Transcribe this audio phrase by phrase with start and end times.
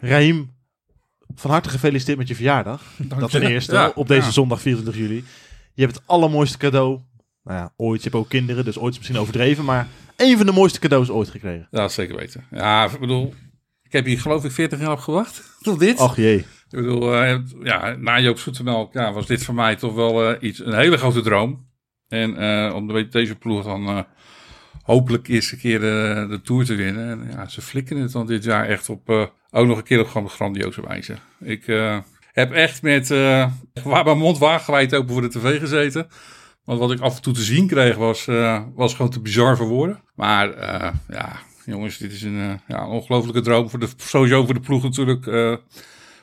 [0.00, 0.54] Raim,
[1.34, 2.82] van harte gefeliciteerd met je verjaardag.
[2.96, 4.32] Dat ten eerste, Ja, op deze ja.
[4.32, 5.24] zondag 24 juli.
[5.74, 7.00] Je hebt het allermooiste cadeau.
[7.44, 8.02] Nou ja, ooit.
[8.02, 9.64] Je hebt ook kinderen, dus ooit is misschien overdreven.
[9.64, 11.68] Maar een van de mooiste cadeaus ooit gekregen.
[11.70, 12.44] Ja, zeker weten.
[12.50, 13.34] Ja, ik bedoel,
[13.82, 15.42] ik heb hier geloof ik 40 jaar op gewacht.
[15.60, 15.98] Tot dit.
[15.98, 16.38] Ach jee.
[16.38, 16.46] Ik
[16.78, 20.64] bedoel, eh, ja, na Joop Zoetemelk ja, was dit voor mij toch wel eh, iets,
[20.64, 21.68] een hele grote droom.
[22.08, 23.98] En eh, om de, deze ploeg dan eh,
[24.82, 27.10] hopelijk eerste keer de, de Tour te winnen.
[27.10, 30.16] En ja, ze flikken het dan dit jaar echt op, eh, ook nog een keer
[30.16, 31.16] op grandioze wijze.
[31.40, 31.98] Ik eh,
[32.32, 33.46] heb echt met eh
[34.04, 36.08] mijn mond wagenwijd open voor de tv gezeten.
[36.70, 39.56] Want wat ik af en toe te zien kreeg was, eh, was gewoon te bizar
[39.56, 40.00] voor woorden.
[40.14, 43.70] Maar eh, ja, jongens, dit is een, eh, ja, ongelofelijke droom.
[43.70, 45.26] Voor de, sowieso voor de ploeg natuurlijk.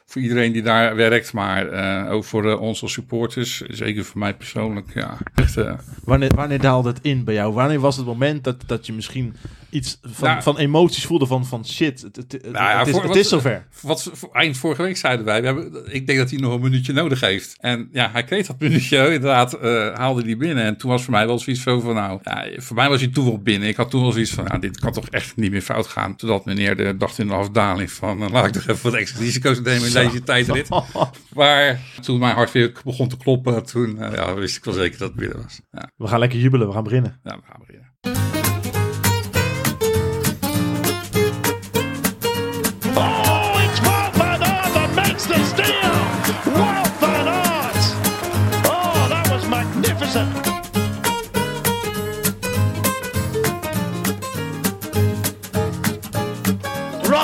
[0.08, 1.34] Voor iedereen die daar werkt.
[1.34, 3.62] Maar eh, ook voor eh, als supporters.
[3.62, 4.94] Zeker voor mij persoonlijk.
[4.94, 7.54] Ja, echt, eh, Wanneer, wanneer daalde het in bij jou?
[7.54, 9.36] Wanneer was het moment dat, dat je misschien
[9.70, 12.94] iets van, Nou- van emoties voelde van, van shit, het, het, Nou ja, het is,
[12.94, 13.68] voor- het wat- is zover.
[13.82, 16.62] Wat voor- eind vorige week zeiden wij, we hebben, ik denk dat hij nog een
[16.62, 17.56] minuutje nodig heeft.
[17.60, 20.64] En ja, hij kreeg dat minuutje, inderdaad, eh, haalde hij binnen.
[20.64, 23.10] En toen was voor mij wel zoiets zo van, nou, ja, voor mij was hij
[23.10, 23.68] toen wel binnen.
[23.70, 26.16] Ik had toen wel zoiets van, nou, dit kan toch echt niet meer fout gaan.
[26.16, 29.20] Totdat meneer de dacht in de afdaling van, eh, laat ik toch even wat extra
[29.20, 30.70] risico's nemen in deze tijdrit.
[31.34, 34.98] Maar toen mijn hart weer begon te kloppen, toen eh, ja, wist ik wel zeker
[35.00, 35.60] dat het binnen was.
[35.72, 37.20] Ja, We gaan lekker jubelen, we gaan beginnen.
[37.24, 38.27] ja we gaan beginnen.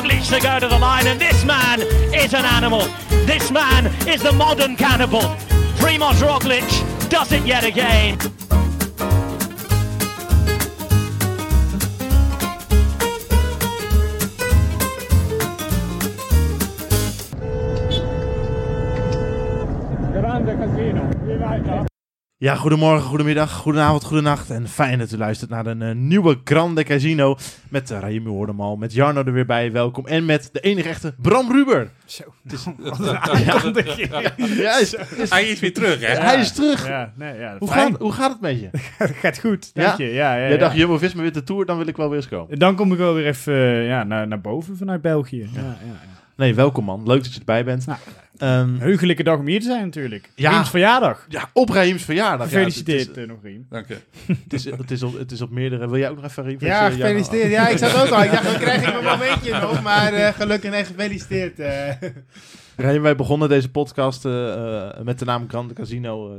[0.04, 1.82] Roglic to go to the line, and this man
[2.14, 2.82] is an animal.
[3.26, 5.22] This man is the modern cannibal.
[5.80, 8.18] Primoz Roglic does it yet again.
[22.38, 24.50] Ja, goedemorgen, goedemiddag, goedenavond, goedenacht.
[24.50, 27.38] En fijn dat u luistert naar een eh, nieuwe Grande Casino.
[27.70, 30.08] Met uh, Raimi Hoordemal, met Jarno er weer bij, welkom.
[30.08, 31.90] En met de enige echte Bram Ruber.
[32.06, 32.24] Zo.
[34.58, 36.08] Ja, is, is- Hij is weer terug, hè?
[36.08, 36.88] hij is terug.
[36.88, 38.70] Ja, nee, ja, Hoe, gaat, hoe gaat het met je?
[39.22, 40.04] gaat goed, dank je.
[40.06, 40.58] Ja, ja, Jij ja.
[40.58, 42.60] dacht, Jumbo-Visma wint de Tour, dan wil ik wel weer eens komen.
[42.60, 45.50] Dan kom ik wel weer even eh, ja, naar, naar boven vanuit België.
[45.54, 45.62] Ja.
[45.62, 46.00] Ja, ja,
[46.36, 47.08] Nee, welkom man.
[47.08, 47.86] Leuk dat je erbij bent.
[47.86, 48.00] Nou,
[48.44, 50.30] Ehm, Heugelijke dag om hier te zijn natuurlijk.
[50.36, 50.50] Ja.
[50.52, 51.26] Riems verjaardag.
[51.30, 52.46] ja, op Raims verjaardag.
[52.52, 53.66] Ja, Gefeliciteerd het, is, eh, nog Riem.
[53.70, 53.98] Dank je.
[54.44, 55.90] het, is, het, is op, het is op meerdere...
[55.90, 56.58] Wil jij ook nog even Riem?
[56.60, 57.52] Ja, gefeliciteerd.
[57.52, 58.24] Ja, ik zat ook al.
[58.24, 59.82] Ik dacht, dan krijg ik mijn momentje nog.
[59.82, 61.60] Maar eh, gelukkig en gefeliciteerd.
[61.60, 61.90] eh.
[62.76, 66.38] Rijn, wij begonnen deze podcast eh, eh, met de naam Grande Casino eh,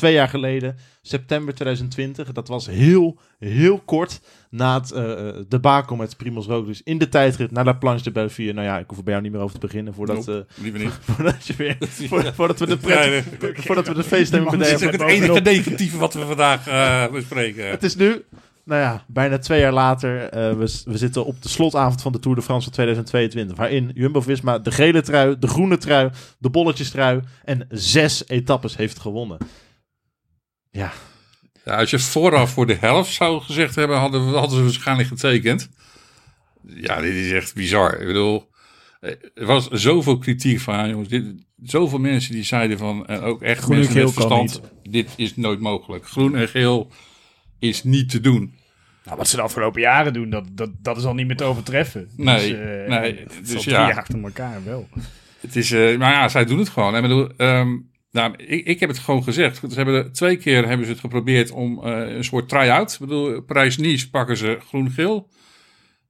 [0.00, 2.32] twee jaar geleden, september 2020.
[2.32, 7.50] Dat was heel, heel kort na het uh, debakel met Primoz Roglic in de tijdrit
[7.50, 8.52] naar La Planche de Bellevue.
[8.52, 10.62] Nou ja, ik hoef er bij jou niet meer over te beginnen voordat, Nope, eh,
[10.62, 10.98] liever niet.
[11.10, 11.76] voordat, je weer,
[12.08, 13.24] voor- voordat we de pret,
[13.66, 15.00] voordat we de feeststemming Die man Dit is meteen
[15.30, 17.70] ook het enige negatieve wat we vandaag eh, bespreken.
[17.70, 18.24] Het is nu,
[18.64, 20.22] nou ja, bijna twee jaar later.
[20.28, 20.52] eh,
[20.84, 23.56] we, zitten op de slotavond van de Tour de France van 2022.
[23.56, 29.38] Waarin Jumbo-Visma de gele trui, de groene trui, de bolletjestrui en zes etappes heeft gewonnen.
[30.70, 30.92] Ja,
[31.64, 35.08] Ja, als je vooraf voor de helft zou gezegd hebben, hadden, we- hadden ze waarschijnlijk
[35.08, 35.68] getekend.
[36.66, 38.00] Ja, dit is echt bizar.
[38.00, 38.50] Ik bedoel,
[39.00, 41.24] eh, er was zoveel kritiek van, jongens, dit,
[41.62, 45.36] zoveel mensen die zeiden van, en ook echt Groen en mensen met verstand, dit is
[45.36, 46.06] nooit mogelijk.
[46.06, 46.90] Groen en geel
[47.58, 48.54] is niet te doen.
[49.04, 51.44] Nou, wat ze de afgelopen jaren doen, dat, dat, dat is al niet meer te
[51.44, 52.10] overtreffen.
[52.16, 53.90] Nee, eh, nee, het is dus al ja.
[53.90, 54.88] achter elkaar wel.
[55.40, 56.96] Het is, eh, maar ja, zij doen het gewoon.
[56.96, 57.76] Ik bedoel, ehm,
[58.10, 59.56] nou, ik, ik heb het gewoon gezegd.
[59.56, 62.92] Ze hebben twee keer hebben ze het geprobeerd om eh, een soort try-out.
[62.92, 65.28] Ik bedoel, Parijs-Nice pakken ze groen-geel.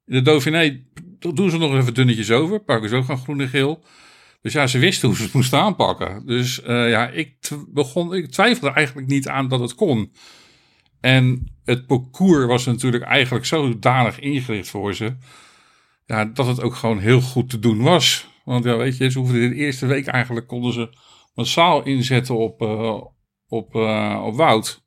[0.05, 0.83] De Dauphiné
[1.19, 2.61] doen ze nog even dunnetjes over.
[2.61, 3.85] Pakken ze ook gewoon groen en geel.
[4.43, 6.27] Dus ja, ze wisten hoe ze het moesten aanpakken.
[6.27, 7.37] Dus eh, ja, ik,
[7.69, 10.13] begon, ik twijfelde eigenlijk niet aan dat het kon.
[11.01, 15.17] En het parcours was natuurlijk eigenlijk zodanig ingericht voor ze.
[16.07, 18.29] Ja, dat het ook gewoon heel goed te doen was.
[18.45, 20.97] Want ja, weet je, ze hoefden de eerste week eigenlijk konden ze
[21.35, 23.01] massaal inzetten op, eh,
[23.49, 24.83] op, eh, op Wout.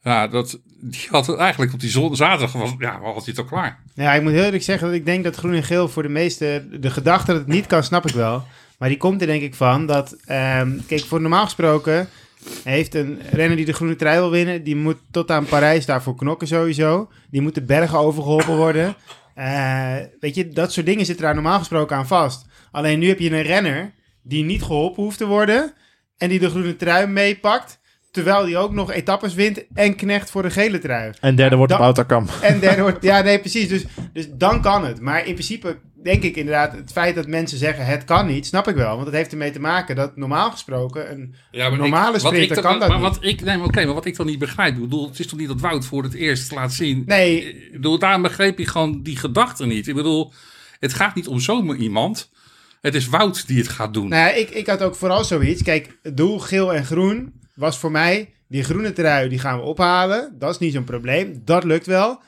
[0.00, 3.44] Ja, dat, die had het eigenlijk op die zaterdag was, ja, was hij het al
[3.44, 3.82] klaar.
[3.94, 6.08] Ja, ik moet heel eerlijk zeggen dat ik denk dat groen en geel voor de
[6.08, 6.68] meeste...
[6.80, 8.44] De gedachte dat het niet kan, snap ik wel.
[8.78, 10.12] Maar die komt er denk ik van dat...
[10.24, 12.08] ehm, kijk, voor normaal gesproken
[12.64, 14.64] heeft een renner die de groene trui wil winnen...
[14.64, 17.10] die moet tot aan Parijs daarvoor knokken sowieso.
[17.30, 18.96] Die moet de bergen overgeholpen worden.
[19.34, 22.46] Eh, weet je, dat soort dingen zitten daar normaal gesproken aan vast.
[22.70, 23.92] Alleen nu heb je een renner
[24.22, 25.72] die niet geholpen hoeft te worden...
[26.16, 27.78] en die de groene trui meepakt...
[28.10, 31.12] Terwijl die ook nog etappes wint en knecht voor de gele trui.
[31.20, 32.28] en derde wordt dat- op.
[32.42, 33.02] En derde wordt...
[33.10, 33.68] Ja, nee, precies.
[33.68, 35.00] Dus, dus dan kan het.
[35.00, 38.68] Maar in principe denk ik inderdaad, het feit dat mensen zeggen het kan niet, snap
[38.68, 38.94] ik wel.
[38.94, 42.32] Want het heeft ermee te maken dat normaal gesproken een Ja, maar normale ik, wat
[42.32, 43.08] sprinter ik, kan dat maar niet.
[43.08, 45.26] wat ik, nee, maar oké, maar wat ik dan niet begrijp, ik bedoel, het is
[45.26, 47.02] toch niet dat Wout voor het eerst laat zien.
[47.06, 47.42] Nee.
[47.44, 49.88] Ik bedoel, daarom begreep ik gewoon die gedachte niet.
[49.88, 50.32] Ik bedoel,
[50.80, 52.30] het gaat niet om zomaar iemand.
[52.80, 54.08] Het is Wout die het gaat doen.
[54.08, 55.62] Nou ik, ik had ook vooral zoiets.
[55.62, 58.32] Kijk, het doel geel en groen was voor mij...
[58.50, 60.34] Die groene trui, die gaan we ophalen.
[60.38, 61.42] Dat is niet zo'n probleem.
[61.44, 62.22] Dat lukt wel.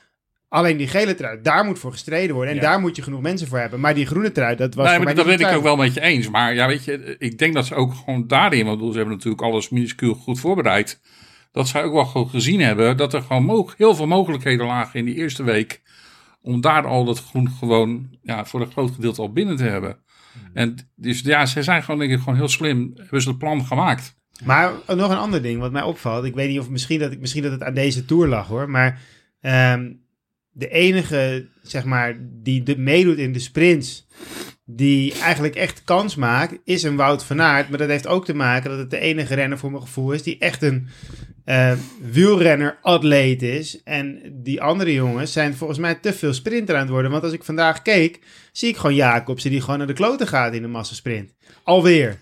[0.48, 2.54] Alleen die gele trui, daar moet voor gestreden worden.
[2.54, 2.68] En Ja.
[2.68, 3.80] daar moet je genoeg mensen voor hebben.
[3.80, 5.76] Maar die groene trui, dat was nee, voor maar mij dat ben ik ook wel
[5.76, 6.28] met je eens.
[6.28, 9.42] Maar ja, weet je, ik denk dat ze ook gewoon daarin, want ze hebben natuurlijk
[9.42, 11.00] alles minuscuul goed voorbereid.
[11.52, 15.04] Dat zij ook wel gewoon gezien hebben dat er gewoon heel veel mogelijkheden lagen in
[15.04, 15.82] die eerste week.
[16.42, 19.98] Om daar al dat groen gewoon ja, voor een groot gedeelte al binnen te hebben.
[20.52, 22.92] En dus ja, ze zijn gewoon denk ik gewoon heel slim.
[22.94, 24.18] Hebben ze het plan gemaakt.
[24.44, 26.24] Maar nog een ander ding wat mij opvalt.
[26.24, 28.70] Ik weet niet of misschien dat, ik, misschien dat het aan deze tour lag hoor.
[28.70, 29.00] Maar
[29.40, 29.92] ehm,
[30.50, 34.06] de enige, zeg maar, die de, meedoet in de sprints.
[34.76, 37.68] Die eigenlijk echt kans maakt, is een Wout van Aert.
[37.68, 40.22] Maar dat heeft ook te maken dat het de enige renner voor mijn gevoel is.
[40.22, 40.88] Die echt een
[41.44, 41.72] eh,
[42.10, 43.82] wielrenner-atleet is.
[43.82, 47.10] En die andere jongens zijn volgens mij te veel sprinter aan het worden.
[47.10, 48.20] Want als ik vandaag keek,
[48.52, 51.32] zie ik gewoon Jacobsen die gewoon naar de kloten gaat in de massasprint.
[51.62, 52.18] Alweer.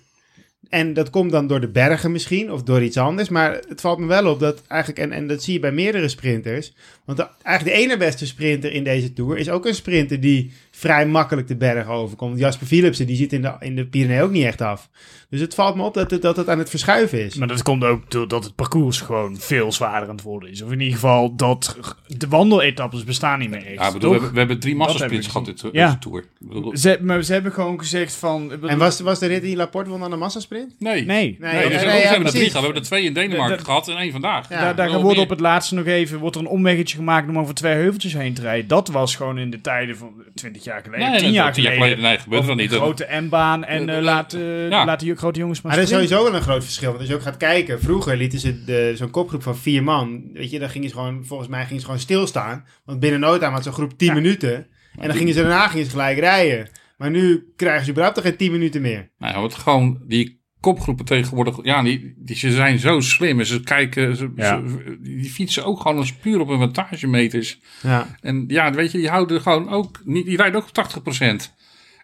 [0.68, 3.28] En dat komt dan door de bergen misschien, of door iets anders.
[3.28, 6.08] Maar het valt me wel op dat eigenlijk, en, en dat zie je bij meerdere
[6.08, 6.72] sprinters.
[7.04, 11.06] Want eigenlijk de ene beste sprinter in deze Tour is ook een sprinter die vrij
[11.06, 12.38] makkelijk de bergen overkomt.
[12.38, 14.88] Jasper Philipsen, die ziet in de, in de Pyrenee ook niet echt af.
[15.30, 17.34] Dus het valt me op dat het, dat het aan het verschuiven is.
[17.34, 20.62] Maar dat komt ook doordat het parcours gewoon veel zwaarder aan het worden is.
[20.62, 21.76] Of in ieder geval dat
[22.06, 23.75] de wandeletappes bestaan niet meer echt.
[23.75, 25.86] Ja, bedoel, we, hebben- we hebben drie massasprints gehad dit, Ja.
[25.86, 26.25] deze tour.
[26.38, 28.52] Bedoel, Ze, maar ze hebben gewoon gezegd van...
[28.69, 30.75] En was, was de rit die Laporte won aan de massasprint?
[30.78, 31.04] nee.
[31.04, 31.52] Nee, Nee.
[31.52, 32.52] Nee, dus nee, we ja, hebben er drie gehad.
[32.52, 34.48] We hebben er twee in Denemarken gehad en één vandaag.
[34.48, 34.72] Ja.
[34.72, 35.25] daar wordt meer.
[35.25, 38.34] op het laatste nog even wordt er een omweggetje gemaakt om over twee heuveltjes heen
[38.34, 38.69] te rijden.
[38.69, 42.00] Dat was gewoon in de tijden van 20 jaar geleden, Nee, 10 jaar tien geleden.
[42.00, 42.72] Nee, gebeurt er niet.
[42.72, 44.84] een grote M-baan en eh, laat, eh, ja.
[44.84, 46.88] laat die grote jongens maar Maar er is sowieso wel een groot verschil.
[46.88, 50.22] Want als je ook gaat kijken, vroeger lieten ze de- zo'n kopgroep van vier man.
[50.32, 52.64] Weet je, dan gingen ze gewoon, volgens mij gingen ze gewoon stilstaan.
[52.84, 54.14] Want binnen no time had zo'n groep 10 Ja.
[54.14, 54.66] minuten.
[54.98, 56.68] En dan gingen ze daarna gingen ze gelijk rijden.
[56.96, 59.10] Maar nu krijgen ze überhaupt toch geen 10 minuten meer.
[59.18, 63.38] Nou, ja, want gewoon die kopgroepen tegenwoordig, ja, die, die, ze zijn zo slim.
[63.40, 64.62] En ze kijken, ze, Ja.
[64.69, 67.58] ze- die fietsen ook gewoon als puur op hun wattagemeters.
[67.82, 68.16] Ja.
[68.20, 71.56] En ja, weet je, die houden gewoon ook, niet, die rijden ook op 80%.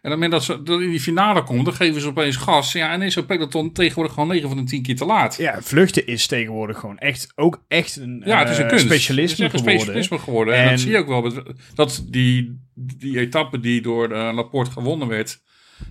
[0.02, 2.36] En op het moment dat ze dat in die finale komt, dan geven ze opeens
[2.36, 2.72] gas.
[2.72, 5.36] Ja, en is zo'n peloton tegenwoordig gewoon 9 van de 10 keer te laat.
[5.36, 8.84] Ja, vluchten is tegenwoordig gewoon echt, ook echt een, Ja, het is een eh, kunst.
[8.84, 9.80] specialisme het is een geworden.
[9.84, 10.54] specialisme geworden.
[10.54, 11.32] En, En- dat zie je ook wel.
[11.74, 15.40] Dat die, die etappe die door eh, Laporte gewonnen werd.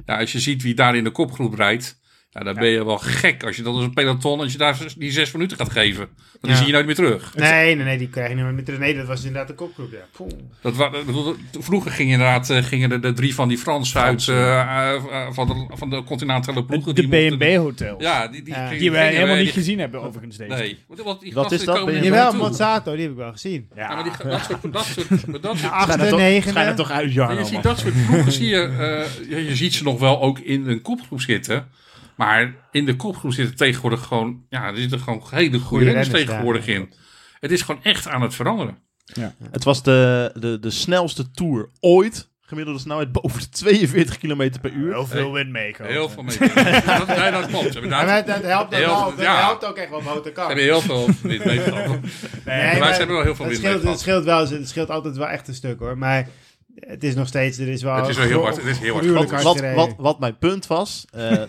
[0.06, 2.02] Ja, als je ziet wie daar in de kopgroep rijdt.
[2.34, 4.78] Ja, dan ben je wel gek als je dat als een peloton, als je daar
[4.98, 6.00] die zes minuten gaat geven.
[6.08, 6.58] Want die Ja.
[6.58, 7.36] zie je nooit meer terug.
[7.36, 8.80] Nee, nee, nee, die krijgen niet meer met terug.
[8.80, 9.98] Nee, dat was inderdaad de kopgroep, ja.
[10.12, 10.30] Poeh.
[10.62, 10.92] Dat, wa-
[11.60, 15.48] vroeger gingen inderdaad eh, gingen er de drie van die Fransen uit eh, eh, van,
[15.48, 16.96] de, van de continentale ploegen.
[16.96, 18.02] de die mochten- B&B-hotels.
[18.04, 20.54] Ja, die, die, Die wij gingen helemaal niet gezien hebben overigens deze.
[20.56, 20.78] Nee.
[20.88, 22.34] Want, want die Wat is dat, je Jawel.
[22.34, 23.68] Mozzato, die heb ik wel gezien.
[23.76, 25.08] Ja, Ja, maar die, dat soort, dat soort,
[25.44, 26.50] dat soort toch- negende.
[26.50, 29.56] schijnen toch uit, Ja, Jarno, je ziet dat soort ploegen, zie je, eh, je, je
[29.56, 31.68] ziet ze nog wel ook in een kopgroep zitten.
[32.16, 36.66] Maar in de kopgroep zitten tegenwoordig gewoon, ja, er zitten gewoon hele goede renners tegenwoordig
[36.66, 36.74] ja.
[36.74, 36.94] in.
[37.40, 38.78] Het is gewoon echt aan het veranderen.
[39.52, 42.32] Het was de, de, de snelste tour ooit.
[42.46, 44.94] Gemiddelde snelheid boven de 42 km per uur.
[44.94, 45.92] heel veel wind meekomen.
[45.92, 46.38] Heel veel mee.
[46.86, 47.66] dat, nee, dat klopt.
[47.74, 49.10] Ze hebben, En daar, dat, dat helpt ook Heel- wel.
[49.10, 49.40] Dat ja.
[49.46, 50.46] helpt ook echt wel wat ze kan.
[50.48, 52.02] hebben heel veel wind meegenomen.
[52.46, 53.92] Nee, maar ze hebben wel heel veel het wind scheelt, meegehad.
[53.92, 55.98] het scheelt wel, het scheelt altijd wel echt een stuk hoor.
[55.98, 56.28] Maar
[56.76, 57.96] het is nog steeds, er is wel...
[57.96, 59.44] Het is wel heel hard- het is heel hard.
[59.44, 61.06] Wat, wat, wat mijn punt was.
[61.12, 61.30] eh,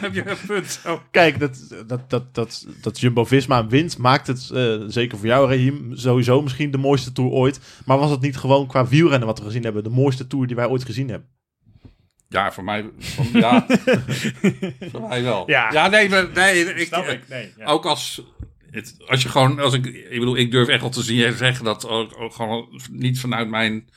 [0.00, 0.80] Heb je een punt?
[0.86, 1.00] Oh.
[1.10, 5.90] kijk, dat, dat, dat, dat, dat Jumbo-Visma wint maakt het, eh, zeker voor jou, Raheem,
[5.96, 7.60] sowieso misschien de mooiste tour ooit.
[7.84, 10.56] Maar was het niet gewoon qua wielrennen wat we gezien hebben, de mooiste tour die
[10.56, 11.28] wij ooit gezien hebben?
[12.28, 13.66] Ja, voor mij, voor, ja,
[14.92, 15.42] voor mij wel.
[15.46, 15.88] Ja.
[15.88, 17.28] nee, nee ik, Snap ik.
[17.28, 17.64] Nee, ja.
[17.64, 18.22] Ook als,
[18.70, 21.64] het, als je gewoon, als ik, ik bedoel, ik durf echt wel te zien, zeggen
[21.64, 23.88] dat ook, gewoon niet vanuit mijn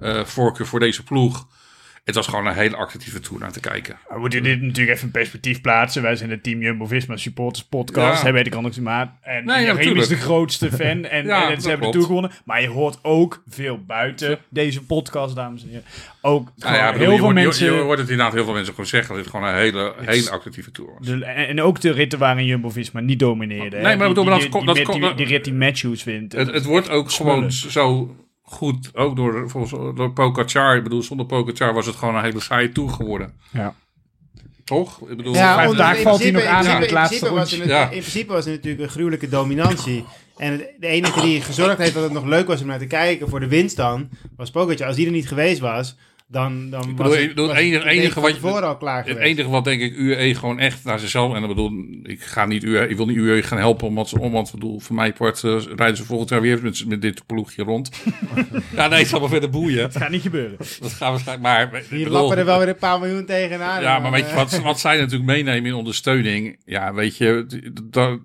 [0.00, 1.46] eh voorkeur voor deze ploeg.
[2.04, 3.96] Het was gewoon een hele actieve tour naar te kijken.
[4.08, 6.02] We moeten dit natuurlijk even in perspectief plaatsen.
[6.02, 8.20] Wij zijn de Team Jumbo-Visma supporters podcast.
[8.20, 8.26] Ja.
[8.26, 9.12] Hè, weet ik anders maar.
[9.22, 11.04] En Nee, ja, is de grootste fan.
[11.12, 11.92] En, Ja, en ze hebben de.
[11.92, 12.30] Tour gewonnen.
[12.44, 15.84] Maar je hoort ook veel buiten deze podcast, dames en heren.
[16.22, 17.74] Ook Nou ja, bedoel, heel je, veel hoort, je- mensen...
[17.74, 20.30] je, hoort het inderdaad heel veel mensen gewoon zeggen dat het gewoon een hele, hele
[20.30, 21.06] actieve tour was.
[21.06, 23.76] de- en, en ook de ritten waarin Jumbo-Visma niet domineerde.
[23.76, 23.82] hè.
[23.82, 26.32] Nee, maar bedoel, die, dat die, die, dat die, die rit die Matthews wint.
[26.32, 30.76] Het, het wordt ook gewoon zo goed, ook door, volgens, door Pogacar.
[30.76, 33.32] Ik bedoel, zonder Pogacar was het gewoon een hele saaie tour geworden.
[33.52, 33.74] Ja.
[34.64, 35.00] Toch?
[35.10, 37.28] Ik bedoel, Ja, dagen in valt hij principe- nog aan in in het in laatste
[37.28, 37.66] rondje.
[37.66, 37.82] Ja.
[37.82, 40.04] In principe was er natuurlijk een gruwelijke dominantie.
[40.36, 42.86] En het- de enige die gezorgd heeft dat het nog leuk was om naar te
[42.86, 44.86] kijken voor de winst dan, was Pogacar.
[44.86, 45.96] Als die er niet geweest was,
[46.32, 49.26] dan, dan Ik bedoel, het, ik het enige- ik wat je- al klaar Het geweest.
[49.26, 51.34] enige wat denk ik UE gewoon echt naar zichzelf...
[51.34, 51.70] En ik bedoel,
[52.02, 53.86] ik, ga niet UE, ik wil niet UE gaan helpen.
[53.86, 56.62] Omdat, ze- om, want ik bedoel, voor mij part eh, rijden ze volgend jaar weer
[56.62, 57.90] met, met dit ploegje rond.
[58.76, 59.76] ja, nee, het zal wel verder boeien.
[59.82, 60.56] Dat gaat niet gebeuren.
[60.80, 61.46] Dat gaan waarschijnlijk...
[61.46, 63.82] Maar, ik Hier bedoel- lappen er wel weer een paar miljoen tegenaan.
[63.82, 66.56] Ja, maar dan, weet je wat, wat zij natuurlijk meenemen in ondersteuning?
[66.64, 67.46] Ja, weet je,
[67.90, 68.18] dat,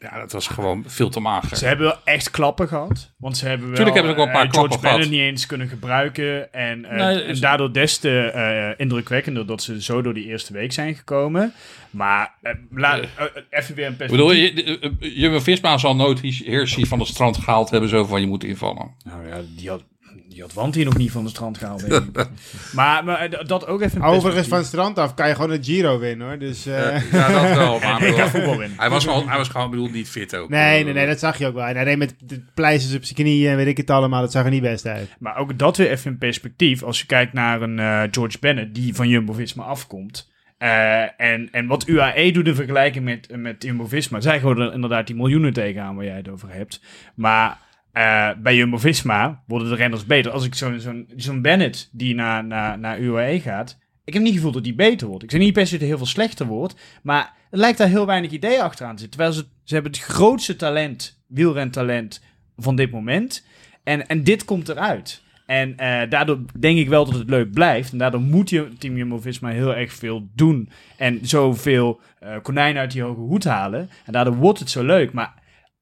[0.00, 1.56] ja, dat was gewoon veel te mager.
[1.56, 3.10] Ze hebben wel echt klappen gehad.
[3.16, 5.10] Want ze hebben wel, Tuurlijk hebben ze ook wel een paar George klappen gehad.
[5.10, 6.52] Niet eens kunnen gebruiken.
[6.52, 10.52] En, eh, Nee, en daardoor des te eh, indrukwekkender dat ze zo door die eerste
[10.52, 11.52] week zijn gekomen.
[11.90, 12.34] Maar
[12.70, 13.06] la- eh,
[13.50, 14.08] even weer een perspectief.
[14.08, 18.26] bedoel, je- eh, Jumbo-Visma zal nooit Hirschi van het strand gehaald hebben, zo van je
[18.26, 18.94] moet invallen.
[19.04, 19.82] Nou ja, die had,
[20.30, 21.88] die had Want hier nog niet van de strand gehaald.
[21.88, 22.28] denk ik.
[22.72, 25.64] maar, maar eh, dat ook even Overigens, van het strand af kan je gewoon een
[25.64, 26.38] Giro winnen hoor.
[26.38, 27.78] Dus, eh, Ja, dat wel.
[27.84, 28.78] Maar Ik voetbal winnen.
[28.78, 30.48] hij, was hij was gewoon bedoel, niet fit ook.
[30.48, 31.64] nee, nee, nee, dat zag je ook wel.
[31.64, 34.20] En hij reed met de pleisters op zijn knieën en weet ik het allemaal.
[34.20, 35.08] Dat zag er niet best uit.
[35.18, 36.82] Maar ook dat weer even in perspectief.
[36.82, 40.28] Als je kijkt naar een eh, George Bennett die van Jumbo-Visma afkomt.
[40.58, 44.20] Eh, en, en wat UAE doet in vergelijking met, met Jumbo-Visma.
[44.20, 46.80] Zij gooien er inderdaad die miljoenen tegenaan waar jij het over hebt.
[47.14, 47.58] Maar
[47.92, 50.32] eh, bij Jumbo-Visma worden de renners beter.
[50.32, 53.78] Als ik zo'n zo'n Bennett die naar, naar, naar UAE gaat...
[54.04, 55.22] Ik heb niet gevoeld dat die beter wordt.
[55.22, 56.74] Ik zeg niet per se dat hij heel veel slechter wordt.
[57.02, 59.18] Maar er lijkt daar heel weinig idee achteraan te zitten.
[59.18, 62.22] Terwijl ze, ze hebben het grootste talent, wielrentalent
[62.56, 63.46] van dit moment.
[63.84, 65.22] En, en dit komt eruit.
[65.46, 67.92] En eh, daardoor denk ik wel dat het leuk blijft.
[67.92, 70.68] En daardoor moet je Team Jumbo-Visma heel erg veel doen.
[70.96, 73.90] En zoveel eh konijnen uit die hoge hoed halen.
[74.06, 75.12] En daardoor wordt het zo leuk.
[75.12, 75.39] Maar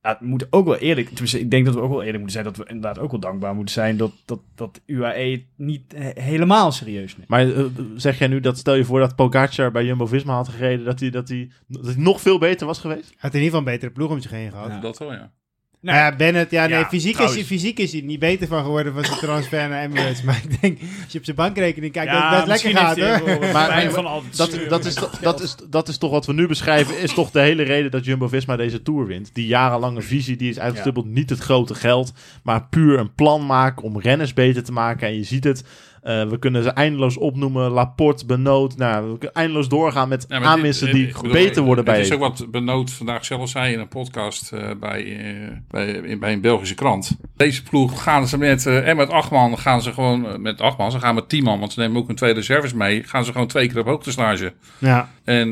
[0.08, 1.10] ja, het moet ook wel eerlijk...
[1.32, 2.44] Ik denk dat we ook wel eerlijk moeten zijn...
[2.44, 3.96] dat we inderdaad ook wel dankbaar moeten zijn...
[3.96, 7.28] dat, dat, dat UAE het niet he- helemaal serieus neemt.
[7.28, 7.64] Maar eh,
[7.96, 11.10] zeg jij nu dat, stel je voor dat Pogacar bij Jumbo-Visma had gereden, dat hij,
[11.10, 13.08] dat, hij, dat hij nog veel beter was geweest?
[13.08, 14.68] Hij had in ieder geval een betere ploeg om zich heen gehad.
[14.68, 14.80] Ja.
[14.80, 15.32] Dat wel, ja.
[15.80, 15.94] Nee.
[15.94, 17.46] Nou ja, Bennett, ja, nee, Ja, fysiek, is, trouwens.
[17.46, 20.22] fysiek is hij niet beter van geworden van zijn transfer naar Emirates.
[20.28, 23.38] Maar ik denk, als je op zijn bankrekening kijkt, dat het best lekker gaat, hoor.
[23.52, 24.52] Maar- pijn maar- van al het Dat,
[24.84, 27.90] is, dat, is, dat is toch wat we nu beschrijven, is toch de hele reden
[27.90, 29.30] dat Jumbo-Visma deze Tour wint.
[29.34, 33.82] Die jarenlange visie, die is uitgestippeld, niet het grote geld, maar puur een plan maken
[33.82, 35.08] om renners beter te maken.
[35.08, 35.64] En je ziet het,
[36.08, 40.56] eh, we kunnen ze eindeloos opnoemen, Laporte, Benoot, nou, we kunnen eindeloos doorgaan met Ja,
[40.56, 43.78] dit- die bedoel, beter worden bij Het is ook wat Benoot vandaag zelf zei in
[43.80, 47.16] een podcast eh, bij, eh, bij, in- bij een Belgische krant.
[47.36, 50.90] Deze ploeg gaan ze met, en met acht man gaan ze gewoon, met acht man,
[50.90, 53.32] ze gaan met tien man, want ze nemen ook een tweede service mee, gaan ze
[53.32, 54.52] gewoon twee keer op hoogtestage.
[54.78, 55.08] Ja.
[55.24, 55.48] En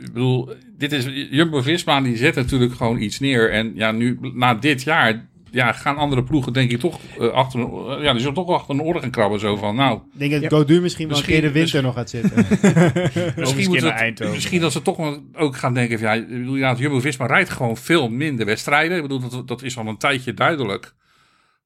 [0.00, 3.50] ik bedoel, dit is Jumbo-Visma die zet natuurlijk gewoon iets neer.
[3.52, 7.60] En ja, nu na dit jaar ja, gaan andere ploegen denk ik toch eh, achter,
[8.02, 10.42] ja, die zullen toch wel achter een oren gaan krabben zo van, nou, Ik denk
[10.42, 12.36] dat Godu misschien wel een Misschien- keer de winter nog gaat zitten.
[12.36, 14.34] misschien, misschien moet naar het- Eindhoven.
[14.34, 17.76] misschien dat ze toch ook gaan denken van, ja, ik bedoel, ja, Jumbo-Visma rijdt gewoon
[17.76, 18.96] veel minder wedstrijden.
[18.96, 20.94] Ik bedoel, dat, dat is al een tijdje duidelijk.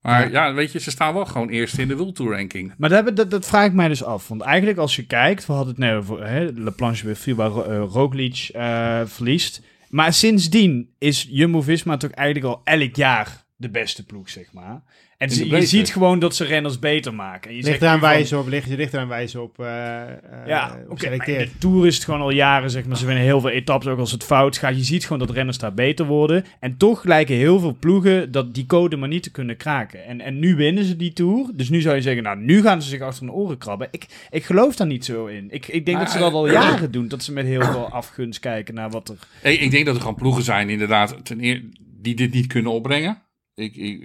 [0.02, 0.54] Maar ja.
[0.54, 2.73] weet je, ze staan wel gewoon eerst in de World Tour ranking.
[2.78, 4.28] Maar dat, dat, dat vraag ik mij dus af.
[4.28, 7.35] Want eigenlijk als je kijkt, we hadden het net over hè, Le Planche weer viel
[7.37, 9.62] waar eh, Roglic eh, verliest.
[9.88, 14.83] Maar sindsdien is Jumbo-Visma toch eigenlijk al elk jaar de beste ploeg, zeg maar.
[15.17, 17.50] En de ze- je ziet gewoon dat ze renners beter maken.
[17.50, 20.09] En je Ligt zegt eraan van- wijzen op, ligt, ligt eraan wijzen op, eh eh,
[20.47, 22.97] Ja, op in de Tour is het gewoon al jaren, zeg maar.
[22.97, 24.77] Ze winnen heel veel etappes, ook als het fout gaat.
[24.77, 26.45] Je ziet gewoon dat renners daar beter worden.
[26.61, 30.05] En toch lijken heel veel ploegen dat die code maar niet te kunnen kraken.
[30.05, 31.50] En, en nu winnen ze die Tour.
[31.55, 33.88] Dus nu zou je zeggen, nou, nu gaan ze zich achter hun oren krabben.
[33.91, 35.47] Ik, ik geloof daar niet zo in.
[35.50, 37.09] Ik, ik denk Maar, dat ze dat al jaren doen.
[37.09, 39.17] Dat ze met heel veel afgunst kijken naar wat er...
[39.53, 41.62] Ik, ik denk dat er gewoon ploegen zijn, inderdaad, ten eer,
[42.00, 43.23] die dit niet kunnen opbrengen.
[43.59, 44.03] Ik, ik,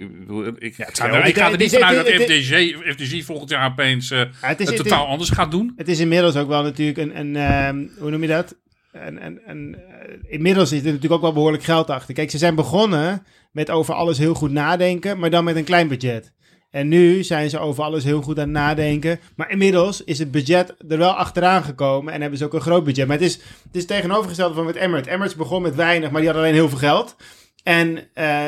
[0.58, 3.24] ik het ga, is er, ik ga er niet is- vanuit dat is- FDG, FDG
[3.24, 5.72] volgend jaar opeens eh, Ja, het, is, het het, totaal is, anders gaat doen.
[5.76, 8.56] het is inmiddels ook wel natuurlijk een, een ehm, hoe noem je dat?
[8.92, 12.14] Een, een, eh, inmiddels zit er natuurlijk ook wel behoorlijk geld achter.
[12.14, 15.88] Kijk, ze zijn begonnen met over alles heel goed nadenken, maar dan met een klein
[15.88, 16.32] budget.
[16.70, 19.20] En nu zijn ze over alles heel goed aan het nadenken.
[19.36, 22.12] Maar inmiddels is het budget er wel achteraan gekomen.
[22.12, 23.06] En hebben ze ook een groot budget.
[23.06, 25.06] Maar het is, het is tegenovergesteld van met Emirates.
[25.12, 27.16] Emirates begon met weinig, maar die hadden alleen heel veel geld.
[27.64, 28.46] En eh,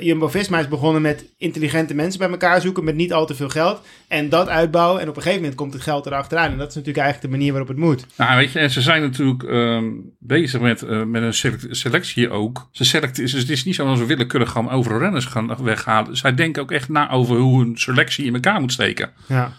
[0.00, 2.84] Jumbo-Visma is begonnen met intelligente mensen bij elkaar zoeken.
[2.84, 3.80] Met niet al te veel geld.
[4.08, 5.00] En dat uitbouwen.
[5.02, 6.50] En op een gegeven moment komt het geld erachteraan.
[6.50, 8.06] En dat is natuurlijk eigenlijk de manier waarop het moet.
[8.16, 9.84] Nou, weet je, en ze zijn natuurlijk ehm,
[10.18, 12.68] bezig met, eh, met een selec- selectie ook.
[12.72, 16.16] Ze select, dus het is niet zo dat we willekeurig gewoon overal renners gaan weghalen.
[16.16, 19.10] Zij denken ook echt na over hoe een selectie in elkaar moet steken.
[19.28, 19.52] Ja.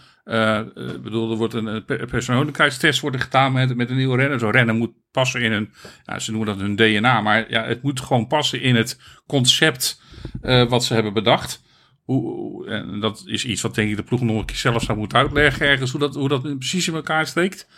[0.74, 4.38] Ik bedoel, er wordt een pe- persoonlijkheidstest worden gedaan met, met een nieuwe renner.
[4.38, 5.72] Zo'n renner moet passen in hun,
[6.04, 10.00] ja, ze noemen dat hun DNA, maar ja, het moet gewoon passen in het concept
[10.42, 11.62] eh, wat ze hebben bedacht.
[12.04, 14.98] Hoe, en dat is iets wat denk ik de ploeg nog een keer zelf zou
[14.98, 17.68] moeten uitleggen ergens, hoe dat, hoe dat precies in elkaar steekt.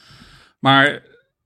[0.59, 1.03] Maar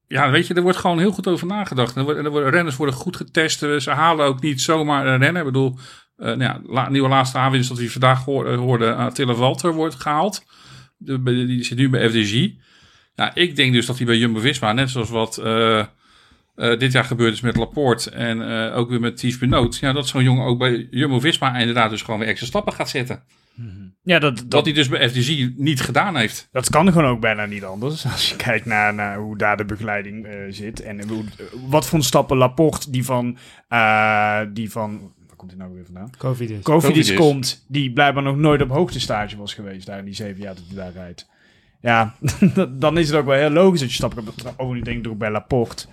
[0.08, 1.94] ja, weet je, er wordt gewoon heel goed over nagedacht.
[1.94, 3.62] Worden, er renners worden goed getest.
[3.62, 5.40] Eh, Ze halen ook niet zomaar een renner.
[5.40, 5.78] Ik bedoel,
[6.16, 10.44] eh, nou ja, nieuwe laatste aanwinst dat we vandaag hoor- hoorden, Attila Walter wordt gehaald.
[10.98, 12.50] Die zit nu bij FDG.
[13.16, 15.86] Nou, ik denk dus dat hij bij Jumbo-Visma, net zoals wat eh, eh,
[16.78, 20.08] dit jaar gebeurd is met Laporte en eh, ook weer met Thies Benoot, ja, dat
[20.08, 23.22] zo'n jongen ook bij Jumbo-Visma inderdaad dus gewoon weer extra stappen gaat zetten.
[24.02, 26.48] Ja, dat, dat, Dat hij dus bij FDG niet gedaan heeft.
[26.52, 28.06] dat kan gewoon ook bijna niet anders.
[28.12, 30.80] Als je kijkt naar, naar hoe daar de begeleiding eh, zit.
[30.80, 31.24] En hoe,
[31.68, 33.38] wat voor stappen Laporte, die van...
[33.68, 36.10] eh, die van waar komt hij nou weer vandaan?
[36.18, 36.62] Covid is.
[36.62, 37.14] Covidis.
[37.14, 40.64] komt, die blijkbaar nog nooit op hoogtestage was geweest daar in die zeven jaar dat
[40.66, 41.28] hij daar rijdt.
[41.84, 42.14] Ja,
[42.84, 45.10] dan is het ook wel heel logisch dat je stappen kan over nu denk ik
[45.12, 45.86] ook bij Laporte.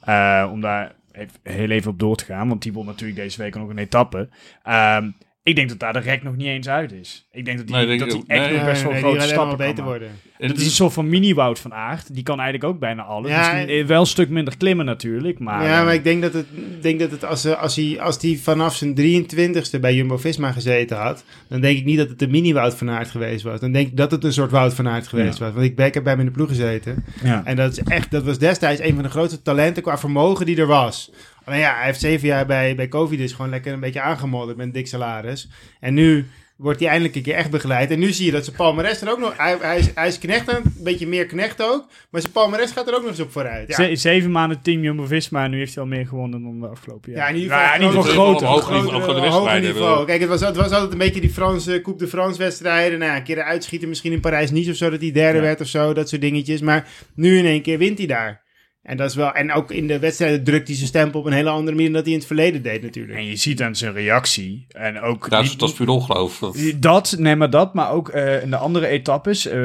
[0.00, 0.94] eh, om daar
[1.42, 4.28] heel even op door te gaan, want die won natuurlijk deze week nog een etappe.
[4.62, 5.10] Ehm,
[5.48, 7.26] ik denk dat daar de rek nog niet eens uit is.
[7.32, 8.26] Ik denk dat die, Nee, denk dat die ook.
[8.26, 10.08] echt Nee, nog best wel die grote stappen kan beter worden.
[10.08, 12.14] En Het is die- een soort van mini-Wout van Aert.
[12.14, 13.30] Die kan eigenlijk ook bijna alles.
[13.30, 15.38] Ja, eh, wel een stuk minder klimmen natuurlijk.
[15.38, 16.46] Maar, ja, eh, maar ik denk dat het,
[16.80, 20.96] denk dat het als, eh, als, hij, als hij vanaf zijn 23ste bij Jumbo-Visma gezeten
[20.96, 23.60] had, dan denk ik niet dat het een mini-Wout van Aert geweest was.
[23.60, 25.44] Dan denk ik dat het een soort Wout van Aert geweest Ja.
[25.44, 25.54] was.
[25.54, 27.04] Want ik, ben, ik heb bij hem in de ploeg gezeten.
[27.22, 27.42] ja.
[27.44, 30.56] En dat, is echt, dat was destijds een van de grootste talenten qua vermogen die
[30.56, 31.10] er was.
[31.46, 34.56] Alleen ja, hij heeft zeven jaar bij, bij Covid is gewoon lekker een beetje aangemodderd
[34.56, 35.48] met een dik salaris.
[35.80, 36.26] En nu
[36.56, 37.90] wordt hij eindelijk een keer echt begeleid.
[37.90, 39.36] En nu zie je dat zijn palmares er ook nog...
[39.36, 41.86] Hij, hij, is, hij is knecht aan, een beetje meer knecht ook.
[42.10, 43.68] Maar zijn palmares gaat er ook nog eens op vooruit.
[43.68, 46.66] Ja, Ze- zeven maanden team Jumbo-Visma en nu heeft hij al meer gewonnen dan de
[46.66, 47.20] afgelopen jaar.
[47.20, 49.16] Ja, in ieder Ja, geval, in ieder geval groter, groter.
[49.16, 50.06] Op hoog niveau.
[50.06, 52.98] Kijk, het was, het was altijd een beetje die Franse Coupe de France wedstrijden.
[52.98, 55.44] Nou, een keer uitschieten misschien in Parijs-Nice of zo, dat hij derde Ja.
[55.44, 55.92] werd of zo.
[55.92, 56.60] Dat soort dingetjes.
[56.60, 58.44] Maar nu in één keer wint hij daar.
[58.86, 59.32] En dat is wel...
[59.32, 61.94] En ook in de wedstrijden drukt hij zijn stempel op een hele andere manier dan
[61.96, 63.18] dat hij in het verleden deed natuurlijk.
[63.18, 64.66] En je ziet aan zijn reactie.
[64.68, 66.38] En ook Dat is, niet- dat is puur ongeloof.
[66.76, 69.60] Dat- nee, maar dat, maar ook eh, in de andere etappes, eh,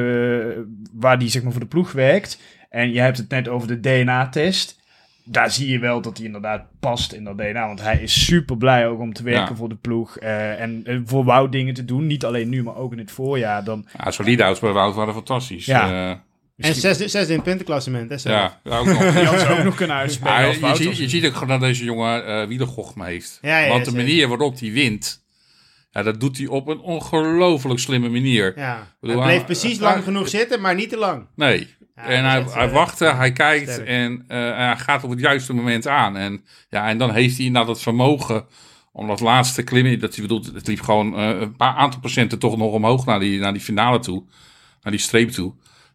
[0.92, 2.40] waar die zeg maar voor de ploeg werkt.
[2.70, 4.80] En je hebt het net over de DNA-test.
[5.24, 7.66] Daar zie je wel dat hij inderdaad past in dat DNA.
[7.66, 9.54] Want hij is super blij ook om te werken Ja.
[9.54, 10.16] voor de ploeg.
[10.18, 12.06] eh, en voor Wout dingen te doen.
[12.06, 13.64] Niet alleen nu, maar ook in het voorjaar.
[13.64, 15.66] Dan, Ja, solide ouds bij Wout waren fantastisch.
[15.66, 16.22] Ja.
[16.62, 18.10] Eh, En zesde, zesde in puntenklassement.
[18.10, 18.56] Hè, zelf.
[18.64, 18.98] ja, ook nog.
[19.14, 20.48] die had ze ook nog kunnen uitspelen.
[20.48, 23.38] Je, ziet, je ziet ook gewoon dat deze jongen eh wielergochme heeft.
[23.42, 24.06] Ja, ja, Want de zeker.
[24.06, 25.24] manier waarop hij wint,
[25.90, 28.52] ja, dat doet hij op een ongelooflijk slimme manier.
[28.56, 28.86] Ja.
[29.00, 31.26] bedoel, hij bleef precies lang genoeg zitten, maar niet te lang.
[31.34, 31.74] Nee.
[31.96, 33.86] Ja, en hij, hij eh, wacht, hij kijkt sterk.
[33.88, 36.16] en eh, hij gaat op het juiste moment aan.
[36.16, 38.44] En, ja, en dan heeft hij inderdaad het vermogen
[38.92, 39.98] om dat laatste klimmen.
[40.00, 43.20] Dat hij bedoelt, het liep gewoon eh, een paar aantal procenten toch nog omhoog naar
[43.20, 44.22] die, naar die finale toe.
[44.82, 45.52] Naar die streep toe.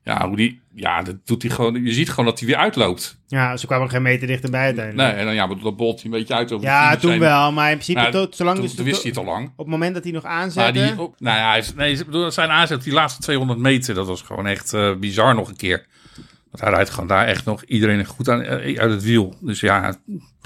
[0.08, 1.84] Ja, hoe die, ja, dat doet hij gewoon.
[1.86, 3.18] Je ziet gewoon dat hij weer uitloopt.
[3.28, 5.10] Ja, ze kwamen geen meter dichterbij uiteindelijk.
[5.10, 7.12] Nee, en dan ja, bedoel, dat bolt hij een beetje uit over de Ja, toen
[7.12, 7.20] heen.
[7.20, 9.48] wel, maar in principe Nou, tot, zolang Toen, dus toen wist hij het al lang.
[9.48, 10.72] op het moment dat hij nog Maar aanzette...
[10.72, 13.96] die, op, nou ja, hij is, nee, ik bedoel, zijn aanzet die laatste 200 meter,
[13.96, 15.86] dat was gewoon echt eh, bizar nog een keer.
[16.52, 19.36] Want hij rijdt gewoon daar echt nog iedereen goed aan, eh, uit het wiel.
[19.42, 19.96] Dus ja,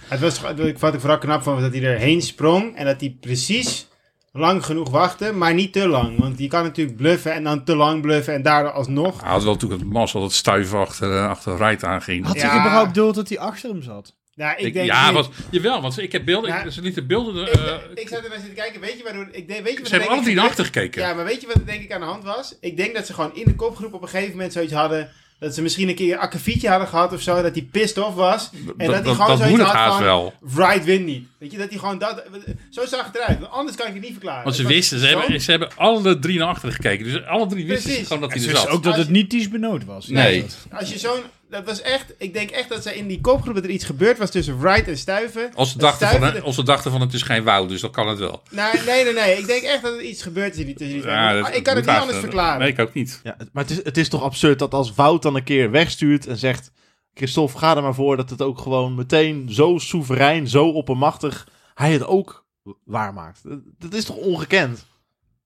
[0.06, 3.00] Het was, ik vond ik vooral knap van was dat hij erheen sprong en dat
[3.00, 3.88] hij precies
[4.32, 6.20] lang genoeg wachtte, maar niet te lang.
[6.20, 9.22] Want je kan natuurlijk bluffen en dan te lang bluffen en daardoor alsnog...
[9.22, 12.26] hij had wel natuurlijk het mazzel dat stuif achter, eh, achter Rijt aanging.
[12.26, 12.50] Had Ja.
[12.50, 14.16] hij überhaupt door dat hij achter hem zat?
[14.34, 15.14] Ja, ik, Ik- denk ja, niet.
[15.14, 16.64] want, jawel, want ik heb beelden, Ja.
[16.64, 19.28] ik, ze lieten beelden, Ik, eh, ik zat er naar zitten kijken, weet je waardoor...
[19.32, 21.02] Ik denk, weet je wat ze hebben naar gebeurd- achter gekeken.
[21.02, 22.58] Ja, maar weet je wat er denk ik aan de hand was?
[22.62, 25.10] Ik denk dat ze gewoon in de kopgroep op een gegeven moment zoiets hadden...
[25.42, 27.42] Dat ze misschien een keer een akkefietje hadden gehad of zo.
[27.42, 28.50] Dat hij pissed off was.
[28.78, 30.04] En dat, dat, hij gewoon dat zoiets moet het had haast van...
[30.04, 30.34] wel.
[30.40, 31.28] Wright win niet.
[31.38, 32.24] Weet je, dat hij gewoon dat...
[32.70, 33.40] Zo zag het eruit.
[33.40, 34.44] Want anders kan ik het niet verklaren.
[34.44, 37.06] Want ze wisten, ze hebben, ze hebben alle drie naar achteren gekeken.
[37.06, 38.68] Dus alle drie wisten gewoon dat hij er zat.
[38.68, 40.08] ook dat het niet Ties Benoot was.
[40.08, 40.46] Nee.
[40.72, 41.22] Als je zo'n...
[41.52, 42.14] Dat was echt...
[42.18, 44.88] Ik denk echt dat ze in die kopgroep dat er iets gebeurd was tussen Wright
[44.88, 45.52] en Stuiven.
[45.56, 47.82] Als ze, Dat dachten van, Stuiven- als ze dachten van het is geen woud, dus
[47.82, 48.42] dan kan het wel.
[48.52, 49.38] Nee, nee, nee, nee.
[49.38, 51.08] Ik denk echt dat er iets gebeurd is in die tussen die.
[51.08, 52.60] Ja, dat ik kan het niet anders verklaren.
[52.60, 53.20] Nee, ik ook niet.
[53.24, 56.28] Ja, maar het is, het is toch absurd dat als Wout dan een keer wegstuurt
[56.28, 56.72] en zegt...
[57.14, 61.48] Christophe, ga er maar voor dat het ook gewoon meteen zo soeverein, zo oppermachtig...
[61.74, 62.46] hij het ook
[62.86, 63.40] waarmaakt.
[63.44, 64.86] Dat, dat is toch ongekend?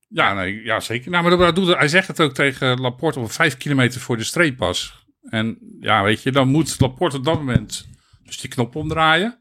[0.10, 1.12] Ja, nee, ja zeker.
[1.12, 4.18] Nou, maar dat doet, hij- hij zegt het ook tegen Laporte op vijf kilometer voor
[4.18, 5.05] de streep pas.
[5.30, 7.88] En ja, weet je, dan moet Laporte op dat moment
[8.24, 9.40] dus die knop omdraaien.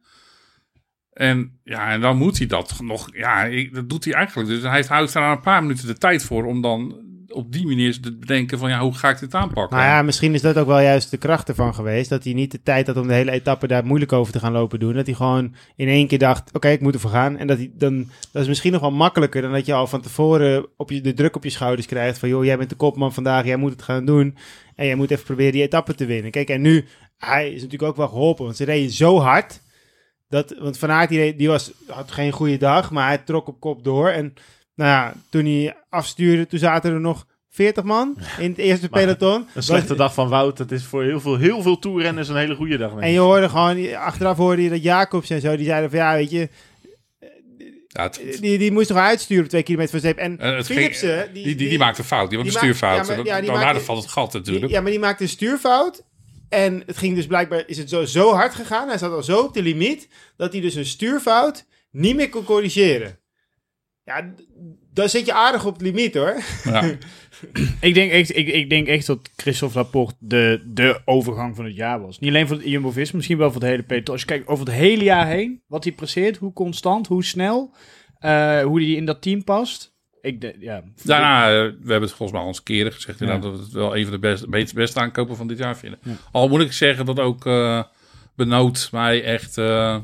[1.12, 3.08] En ja, en dan moet hij dat nog.
[3.12, 4.48] Ja, dat doet hij eigenlijk.
[4.48, 7.03] Dus hij houdt daar een paar minuten de tijd voor om dan
[7.34, 9.76] op die manier te bedenken van ja, hoe ga ik dit aanpakken?
[9.76, 12.10] Nou ja, misschien is dat ook wel juist de kracht ervan geweest.
[12.10, 14.52] Dat hij niet de tijd had om de hele etappe daar moeilijk over te gaan
[14.52, 14.94] lopen doen.
[14.94, 17.36] Dat hij gewoon in één keer dacht, oké, ik moet ervoor gaan.
[17.36, 20.00] En dat, hij dan, dat is misschien nog wel makkelijker dan dat je al van
[20.00, 22.18] tevoren op je, de druk op je schouders krijgt.
[22.18, 24.36] Van joh, jij bent de kopman vandaag, jij moet het gaan doen.
[24.74, 26.30] En jij moet even proberen die etappe te winnen.
[26.30, 26.84] Kijk, en nu,
[27.18, 28.44] hij is natuurlijk ook wel geholpen.
[28.44, 29.60] Want ze reden zo hard.
[30.28, 33.60] Dat, want Van Aert die, die was, had geen goede dag, maar hij trok op
[33.60, 34.08] kop door.
[34.08, 34.34] En
[34.74, 39.00] nou ja, toen hij afstuurde, toen zaten er nog 40 man in het eerste Maar
[39.00, 39.46] peloton.
[39.54, 42.54] Een slechte dag van Wout, dat is voor heel veel, heel veel toerrenners een hele
[42.54, 42.96] goede dag.
[42.98, 46.14] En je hoorde gewoon, achteraf hoorde je dat Jacobs en zo, die zeiden van ja,
[46.14, 46.48] weet je,
[47.88, 50.16] Ja, het- Die, die moest toch uitsturen op twee kilometer van zeep.
[50.18, 51.32] En eh, het ging- Philipsen...
[51.32, 52.28] die, die, die, maakte een fout.
[52.28, 53.06] Die had een stuurfout.
[53.06, 54.72] ja, maar- ja, die Dan maakte- valt het gat natuurlijk.
[54.72, 56.02] Ja, maar die maakte een stuurfout.
[56.48, 58.88] En het ging dus blijkbaar, is het zo, zo hard gegaan.
[58.88, 62.44] Hij zat al zo op de limiet, dat hij dus een stuurfout niet meer kon
[62.44, 63.18] corrigeren.
[64.04, 64.34] Ja,
[64.92, 66.36] dan zit je aardig op het limiet hoor.
[66.64, 66.82] Ja.
[67.80, 71.76] Ik denk echt, ik, ik denk echt dat Christophe Laporte de, de overgang van het
[71.76, 72.18] jaar was.
[72.18, 74.12] Niet alleen voor het Jumbo-Visma, misschien wel voor het hele peloton.
[74.12, 77.74] Als je kijkt over het hele jaar heen, wat hij presteert, hoe constant, hoe snel,
[78.18, 79.94] eh, hoe hij in dat team past.
[80.20, 80.82] Ik denk, ja.
[81.04, 83.38] Daarna, eh, we hebben het volgens mij al eens keren gezegd Ja.
[83.38, 85.98] dat we het wel een van de best, best, beste aankopen van dit jaar vinden.
[86.32, 87.82] Al moet ik zeggen dat ook eh
[88.36, 89.98] Benoot mij echt eh,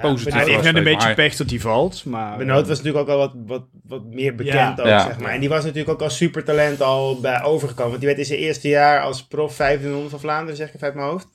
[0.00, 0.64] positief Hij heeft was.
[0.64, 2.36] net een beetje maar- pech dat hij valt, maar...
[2.38, 4.70] Benoot was natuurlijk ook al wat, wat, wat meer bekend Ja.
[4.78, 5.04] ook, Ja.
[5.06, 5.30] zeg maar.
[5.32, 7.88] En die was natuurlijk ook als supertalent al bij overgekomen.
[7.88, 10.86] Want die werd in zijn eerste jaar als prof 1500 van Vlaanderen, zeg ik even
[10.86, 11.28] uit mijn hoofd.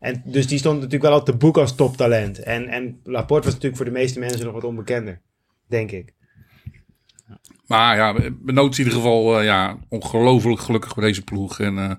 [0.00, 2.38] En dus die stond natuurlijk wel op de boek als toptalent.
[2.38, 5.20] En, en Laporte was natuurlijk voor de meeste mensen nog wat onbekender,
[5.68, 6.12] denk ik.
[7.66, 11.60] Maar ja, Benoot is in ieder geval eh, ja, ongelooflijk gelukkig bij deze ploeg.
[11.60, 11.94] En eh,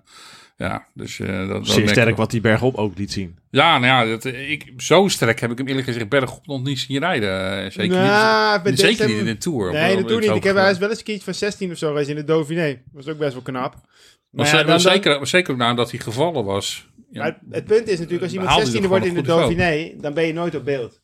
[0.57, 1.19] ja, dus...
[1.19, 3.37] eh, dat, dat Zeer sterk wat die bergop ook liet zien.
[3.49, 6.63] Ja, nou ja, dat, eh, ik, zo sterk heb ik hem eerlijk gezegd bergop nog
[6.63, 7.63] niet zien rijden.
[7.63, 9.71] Eh, Zeker Nou, niet, zeker deze- niet in de Tour.
[9.71, 10.29] Nee, dat doe niet.
[10.29, 12.15] Ik heb, hij hij is wel eens een keertje van 16 of zo geweest in
[12.15, 12.81] de Dauphiné.
[12.91, 13.75] Was ook best wel knap.
[14.29, 16.87] Maar ja, dan- dan- zeker, zeker ook nadat hij gevallen was.
[17.11, 17.21] Ja.
[17.21, 19.91] Maar het, punt is natuurlijk, als iemand Haalde hij 16e er wordt in de Dauphiné,
[20.01, 21.01] dan ben je nooit op beeld.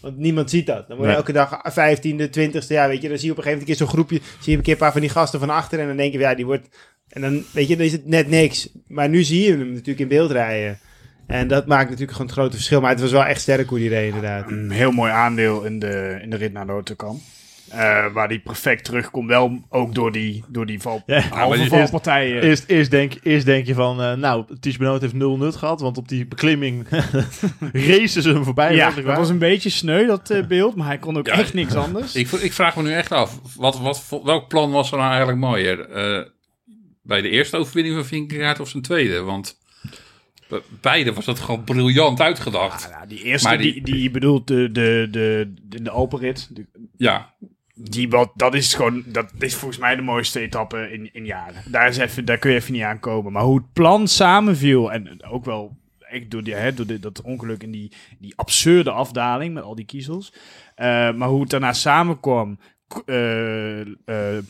[0.00, 0.88] Want niemand ziet dat.
[0.88, 1.16] Dan word je Nee.
[1.16, 3.08] elke dag 15e, 20e, ja, weet je.
[3.08, 4.72] Dan zie je op een gegeven moment een keer zo'n groepje, zie je een keer
[4.72, 6.68] een paar van die gasten van achter en dan denk je, ja, die wordt...
[7.12, 8.68] En dan, weet je, dan is het net niks.
[8.86, 10.78] Maar nu zie je hem natuurlijk in beeld rijden.
[11.26, 12.80] En dat maakt natuurlijk gewoon het grote verschil.
[12.80, 14.50] Maar het was wel echt sterk hoe die reed, inderdaad.
[14.50, 17.20] een heel mooi aandeel in de, in de rit naar de Autokam.
[17.68, 21.58] Eh, waar die perfect terugkomt, wel ook door die, door die val, Ja, halve maar
[21.58, 22.42] die- valpartijen.
[22.42, 25.80] Eerst, eerst, denk, eerst denk je van, eh, nou, Ties Benoot heeft nul nut gehad,
[25.80, 26.86] want op die beklimming
[27.72, 28.74] racen ze hem voorbij.
[28.74, 29.16] ja, dat waar.
[29.16, 32.14] was een beetje sneu, dat eh, beeld, maar hij kon ook Ja, echt niks anders.
[32.14, 35.38] Ik, ik vraag me nu echt af, wat, wat, welk plan was er nou eigenlijk
[35.38, 35.78] mooier?
[37.02, 39.20] Bij de eerste overwinning van Vingegaard of zijn tweede?
[39.22, 39.58] Want
[40.80, 42.90] beide was dat gewoon briljant uitgedacht.
[42.90, 47.34] Nou, die eerste, Maar die, die- bedoelt de, de, de, de, de Alpenrit, de- Ja,
[47.74, 51.62] die wat, dat is gewoon, dat is volgens mij de mooiste etappe in, in jaren.
[51.66, 53.32] Daar, is even, daar kun je even niet aankomen.
[53.32, 57.20] Maar hoe het plan samenviel, en ook wel echt door, die, hè, door die, dat
[57.22, 60.32] ongeluk in die, die absurde afdaling met al die kiezels.
[60.74, 62.58] Eh, maar hoe het daarna samenkwam,
[63.04, 63.80] Eh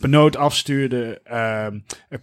[0.01, 1.67] Benoot afstuurde, eh,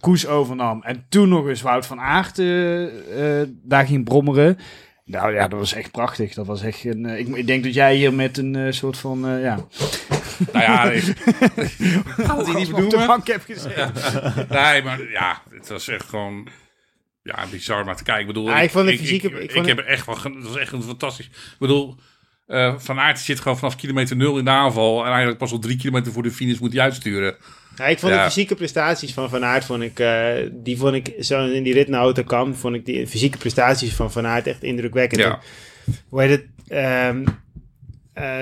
[0.00, 4.58] Koes overnam en toen nog eens Wout van Aert eh, daar ging brommeren.
[5.04, 6.34] Nou ja, dat was echt prachtig.
[6.34, 9.54] Dat was echt een, ik, ik denk dat jij hier met een soort van, ja...
[10.52, 11.02] nou ja, ik,
[12.36, 13.06] het hier niet benoemen?
[13.06, 13.92] bank heb gezeten.
[14.48, 16.48] Nee, maar ja, het was echt gewoon...
[17.22, 18.20] Ja, bizar maar te kijken.
[18.22, 20.06] Ik bedoel, Ja, ik vond de ik, fysieke- Ik, ik ik vond heb er echt
[20.06, 20.14] wel...
[20.14, 21.26] gen- Het was echt een fantastisch...
[21.26, 21.96] Ik bedoel,
[22.50, 25.00] eh, Van Aert zit gewoon vanaf kilometer nul in de aanval.
[25.00, 27.36] En eigenlijk pas op drie kilometer voor de finish moet hij uitsturen.
[27.76, 28.18] Ja, ik vond Ja.
[28.18, 31.72] de fysieke prestaties van Van Aert, vond ik, eh, die vond ik zo in die
[31.72, 35.20] rit naar Autokamp, vond ik die fysieke prestaties van Van Aert echt indrukwekkend.
[35.22, 35.30] Ja.
[35.86, 36.44] En Hoe heet het?
[36.68, 37.24] ehm,
[38.12, 38.38] eh,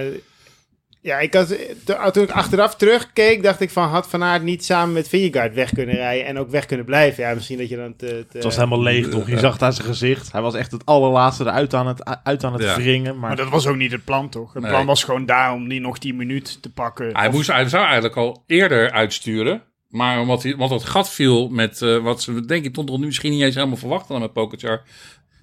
[1.01, 4.65] ja, ik had, to- toen ik achteraf terugkeek, dacht ik van, had Van Aert niet
[4.65, 7.25] samen met Vingegaard weg kunnen rijden en ook weg kunnen blijven?
[7.25, 8.07] Ja, misschien dat je dan te...
[8.07, 9.29] te- Het was helemaal leeg, toch?
[9.31, 10.33] Je zag het aan zijn gezicht.
[10.33, 12.75] Hij was echt het allerlaatste eruit aan het, uit aan het Ja.
[12.77, 13.19] wringen.
[13.19, 14.53] Maar, Maar dat was ook niet het plan, toch?
[14.53, 14.71] Het Nee.
[14.73, 17.17] plan was gewoon daar om die nog die minuut te pakken.
[17.17, 19.63] Hij, Of- moest, hij zou eigenlijk al eerder uitsturen.
[19.89, 22.99] Maar omdat, hij, omdat het gat viel met eh, wat ze denk ik tot nog
[22.99, 24.83] nu misschien niet eens helemaal verwacht hadden met Pogacar.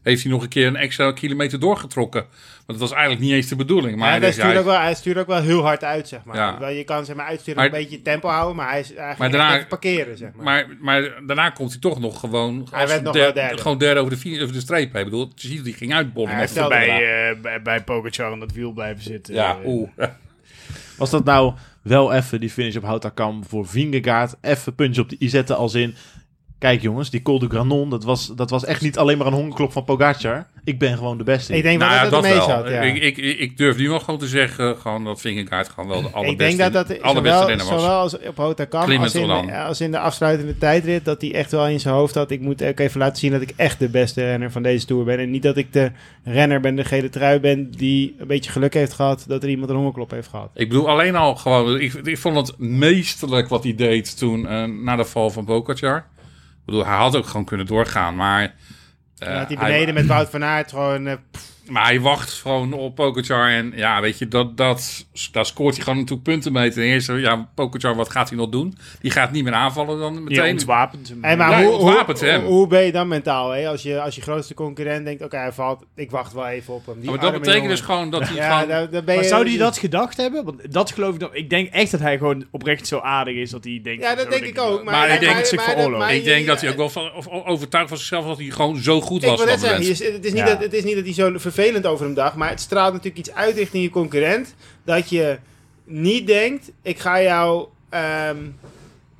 [0.06, 2.22] Heeft hij nog een keer een extra kilometer doorgetrokken.
[2.66, 3.98] Want dat was eigenlijk niet eens de bedoeling.
[3.98, 6.36] Maar Ja, hij ja, ook wel, hij stuurde ook wel heel hard uit, zeg maar.
[6.36, 6.60] Ja.
[6.60, 9.18] Wel, Je kan zeg maar uitsturen Maar- een beetje tempo houden, maar hij, is, echt
[9.20, 10.44] daarna- even parkeren, zeg maar.
[10.44, 13.58] maar, maar daarna komt hij toch nog gewoon, Hij als werd nog der- derde.
[13.58, 14.96] gewoon derde over de, over de streep.
[14.96, 16.30] Ik bedoel, je ziet dat hij ging uitbollen.
[16.30, 19.34] Hij bij, Vertelde eh, bij, bij Pogacar aan dat wiel blijven zitten.
[19.34, 19.90] ja, Eh, oeh.
[20.98, 24.36] was dat nou wel even die finish op Houtakam voor Vingegaard?
[24.42, 25.96] Even puntje op de i zetten als in...
[26.60, 29.34] Kijk jongens, die Col du Granon, dat was, dat was echt niet alleen maar een
[29.34, 30.48] hongerklop van Pogacar.
[30.64, 31.56] Ik ben gewoon de beste.
[31.56, 32.58] ik denk wel Nou ja, dat het dat wel.
[32.58, 32.82] zat, ja.
[32.82, 36.10] Ik, ik, ik durf nu wel gewoon te zeggen gewoon dat Vingegaard gewoon wel de
[36.10, 37.82] allerbeste, ik denk dat dat allerbeste zowel, renner was.
[37.82, 41.06] zowel als op Hotakam Klimmend als in, als in de afsluitende tijdrit...
[41.06, 42.32] dat hij echt wel in zijn hoofd had...
[42.32, 45.04] ik moet ook even laten zien dat ik echt de beste renner van deze Tour
[45.04, 45.20] ben.
[45.20, 45.92] En niet dat ik de
[46.24, 47.72] renner ben, de gele trui ben...
[47.72, 50.50] die een beetje geluk heeft gehad dat er iemand een hongerklop heeft gehad.
[50.54, 51.80] Ik bedoel, alleen al gewoon...
[51.80, 56.06] Ik, ik vond het meesterlijk wat hij deed toen eh, na de val van Pogacar.
[56.66, 58.42] Ik bedoel, hij had ook gewoon kunnen doorgaan, maar...
[59.18, 61.20] En dat hij beneden met Wout van Aert gewoon...
[61.32, 63.50] pff, maar hij wacht gewoon op Pogacar.
[63.50, 66.72] En ja, weet je, dat, dat, daar scoort hij gewoon natuurlijk punten mee.
[66.72, 68.78] Ten eerste, ja, Pogacar, wat gaat hij nog doen?
[69.02, 70.52] Die gaat niet meer aanvallen dan meteen.
[70.52, 71.24] ontwapent hem.
[71.24, 72.44] Hey, maar Ja, hoe, je ontwapent hoe, hem.
[72.44, 73.50] hoe ben je dan mentaal?
[73.52, 73.68] Hè?
[73.68, 76.86] Als, je, als je grootste concurrent denkt, oké, hij valt, ik wacht wel even op
[76.86, 77.00] hem.
[77.00, 77.70] Die maar dat betekent jongen.
[77.70, 78.68] dus gewoon dat hij Ja, gewoon...
[78.70, 80.44] daar, daar ben je, Maar zou hij dat gedacht hebben?
[80.46, 81.34] Want dat geloof ik nog.
[81.34, 84.04] Ik denk echt dat hij gewoon oprecht zo aardig is dat hij denkt.
[84.04, 84.84] Ja, dat denk ik ook.
[84.84, 87.28] Maar, Maar ik denk maar- zich maar- ik denk dat hij ook wel van, of,
[87.28, 89.40] overtuigd van zichzelf dat hij gewoon zo goed Ik was.
[89.40, 89.46] je-
[90.62, 93.36] het is niet dat hij zo vervelend over hem dacht, maar het straalt natuurlijk iets
[93.36, 94.56] uit richting je concurrent.
[94.84, 95.38] Dat je
[95.84, 98.38] niet denkt, ik ga jou ehm,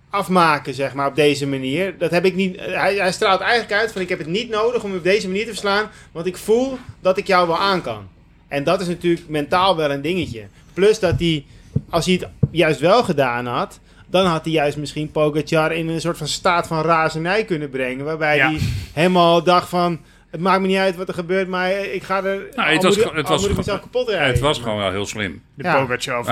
[0.10, 1.98] afmaken, zeg maar, op deze manier.
[1.98, 2.60] Dat heb ik niet.
[2.60, 5.28] Hij, hij straalt eigenlijk uit van, ik heb het niet nodig om je op deze
[5.28, 8.08] manier te verslaan, want ik voel dat ik jou wel aan kan.
[8.48, 10.44] En dat is natuurlijk mentaal wel een dingetje.
[10.74, 11.46] Plus dat hij,
[11.90, 16.02] als hij het juist wel gedaan had, dan had hij juist misschien Pogacar in een
[16.02, 18.06] soort van staat van razernij kunnen brengen.
[18.06, 18.50] Waarbij Ja.
[18.50, 18.60] hij
[18.94, 20.00] helemaal dacht van,
[20.36, 22.42] het maakt me niet uit wat er gebeurt, maar ik ga er...
[22.56, 24.28] Nou, het was moet ik- het was moet ik gewoon- mezelf kapot rijden.
[24.28, 25.42] het was gewoon wel heel slim.
[25.54, 25.70] De Ja.
[25.70, 25.80] Hij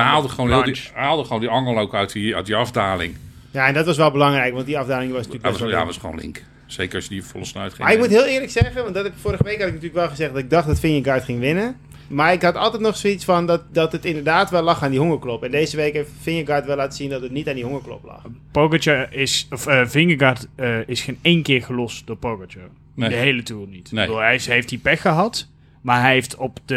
[0.04, 3.16] haalde, de gewoon heel die, haalde gewoon die angel ook uit die, uit die afdaling.
[3.52, 5.98] Ja, en dat was wel belangrijk, want die afdaling was natuurlijk best was, ja, was
[5.98, 6.44] gewoon link.
[6.66, 7.84] Zeker als je die volle snuit ging.
[7.84, 10.10] Maar ik moet heel eerlijk zeggen, want dat heb, vorige week had ik natuurlijk wel
[10.10, 11.78] gezegd dat ik dacht dat Vingegaard ging winnen.
[12.14, 15.00] Maar ik had altijd nog zoiets van dat, dat het inderdaad wel lag aan die
[15.00, 15.44] hongerklop.
[15.44, 18.22] En deze week heeft Vingegaard wel laten zien dat het niet aan die hongerklop lag.
[18.52, 22.70] Pogacar is, of Vingegaard eh, is geen één keer gelost door Pogacar.
[22.96, 23.10] Nee.
[23.10, 23.92] De hele Tour niet.
[23.92, 24.02] Nee.
[24.04, 25.48] Ik bedoel, hij is- heeft die pech gehad,
[25.82, 26.76] maar hij heeft op de,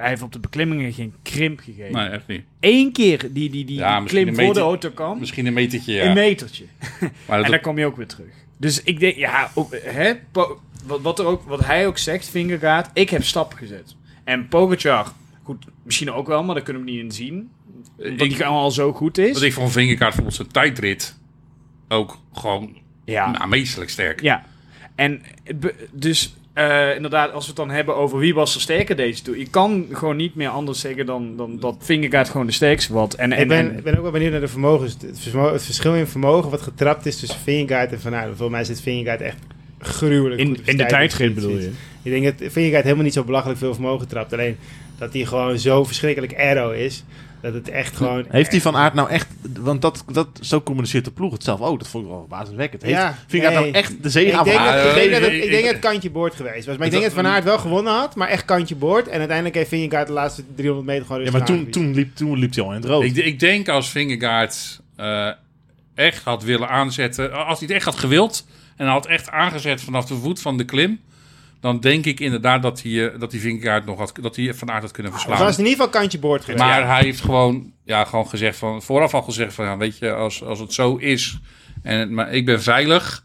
[0.00, 1.92] hij heeft op de beklimmingen geen krimp gegeven.
[1.92, 2.42] Nee, echt niet.
[2.60, 6.04] Eén keer die, die, die, Ja, klim voor de auto kwam, Misschien een metertje, ja.
[6.04, 6.64] een metertje.
[7.28, 8.30] maar En dan kom je ook weer terug.
[8.56, 10.56] Dus ik denk, ja, op, hè, wat,
[11.00, 13.96] wat, er ook, wat hij ook zegt, Vingegaard, ik heb stappen gezet.
[14.28, 15.06] En Pogacar,
[15.42, 17.50] goed, misschien ook wel, maar daar kunnen we niet in zien.
[17.96, 19.32] Omdat ik, hij gewoon al zo goed is.
[19.32, 21.18] wat ik van Vingerkaart vond zijn tijdrit
[21.88, 23.30] ook gewoon ja.
[23.30, 24.20] nou, meestelijk sterk.
[24.20, 24.44] Ja,
[24.94, 25.22] en
[25.90, 29.38] dus eh, inderdaad, als we het dan hebben over wie was er sterker deze tour.
[29.38, 33.16] Je kan gewoon niet meer anders zeggen dan, dan dat Vingegaard gewoon de sterkste was.
[33.16, 34.96] En, en, ik, ben, en- ik ben ook wel benieuwd naar de vermogens.
[35.00, 38.26] Het, vermo- het verschil in vermogen wat getrapt is tussen Vingegaard en Van Aert.
[38.26, 39.36] Volgens mij zit Vingegaard echt
[39.78, 41.34] gruwelijk in, in de tijdrit tijdrit.
[41.34, 41.70] bedoel je?
[42.02, 44.32] Ik denk dat Vingegaard helemaal niet zo belachelijk veel vermogen trapt.
[44.32, 44.56] Alleen
[44.98, 47.04] dat hij gewoon zo verschrikkelijk aero is.
[47.42, 48.24] Dat het echt gewoon...
[48.28, 49.26] Heeft die Van Aert nou echt...
[49.60, 51.78] Want dat, dat, zo communiceert de ploeg het zelf ook.
[51.78, 52.82] Dat vond ik wel verbazingwekkend.
[52.82, 53.64] Heeft Ja, Vingegaard nee.
[53.64, 55.82] nou echt de Ik zege denk, dat, ik, denk dat het, ik- denk dat het
[55.82, 56.76] kantje boord geweest was.
[56.76, 59.08] Maar ik denk dat Van Aert wel gewonnen had, maar echt kantje boord.
[59.08, 62.38] En uiteindelijk heeft Vingegaard de laatste 300 meter gewoon Ja, maar toen, toen, liep, toen
[62.38, 63.04] liep hij al in het rood.
[63.04, 65.30] Ik, ik denk als Vingegaard eh,
[65.94, 68.46] echt had willen aanzetten, als hij het echt had gewild
[68.78, 71.00] en had echt aangezet vanaf de voet van de klim,
[71.60, 74.70] dan denk ik inderdaad dat hij, eh, dat hij Vingegaard nog had, dat hij Van
[74.70, 75.44] Aert had kunnen Het verslaan.
[75.46, 76.62] was in ieder geval kantje boord geweest.
[76.64, 80.12] Maar hij heeft gewoon, ja, gewoon gezegd van, vooraf al gezegd van, ja, weet je,
[80.12, 81.38] als, als het zo is
[81.82, 83.24] en het- maar ik ben veilig,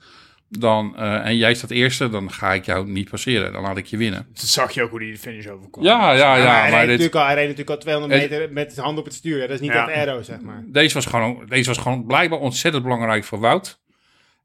[0.50, 3.54] dan, eh, en jij staat eerste, dan ga ik jou niet passeren.
[3.54, 4.28] Dan laat ik je winnen.
[4.34, 5.84] Dat zag je ook hoe hij de finish overkwam.
[5.84, 6.44] Ja, ja, ja.
[6.44, 8.86] hij, maar reed dit, natuurlijk al, hij reed natuurlijk al 200 Het- meter met zijn
[8.86, 9.36] hand op het stuur.
[9.42, 9.48] hè.
[9.48, 9.88] Dat is niet Ja.
[9.88, 10.64] echt aero, zeg maar.
[10.68, 13.82] deze, was gewoon, deze was gewoon blijkbaar ontzettend belangrijk voor Wout.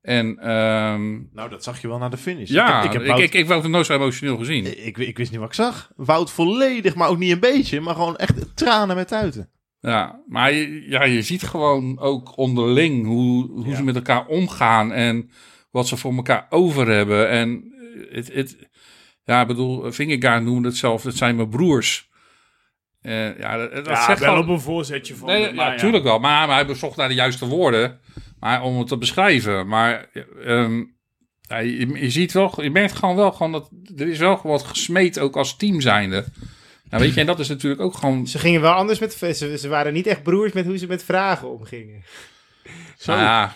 [0.00, 2.50] En ehm, Nou, dat zag je wel naar de finish.
[2.50, 4.86] ja, ik, heb, ik, ik, heb nooit zo emotioneel gezien.
[4.86, 5.92] ik, ik wist niet wat ik zag.
[5.96, 7.80] Wout volledig, maar ook niet een beetje.
[7.80, 9.50] Maar gewoon echt tranen met tuiten.
[9.80, 14.92] Ja, maar je, ja, je ziet gewoon ook onderling hoe, hoe ze met elkaar omgaan
[14.92, 15.30] en
[15.70, 17.28] wat ze voor elkaar over hebben.
[17.28, 17.72] En
[18.10, 18.68] het, het,
[19.24, 22.08] ja, ik bedoel, Vingegaard noemde het zelf, het zijn mijn broers.
[23.08, 25.28] Eh, ja, dat, dat Ja, zegt wel gewoon- op een voorzetje van.
[25.28, 26.18] Nee, maar ja, natuurlijk wel.
[26.18, 28.00] Maar, maar hij bezocht naar de juiste woorden
[28.40, 29.68] maar, om het te beschrijven.
[29.68, 30.10] Maar
[30.44, 30.82] ehm,
[31.40, 34.52] ja, je, je ziet wel, je merkt gewoon wel gewoon dat er is wel gewoon
[34.52, 36.24] wat gesmeed ook als team zijnde.
[36.90, 38.26] Nou, weet je, en dat is natuurlijk ook gewoon...
[38.26, 39.12] Ze gingen wel anders met...
[39.12, 42.02] Ze, ze waren niet echt broers met hoe ze met vragen omgingen.
[42.98, 43.12] Zo.
[43.12, 43.54] Nou ja,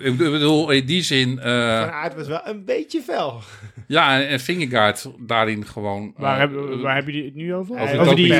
[0.00, 1.38] ik bedoel, in die zin...
[1.38, 1.44] eh,
[1.80, 3.42] Van Aert was wel een beetje fel.
[3.86, 6.12] ja, en, en Vingegaard daarin gewoon...
[6.16, 7.78] Waar, eh, hebben, waar hebben jullie het nu over?
[7.80, 8.34] Over die,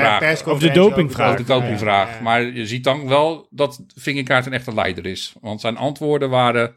[0.44, 1.26] Over de dopingvraag.
[1.32, 2.08] over de dopingvraag.
[2.08, 2.22] Ja, ja.
[2.22, 5.34] Maar je ziet dan wel dat Vingegaard een echte leider is.
[5.40, 6.74] Want zijn antwoorden waren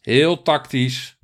[0.00, 1.16] heel tactisch,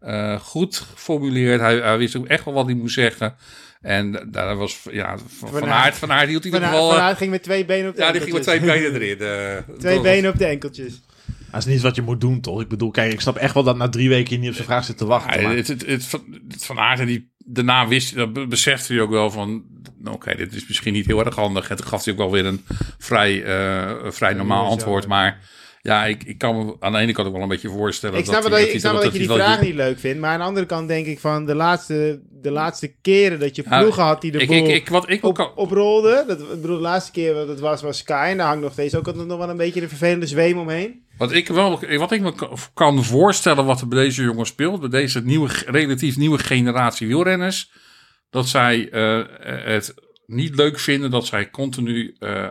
[0.00, 1.60] eh, goed geformuleerd.
[1.60, 3.34] Hij, hij wist ook echt wel wat hij moest zeggen.
[3.80, 6.88] En daar was, ja, van, van Aert- Aert, van Aert hield hij Van wel...
[6.88, 8.94] Van eh, Aert ging met twee benen op de ja, die ging met twee benen
[9.00, 9.18] erin.
[9.18, 11.00] eh, Twee benen op de enkeltjes.
[11.50, 12.60] Dat is niet wat je moet doen, toch?
[12.60, 14.66] Ik bedoel, kijk, ik snap echt wel dat na drie weken je niet op zijn
[14.66, 15.40] vraag zit te wachten.
[15.40, 18.46] Ja, maar- het, het, het, van- het van Aert en die daarna wist, dat be-
[18.46, 19.64] besefte hij ook wel van,
[20.04, 21.70] oké, dit is misschien niet heel erg handig.
[21.70, 22.64] En toen gaf hij ook wel weer een
[22.98, 25.06] vrij, eh, vrij normaal antwoord.
[25.06, 25.40] Maar
[25.82, 28.18] ja, ik, ik kan me aan de ene kant ook wel een beetje voorstellen.
[28.18, 30.20] Ik snap wel hij- dat, je- ik snap dat je die vraag niet leuk vindt.
[30.20, 33.62] Maar aan de andere kant denk ik van de laatste, de laatste keren dat je
[33.62, 36.24] ploegen had die de ik, boel ik, ik, wat ik ook op, kan, oprolde.
[36.26, 38.26] Dat, ik bedoel, de laatste keer wat het was, was Sky.
[38.30, 41.04] En daar hangt nog steeds ook altijd nog wel een beetje een vervelende zweem omheen.
[41.18, 44.80] wat ik wel, wat ik me kan- kan voorstellen wat er bij deze jongen speelt,
[44.80, 47.70] bij deze nieuwe, relatief nieuwe generatie wielrenners,
[48.30, 49.20] dat zij eh,
[49.64, 49.94] het
[50.26, 52.46] niet leuk vinden dat zij continu eh,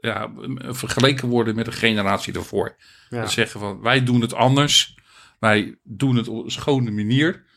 [0.00, 0.30] ja,
[0.68, 2.76] vergeleken worden met de generatie daarvoor.
[3.10, 3.20] Ja.
[3.20, 4.94] Dat zeggen van wij doen het anders,
[5.38, 7.48] wij doen het op een schone manier.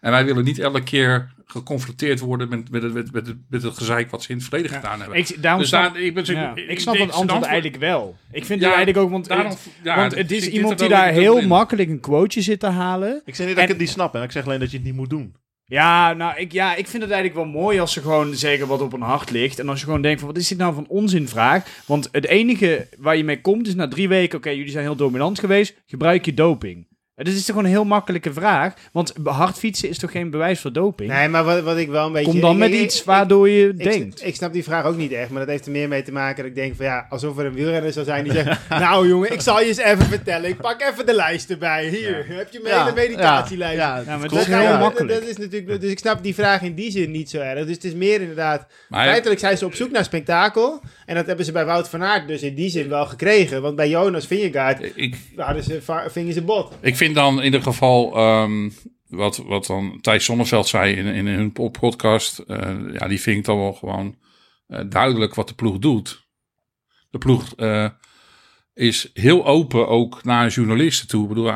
[0.00, 3.62] En wij willen niet elke keer geconfronteerd worden met, met, het, met, met, het, met
[3.62, 5.18] het gezeik wat ze in het verleden gedaan hebben.
[5.18, 8.16] Ik, daarom dus snap, daar, ik, ben, ja, ik snap het antwoord antwoord- eigenlijk wel.
[8.32, 10.88] Ik vind Ja, het eigenlijk ook, want, daarom- het, ja, want het is iemand die
[10.88, 11.48] daar heel in.
[11.48, 13.22] makkelijk een quoteje zit te halen.
[13.24, 14.12] Ik zeg niet dat ik het niet snap.
[14.12, 14.22] Hè?
[14.22, 15.34] Ik zeg alleen dat je het niet moet doen.
[15.70, 18.80] Ja, nou, ik, ja, ik vind het eigenlijk wel mooi als ze gewoon zeggen wat
[18.80, 19.58] op hun hart ligt.
[19.58, 21.82] En als je gewoon denkt van, wat is dit nou van onzinvraag?
[21.86, 24.96] Want het enige waar je mee komt is na drie weken, oké, jullie zijn heel
[24.96, 26.86] dominant geweest, gebruik je doping?
[27.20, 28.74] Het is toch gewoon een heel makkelijke vraag?
[28.92, 31.10] Want hard fietsen is toch geen bewijs voor doping?
[31.10, 32.30] Nee, maar wat, wat ik wel een beetje...
[32.30, 34.26] Kom dan ik- met ik- iets waardoor je ik, denkt.
[34.26, 36.36] Ik, snap die vraag ook niet echt, maar dat heeft er meer mee te maken
[36.36, 39.32] dat ik denk van ja, alsof er een wielrenner zou zijn die zegt, nou jongen,
[39.32, 41.88] ik zal je eens even vertellen, ik pak even de lijst erbij.
[41.88, 43.74] Hier, heb je mijn hele meditatielijst.
[43.74, 45.20] Ja, Ja, maar dat dat is heel Ja, dat- makkelijk.
[45.20, 47.66] Dat, is natuurlijk, dus ik snap die vraag in die zin niet zo erg.
[47.66, 50.80] Dus het is meer inderdaad, Maar- feitelijk zijn ze op zoek naar spektakel.
[51.06, 53.62] En dat hebben ze bij Wout van Aert dus in die zin wel gekregen.
[53.62, 55.78] Want bij Jonas Vingegaard ik, hadden ze,
[56.08, 56.72] vingen ze bot.
[56.80, 58.70] Ik vind dan in ieder geval ehm,
[59.08, 62.38] wat, wat dan Thijs Zonneveld zei in, in hun po- podcast.
[62.38, 64.16] eh, ja, die vind ik dan wel gewoon
[64.66, 66.28] eh, duidelijk wat de ploeg doet.
[67.10, 67.88] De ploeg eh,
[68.74, 71.22] is heel open ook naar journalisten toe.
[71.22, 71.52] Ik bedoel,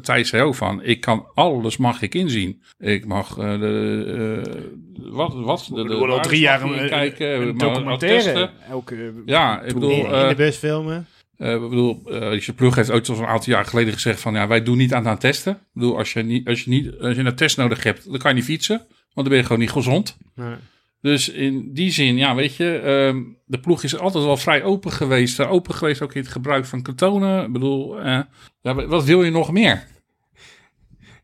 [0.00, 2.62] Thijs zei ook van, ik kan alles mag ik inzien.
[2.78, 5.68] Ik mag de, wat, wat?
[5.74, 8.50] De, We de al drie jaar kijken, een documentaire.
[8.68, 11.06] Elke, Ja, ik bedoel, In, de bus filmen.
[11.42, 14.34] Eh, ik bedoel, eh je ploeg heeft ooit al een aantal jaar geleden gezegd van
[14.34, 15.52] ja, wij doen niet aan aan testen.
[15.52, 18.18] Ik bedoel, als je, niet, als je, niet, als je een test nodig hebt, dan
[18.18, 18.76] kan je niet fietsen.
[18.78, 20.16] Want dan ben je gewoon niet gezond.
[20.34, 20.54] Nee.
[21.00, 24.92] Dus in die zin, ja, weet je, ehm, de ploeg is altijd wel vrij open
[24.92, 25.40] geweest.
[25.40, 27.44] Eh, Open geweest ook in het gebruik van ketonen.
[27.44, 28.28] Ik bedoel, ja,
[28.62, 29.86] wat wil je nog meer?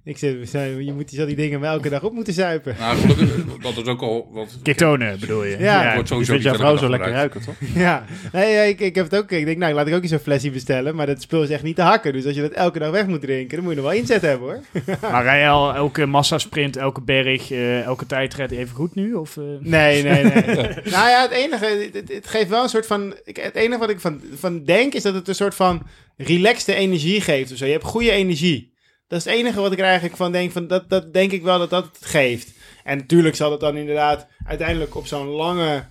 [0.08, 0.18] Ik
[0.48, 2.76] zijn- je moet die, zal die dingen wel elke dag op moeten zuipen.
[2.78, 4.58] Nou, gelukkig, dat is ook al wat.
[4.62, 5.58] Ketonen bedoel je?
[5.58, 5.94] Ja.
[5.94, 7.34] wordt Je sowieso jouw vrouw zo lekker gebruikt.
[7.34, 7.74] ruiken, toch?
[7.82, 9.30] Ja, nee, ja, ik, ik heb het ook.
[9.30, 10.94] Ik denk, nou, laat ik ook eens een flesje bestellen.
[10.94, 12.12] Maar dat spul is echt niet te hakken.
[12.12, 14.22] Dus als je dat elke dag weg moet drinken, dan moet je nog wel inzet
[14.22, 14.60] hebben hoor.
[15.10, 19.14] Maar rij je al elke massasprint, elke berg, eh, elke tijdrit even goed nu?
[19.14, 19.42] Of, eh?
[19.60, 20.44] Nee, nee, nee.
[20.94, 23.14] nou ja, het enige, het, het geeft wel een soort van.
[23.24, 25.82] ik- Het enige wat ik van, van denk is dat het een soort van
[26.16, 27.56] relaxte energie geeft.
[27.58, 27.66] Zo.
[27.66, 28.76] Je hebt goede energie.
[29.08, 30.52] Dat is het enige wat ik er eigenlijk van denk.
[30.52, 32.52] Van dat, dat denk ik wel dat dat het geeft.
[32.84, 35.84] En natuurlijk zal het dan inderdaad uiteindelijk op zo'n lange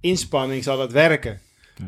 [0.00, 1.40] inspanning zal dat werken.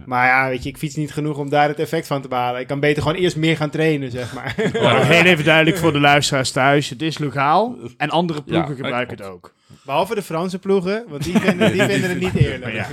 [0.05, 2.61] Maar ja, weet je, ik fiets niet genoeg om daar het effect van te behalen.
[2.61, 4.55] Ik kan beter gewoon eerst meer gaan trainen, zeg maar.
[4.73, 6.89] Ja, heel even duidelijk voor de luisteraars thuis.
[6.89, 9.55] Het is legaal en andere ploegen Ja, gebruiken het ook.
[9.85, 12.75] Behalve de Franse ploegen, want die vinden, die vinden het niet eerlijk.
[12.75, 12.89] Ja.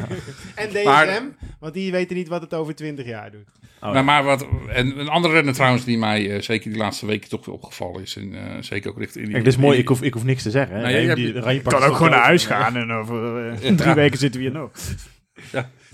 [0.55, 1.21] En DSM, Maar-
[1.59, 3.45] want die weten niet wat het over 20 jaar doet.
[3.81, 7.05] Oh, Nou, maar wat, en een andere renner trouwens die mij eh, zeker die laatste
[7.05, 8.15] weken toch wel opgevallen is.
[8.15, 9.29] En eh, zeker ook richting...
[9.31, 9.77] Kijk, dit is mooi.
[9.77, 10.75] Ik hoef, ik hoef niks te zeggen.
[10.75, 10.81] Hè?
[10.81, 13.93] Nee, je Nee, hebt- die kan ook gewoon naar huis gaan en over eh, drie
[13.93, 14.71] weken zitten we hier nog.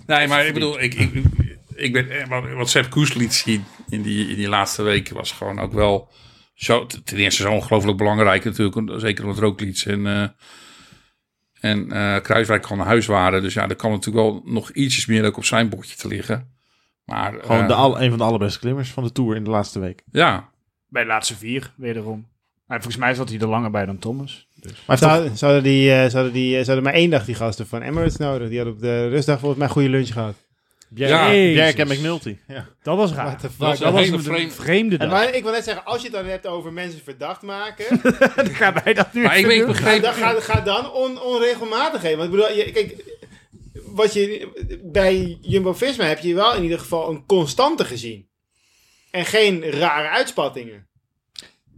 [0.08, 1.12] Nee, maar ik bedoel, ik, ik,
[1.76, 5.32] ik ben, wat, wat Sepp Koes liet zien in die, in die laatste weken was
[5.32, 6.10] gewoon ook wel
[6.54, 10.28] zo, ten eerste zo ongelooflijk belangrijk natuurlijk, zeker omdat Roglic en, eh
[11.60, 13.42] en eh Kruiswijk gewoon naar huis waren.
[13.42, 16.48] Dus ja, er kwam natuurlijk wel nog ietsjes meer ook op zijn bordje te liggen.
[17.06, 19.50] Maar Gewoon eh, de al, een van de allerbeste klimmers van de Tour in de
[19.50, 20.04] laatste week.
[20.12, 20.50] ja,
[20.88, 22.28] Bij de laatste vier, wederom.
[22.68, 24.48] Maar volgens mij zat hij er langer bij dan Thomas.
[24.56, 24.84] Dus.
[24.88, 27.26] Maar hij heeft toch- Zou, zouden, die, eh, zouden, die, eh, zouden maar één dag
[27.26, 28.48] die gasten van Emirates nodig.
[28.48, 30.36] Die hadden op de rustdag volgens mij een goede lunch gehad.
[30.96, 32.38] Ja, Bjerk en McNulty.
[32.48, 32.68] Ja.
[32.82, 33.42] Dat was raar.
[33.42, 34.54] Dat was Dat een was hele een vreemde...
[34.54, 35.18] vreemde En dag.
[35.20, 38.02] maar ik wil net zeggen, als je het dan hebt over mensen verdacht maken,
[38.36, 40.02] Dan gaan wij dat nu Maar ik, begreep...
[40.02, 42.18] dan ga, ga dan on, onregelmatigheden.
[42.18, 42.96] Want ik bedoel, je, kijk,
[43.86, 44.48] wat je,
[44.84, 48.28] bij Jumbo-Visma heb je wel in ieder geval een constante gezien.
[49.12, 50.89] En geen rare uitspattingen.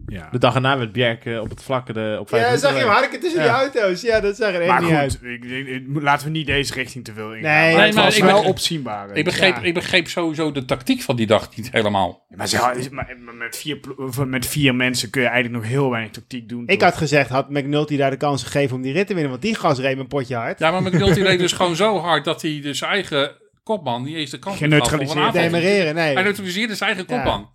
[0.07, 0.27] Ja.
[0.31, 3.19] De dag erna werd Bjerk op het vlakke de, op vijf Ja, zag je harken
[3.19, 3.45] tussen Ja.
[3.67, 4.01] die auto's.
[4.01, 5.17] Ja, dat zag er echt Maar niet uit.
[5.19, 7.51] goed, ik, denk- ik- laten we niet deze richting te veel ingaan.
[7.63, 9.11] Nee, maar het maar was ik wel opzienbaar.
[9.15, 9.61] Ik begreep, Ja.
[9.61, 12.25] ik begreep sowieso de tactiek van die dag niet helemaal.
[12.29, 13.79] Maar, ze had- maar maar met, vier,
[14.27, 16.63] met vier mensen kun je eigenlijk nog heel weinig tactiek doen.
[16.67, 16.89] Ik toch?
[16.89, 19.31] had gezegd, had McNulty daar de kans gegeven om die rit te winnen.
[19.31, 20.59] Want die gas reed een potje hard.
[20.59, 23.31] Ja, maar McNulty reed dus gewoon zo hard dat hij dus zijn eigen
[23.63, 25.25] kopman niet eens de kans gaf om een Geneutraliseerd.
[25.25, 25.41] aanval.
[25.41, 26.13] Demereren, nee.
[26.13, 27.21] Hij neutraliseerde zijn eigen Ja.
[27.21, 27.49] kopman.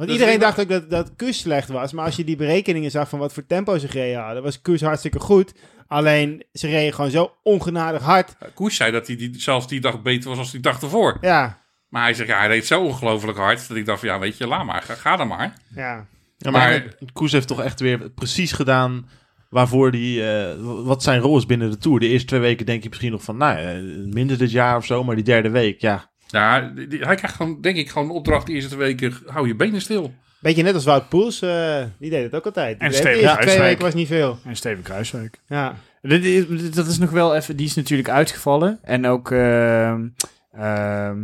[0.00, 1.92] Want Dus iedereen dacht ook dat, dat Koes slecht was.
[1.92, 4.80] Maar als je die berekeningen zag van wat voor tempo ze gereden hadden, was Koes
[4.80, 5.52] hartstikke goed.
[5.86, 8.36] Alleen, ze reden gewoon zo ongenadig hard.
[8.54, 11.18] Koes zei dat hij die, zelfs die dag beter was als die dag ervoor.
[11.20, 11.58] Ja,
[11.88, 13.68] Maar hij zegt, ja, hij reed zo ongelooflijk hard.
[13.68, 14.82] Dat ik dacht, van, ja, weet je, laat maar.
[14.82, 15.54] Ga, ga dan maar.
[15.74, 16.06] ja.
[16.38, 19.08] Ja, maar Maar- Koes heeft toch echt weer precies gedaan
[19.50, 22.00] waarvoor die, eh, wat zijn rol is binnen de Tour.
[22.00, 23.80] De eerste twee weken denk je misschien nog van, nou,
[24.12, 26.09] minder dit jaar of zo, maar die derde week, ja.
[26.30, 29.14] Ja, die- hij krijgt gewoon, denk ik, gewoon een opdracht de eerste weken.
[29.26, 30.14] Hou je benen stil.
[30.40, 32.78] Beetje net als Wout Poels, eh, die deed het ook altijd.
[32.78, 33.68] Die En Steven de eerste twee Kruiswijk.
[33.70, 34.38] weken was niet veel.
[34.44, 35.40] En Steven Kruiswijk.
[35.46, 35.74] Ja.
[36.02, 38.78] Dit is- Dat is nog wel even, die is natuurlijk uitgevallen.
[38.82, 40.08] En ook ehm
[40.52, 41.18] ehm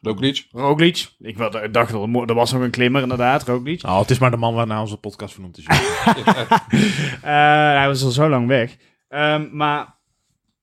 [0.00, 0.46] Roglic.
[0.50, 1.06] Roglic.
[1.18, 1.36] Ik
[1.72, 3.84] dacht wel, er was nog een klimmer inderdaad, Roglic.
[3.84, 5.64] Oh, het is maar de man waarna onze podcast vernoemd is.
[7.22, 8.76] Eh, hij was al zo lang weg.
[9.08, 9.95] Ehm, maar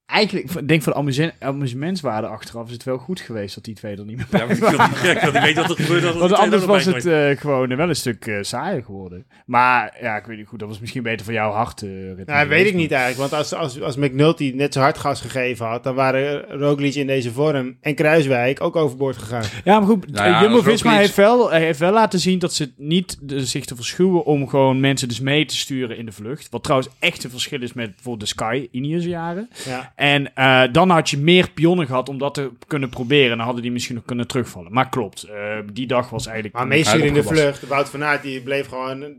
[0.05, 3.95] eigenlijk, ik denk voor de amusementswaarde achteraf is het wel goed geweest dat die twee
[3.97, 6.17] er niet meer bij Ja, maar ik wil niet, ik weten wat er gebeurt.
[6.17, 9.25] Want anders er was het eh, gewoon wel een stuk eh, saaier geworden.
[9.45, 11.81] Maar ja, ik weet niet goed, dat was misschien beter voor jouw hart.
[11.81, 13.29] eh, ritme Nou, weet ik niet eigenlijk.
[13.29, 17.07] Want als, als, als McNulty net zo hard gas gegeven had, dan waren Roglic in
[17.07, 19.43] deze vorm en Kruiswijk ook overboord gegaan.
[19.63, 22.53] Ja, maar goed, Nou ja, Jumbo-Visma Roglic- heeft wel, hij heeft wel laten zien dat
[22.53, 26.11] ze niet de, zich te verschuwen om gewoon mensen dus mee te sturen in de
[26.11, 26.49] vlucht.
[26.49, 29.49] Wat trouwens echt een verschil is met bijvoorbeeld de Sky Ineos jaren.
[29.65, 29.92] Ja.
[29.95, 33.31] En eh, dan had je meer pionnen gehad om dat te kunnen proberen.
[33.31, 34.73] En dan hadden die misschien nog kunnen terugvallen.
[34.73, 36.55] Maar klopt, eh, die dag was eigenlijk...
[36.55, 39.05] Maar meestal in de vlucht, Wout van Aert, die bleef gewoon...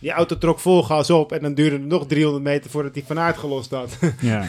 [0.00, 3.04] Die auto trok vol gas op en dan duurde het nog 300 meter voordat hij
[3.06, 3.98] Van Aert gelost had.
[4.20, 4.46] Ja.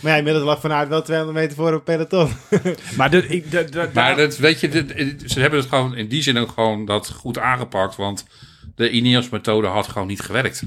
[0.00, 2.28] maar ja, inmiddels lag Van Aert wel 200 meter voor op peloton.
[2.96, 6.36] maar ik, de- Maar dat, weet je, dit- ze hebben het gewoon in die zin
[6.38, 7.96] ook gewoon dat goed aangepakt.
[7.96, 8.26] Want
[8.74, 10.62] de Ineos-methode had gewoon niet gewerkt.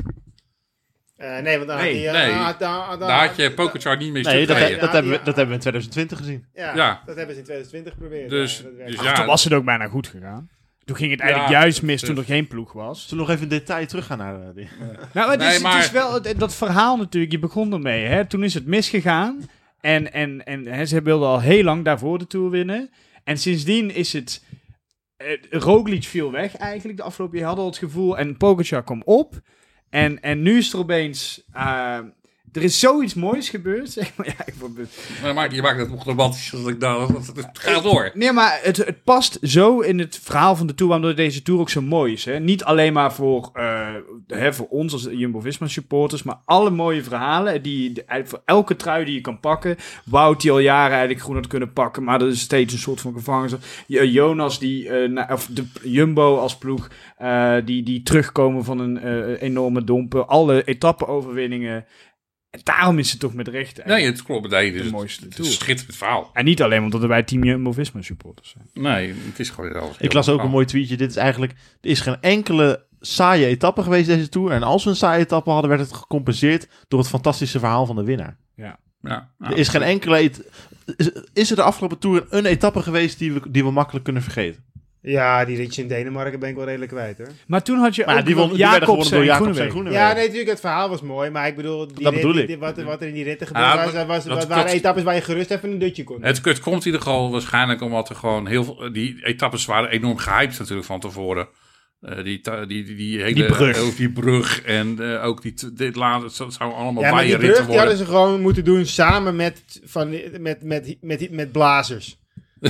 [1.18, 2.26] Eh, nee, want dan Nee, had hij...
[2.26, 2.36] nee.
[2.36, 4.92] eh, had- had- had- Daar had je Pogacar niet mee Nee, stuk dat, dat, Ja,
[4.92, 5.24] hebben we, ja.
[5.24, 6.46] dat hebben we in 2020 gezien.
[6.54, 7.02] Ja, Ja.
[7.06, 8.30] dat hebben ze in 2020 geprobeerd.
[8.30, 8.92] Dus, ja, dat werkt.
[8.92, 10.50] dus Ach, ja, toen was het ook bijna goed gegaan.
[10.86, 13.08] Toen ging het eigenlijk juist mis dus- toen er geen ploeg was.
[13.08, 14.68] Zullen we nog even in detail teruggaan naar eh, die...
[14.80, 17.32] Nou, maar het, Nee, is, het maar- is wel het- dat verhaal natuurlijk.
[17.32, 18.06] Je begon ermee.
[18.06, 18.26] Hè?
[18.26, 19.50] Toen is het misgegaan.
[19.82, 22.90] En, en, en hè, ze wilden al heel lang daarvoor de Tour winnen.
[23.24, 24.44] En sindsdien is het...
[25.18, 27.48] eh, Roglic viel weg eigenlijk de afgelopen jaar.
[27.48, 28.18] Hadden we het gevoel.
[28.18, 29.34] En Pogacar kwam op.
[29.94, 31.44] En, en nu is er opeens...
[31.54, 32.00] eh,
[32.54, 33.90] er is zoiets moois gebeurd.
[33.92, 34.28] Zeg maar.
[34.38, 34.72] Ja, ik word,
[35.22, 36.54] Maar maak, je maakt het nog romantisch.
[36.54, 38.12] als ik nou, het gaat door.
[38.14, 41.60] Nee, maar het, het past zo in het verhaal van de Tour, waardoor deze Tour
[41.60, 42.26] ook zo mooi is.
[42.26, 42.40] Hè?
[42.40, 43.88] Niet alleen maar voor, eh,
[44.28, 49.14] hè, voor ons als Jumbo-Visma supporters, maar alle mooie verhalen, die, voor elke trui die
[49.14, 49.76] je kan pakken.
[50.06, 53.02] Wout die al jaren eigenlijk groen had kunnen pakken, maar dat is steeds een soort
[53.02, 53.54] van gevangenis.
[53.88, 56.88] Jo- Jonas die, eh, na- of de Jumbo als ploeg,
[57.18, 58.98] eh, die, die terugkomen van een
[59.38, 60.28] enorme dompen.
[60.28, 61.86] Alle etappe-overwinningen.
[62.54, 64.50] En daarom is het toch met recht Nee, het klopt.
[64.50, 66.30] Nee, de dus mooiste het is een schitterend verhaal.
[66.34, 68.70] En niet alleen omdat wij Team Jumbo-Visma supporters zijn.
[68.74, 69.92] Nee, het is gewoon wel.
[70.00, 70.98] Ik las ook een mooi tweetje.
[70.98, 71.52] Dit is eigenlijk...
[71.82, 74.52] Er is geen enkele saaie etappe geweest deze Tour.
[74.52, 77.96] En als we een saaie etappe hadden, werd het gecompenseerd door het fantastische verhaal van
[77.96, 78.38] de winnaar.
[78.56, 78.80] Ja,
[79.40, 80.32] Er is geen enkele...
[80.96, 84.24] Is, is er de afgelopen Tour een etappe geweest die we, die we makkelijk kunnen
[84.24, 84.64] vergeten?
[85.06, 87.28] Ja, die ritje in Denemarken ben ik wel redelijk kwijt hoor.
[87.48, 90.06] Maar toen had je Maar ook die, won, die werden gewonnen door Jacobsen en Groenewegen.
[90.06, 92.48] Ja, nee, natuurlijk, het verhaal was mooi, maar ik bedoel, die Dat rit- bedoel ik.
[92.48, 94.78] die- wat, wat er in die ritten gebeurde, Ja, was, was, dat waren klopt.
[94.78, 96.24] etappes waar je gerust even een dutje kon.
[96.24, 98.92] Het, het komt in ieder geval waarschijnlijk omdat er gewoon heel veel...
[98.94, 101.48] Die etappes waren enorm gehyped natuurlijk van tevoren.
[102.02, 103.34] Eh, die, die, die, die hele...
[103.34, 103.96] Die brug.
[103.96, 105.54] Die brug en eh, ook die...
[105.74, 107.80] Dit laatste, het zou allemaal ja, maar die ritten brug die worden.
[107.88, 112.18] hadden ze gewoon moeten doen samen met, van, met, met, met, met, blazers.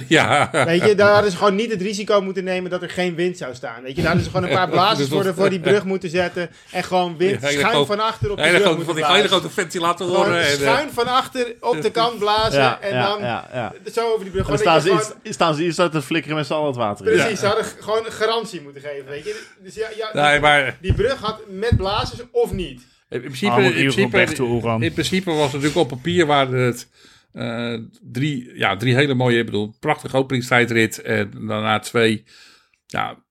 [0.08, 0.50] ja.
[0.52, 3.38] Weet je, daar hadden ze gewoon niet het risico moeten nemen dat er geen wind
[3.38, 3.82] zou staan.
[3.84, 6.10] Weet je, daar hadden ze gewoon een paar blazers voor, de, voor die brug moeten
[6.10, 6.50] zetten.
[6.72, 9.28] En gewoon wind Ja, schuin van achter op de brug van die hele blazen.
[9.28, 10.16] grote ventilatoren.
[10.24, 13.74] Gewoon en, schuin van achter op de kant blazen Ja, en ja, dan ja, ja.
[13.94, 14.44] zo over die brug.
[14.44, 16.68] Gewoon staan ze, je gewoon- iets- staan ze iets uit te flikkeren met z'n allen
[16.68, 17.18] het water in.
[17.18, 19.42] Precies, ze hadden gewoon een garantie moeten geven, weet je.
[19.64, 22.82] Dus ja, ja, Nee, maar die brug had met blazers of niet.
[23.10, 24.02] in principe, Arme in, principe,
[24.80, 26.88] in principe was het natuurlijk op papier waren het
[27.34, 32.24] eh, drie, ja, drie hele mooie, ik bedoel, prachtige openingstijdrit en daarna twee,
[32.86, 33.24] ja,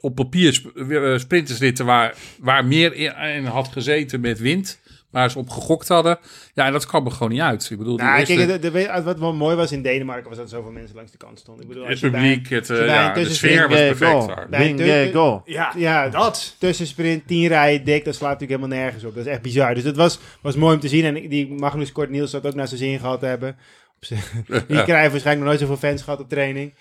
[0.00, 2.94] op papier eh, sprintersritten waar, waar meer
[3.34, 4.80] in had gezeten met wind,
[5.14, 6.18] waar ze op gegokt hadden.
[6.54, 7.70] Ja, en dat kwam er gewoon niet uit.
[7.70, 10.38] Ik bedoel, die Nou, eerste- kijk, de, de- wat wel mooi was in Denemarken was
[10.38, 11.62] dat zoveel mensen langs de kant stonden.
[11.62, 14.26] Ik bedoel, het bij- publiek, het, eh, bij ja, de sfeer was perfect go.
[14.26, 14.46] daar.
[14.48, 15.42] Bij Wing, de- go.
[15.44, 16.56] Ja, Ja, dat.
[16.58, 19.14] tussensprint, 10 rijden dik, dat slaat natuurlijk helemaal nergens op.
[19.14, 19.74] Dat is echt bizar.
[19.74, 21.04] Dus dat was, was mooi om te zien.
[21.04, 23.56] En die Magnus Kort Niels had ook naar zijn zin gehad hebben.
[23.96, 24.32] Op zich-
[24.68, 26.74] Die krijgen waarschijnlijk nog nooit zoveel fans gehad op training.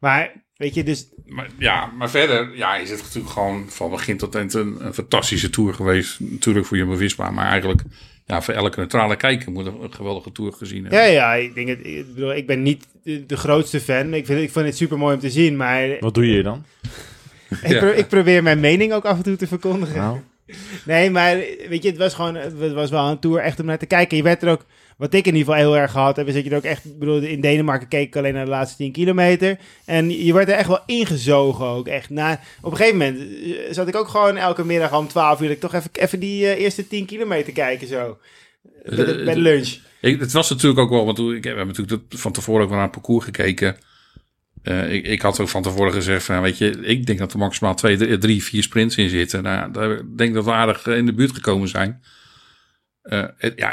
[0.00, 4.16] Maar, weet je, dus Maar, ja, maar verder ja, is het natuurlijk gewoon van begin
[4.16, 6.20] tot eind een, een fantastische tour geweest.
[6.20, 7.82] Natuurlijk voor Jumbo-Visma, maar eigenlijk
[8.26, 10.98] ja, voor elke neutrale kijker moet een, een geweldige tour gezien hebben.
[11.00, 11.78] Ja, ja, ik denk het.
[11.82, 14.14] Ik, bedoel, ik ben niet de, de grootste fan.
[14.14, 16.64] Ik vind, ik vind het super mooi om te zien, maar Wat doe je dan?
[17.62, 19.96] ik, pro- ik probeer mijn mening ook af en toe te verkondigen.
[19.96, 20.18] Nou,
[20.84, 21.36] Nee, maar
[21.68, 24.16] weet je, het was gewoon, het was wel een tour echt om naar te kijken.
[24.16, 24.64] Je werd er ook,
[25.00, 26.84] wat ik in ieder geval heel erg gehad heb, is dat je er ook echt,
[26.84, 29.58] ik bedoel, in Denemarken keek ik alleen naar de laatste 10 kilometer.
[29.84, 32.10] En je werd er echt wel ingezogen ook, echt.
[32.10, 35.46] Na, op een gegeven moment eh, zat ik ook gewoon elke middag om 12 uur,
[35.46, 38.18] dat ik toch even, even die eh, eerste 10 kilometer kijken zo.
[38.84, 39.76] Bij de, Eh, bij de lunch.
[40.00, 42.68] Ik, het was natuurlijk ook wel, want toen- ik heb natuurlijk dat van tevoren ook
[42.68, 43.76] wel naar het parcours gekeken.
[44.88, 47.74] Ik, ik had ook van tevoren gezegd, van, weet je, ik denk dat er maximaal
[47.74, 49.42] twee, drie, vier sprints in zitten.
[49.42, 52.00] Nou, daar denk ik dat we aardig in de buurt gekomen zijn.
[53.36, 53.72] het- ja,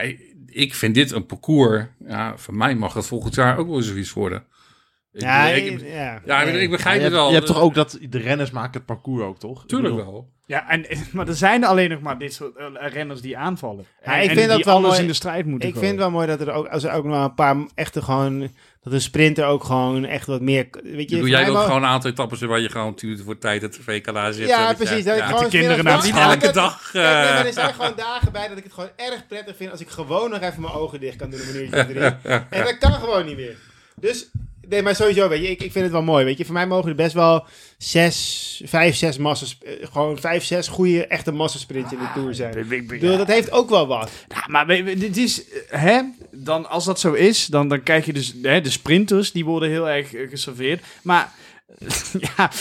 [0.50, 1.86] ik, vind dit een parcours.
[2.08, 4.44] Ja, voor mij mag het volgend jaar ook wel zoiets worden.
[5.18, 6.22] Ik, Ja, bedoel, ik, ja.
[6.26, 7.28] ja, ik, ik begrijp het wel.
[7.28, 9.66] je hebt toch ook dat de renners maken het parcours ook, toch?
[9.66, 10.30] Tuurlijk bedoel, wel.
[10.46, 13.86] Ja, en, maar er zijn er alleen nog maar dit soort eh, renners die aanvallen.
[14.06, 15.02] Ja, En- ik en vind dat wel alles mooi.
[15.02, 16.04] in de strijd moeten Ik vind gooien.
[16.04, 18.40] het wel mooi dat er ook, als er ook nog een paar echte gewoon,
[18.84, 21.18] dat een sprinter ook gewoon echt wat meer, weet je.
[21.18, 23.80] Doe jij ook gewoon een aantal etappes waar je gewoon 10 minuten voor tijd het
[23.82, 24.48] VK laat zit?
[24.48, 25.04] Ja, precies.
[25.04, 25.28] Dat ik ja.
[25.28, 26.90] gewoon de kinderen naar Niet elke dag.
[26.92, 29.56] Kijk, nee, maar eh, er zijn gewoon dagen bij dat ik het gewoon erg prettig
[29.56, 32.34] vind als ik gewoon nog even mijn ogen dicht kan doen een minuutje drie.
[32.50, 33.56] En dat kan gewoon niet meer.
[33.96, 34.30] Dus,
[34.70, 36.46] nee, maar sowieso, weet je, ik, ik vind het wel mooi, weet je.
[36.46, 37.46] Voor mij mogen er best wel
[37.78, 42.72] zes, vijf, zes massas, eh, gewoon vijf, zes goede echte massasprints in de Tour zijn.
[42.72, 44.12] Ik- dat heeft ook wel wat.
[44.28, 46.02] Ja, maar dit is, eh, hè,
[46.32, 49.70] dan, als dat zo is, dan, dan krijg je dus hè, de sprinters, die worden
[49.70, 50.84] heel erg eh, geserveerd.
[51.04, 51.32] Maar
[52.38, 52.52] ja,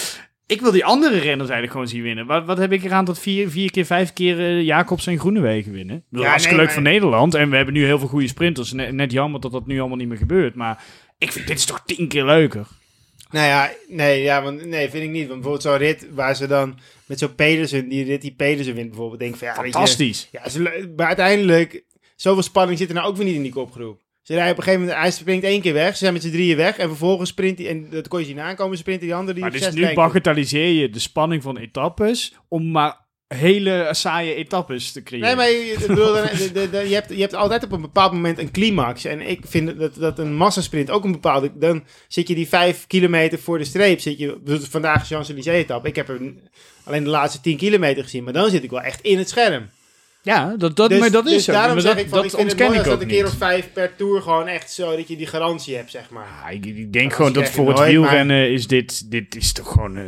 [0.46, 2.26] ik wil die andere renners eigenlijk gewoon zien winnen.
[2.26, 5.72] Wat, wat heb ik eraan dat vier, vier keer, vijf keer eh, Jacobs en Groenewegen
[5.72, 6.04] winnen?
[6.10, 7.34] Ja, hartstikke nee, leuk maar- voor Nederland.
[7.34, 8.72] En we hebben nu heel veel goede sprinters.
[8.72, 10.54] Net, net jammer dat dat nu allemaal niet meer gebeurt.
[10.54, 10.82] Maar
[11.18, 12.66] ik vind dit is toch tien keer leuker.
[13.30, 15.28] Nou ja, nee, ja, want, nee, vind ik niet.
[15.28, 18.88] Want bijvoorbeeld zo'n rit waar ze dan met zo'n Pedersen, die rit die Pedersen wint
[18.88, 20.28] bijvoorbeeld, denk ik van ja, weet je, Fantastisch.
[20.32, 20.42] Ja,
[20.96, 21.84] maar uiteindelijk,
[22.16, 24.04] zoveel spanning zit er nou ook weer niet in die kopgroep.
[24.22, 26.30] Ze rijden op een gegeven moment, hij springt één keer weg, ze zijn met z'n
[26.30, 29.32] drieën weg en vervolgens sprint hij, en dat kon je zien aankomen, sprint die andere
[29.32, 34.92] die Maar dus nu bagatelliseer je de spanning van etappes om maar hele saaie etappes
[34.92, 35.26] te creëren.
[35.26, 37.72] Nee, maar je, ik bedoel, dan- de- de- de- je, hebt, je hebt altijd op
[37.72, 39.04] een bepaald moment een climax.
[39.04, 41.50] En ik vind dat, dat een massasprint ook een bepaalde...
[41.54, 44.00] Dan zit je die vijf kilometer voor de streep.
[44.00, 44.38] Zit je,
[44.70, 45.88] vandaag de Champs-Élysées-etappe.
[45.88, 46.20] Ik heb er
[46.84, 48.24] alleen de laatste tien kilometer gezien.
[48.24, 49.68] Maar dan zit ik wel echt in het scherm.
[50.22, 51.52] Ja, dat, dat, Dus, maar dat is dus zo.
[51.52, 53.00] daarom Maar zeg dat, ik van, dat ik vind het ontken mooi ik als ook
[53.00, 53.32] dat een keer niet.
[53.32, 56.26] of vijf per tour gewoon echt zo dat je die garantie hebt, zeg maar.
[56.42, 59.36] Ja, ik, ik denk Dat gewoon is dat voor het nooit, wielrennen is dit, dit
[59.36, 60.02] is toch gewoon eh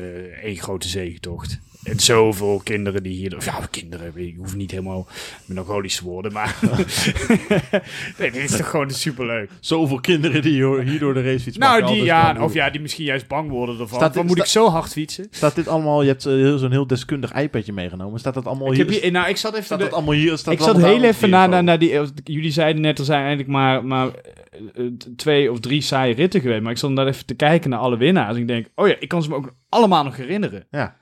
[0.44, 1.58] één grote zegentocht.
[1.90, 3.36] En zoveel kinderen die hier...
[3.44, 5.06] Ja, kinderen, ik hoef niet helemaal
[5.46, 6.56] melancholisch te worden, maar...
[8.18, 9.50] nee, dit is toch gewoon superleuk.
[9.60, 12.80] Zoveel kinderen die hier- door de racefiets Nou, pakken, die, ja, dan- of ja, die
[12.80, 13.98] misschien juist bang worden ervan.
[13.98, 15.26] Staat dit- moet ik zo hard fietsen?
[15.30, 18.18] Staat dit allemaal, je hebt eh, zo'n heel deskundig iPadje meegenomen.
[18.20, 18.84] Staat dat allemaal Ik, hier?
[18.90, 19.64] heb hier, nou, ik zat even...
[19.64, 20.38] staat de- dat allemaal hier?
[20.38, 22.00] Staat ik zat heel even naar, naar die...
[22.24, 26.40] Jullie zeiden net, er zijn eigenlijk maar, maar eh, eh, twee of drie saaie ritten
[26.40, 26.62] geweest.
[26.62, 28.34] Maar ik zat daar even te kijken naar alle winnaars.
[28.34, 30.66] En ik denk, oh ja, ik kan ze me ook allemaal nog herinneren.
[30.70, 30.96] Ja.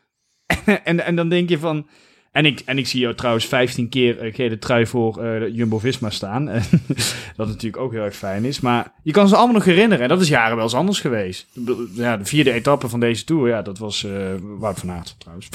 [0.84, 1.86] en, en dan denk je van...
[2.30, 6.10] En ik, en ik zie jou trouwens 15 keer eh, gele trui voor eh, Jumbo-Visma
[6.10, 6.44] staan.
[7.36, 8.60] dat natuurlijk ook heel erg fijn is.
[8.60, 10.02] Maar je kan ze allemaal nog herinneren.
[10.02, 11.46] En dat is jaren wel eens anders geweest.
[11.52, 14.12] De- Ja, de vierde etappe van deze Tour, ja, dat was eh
[14.58, 15.48] Wout van Aert trouwens.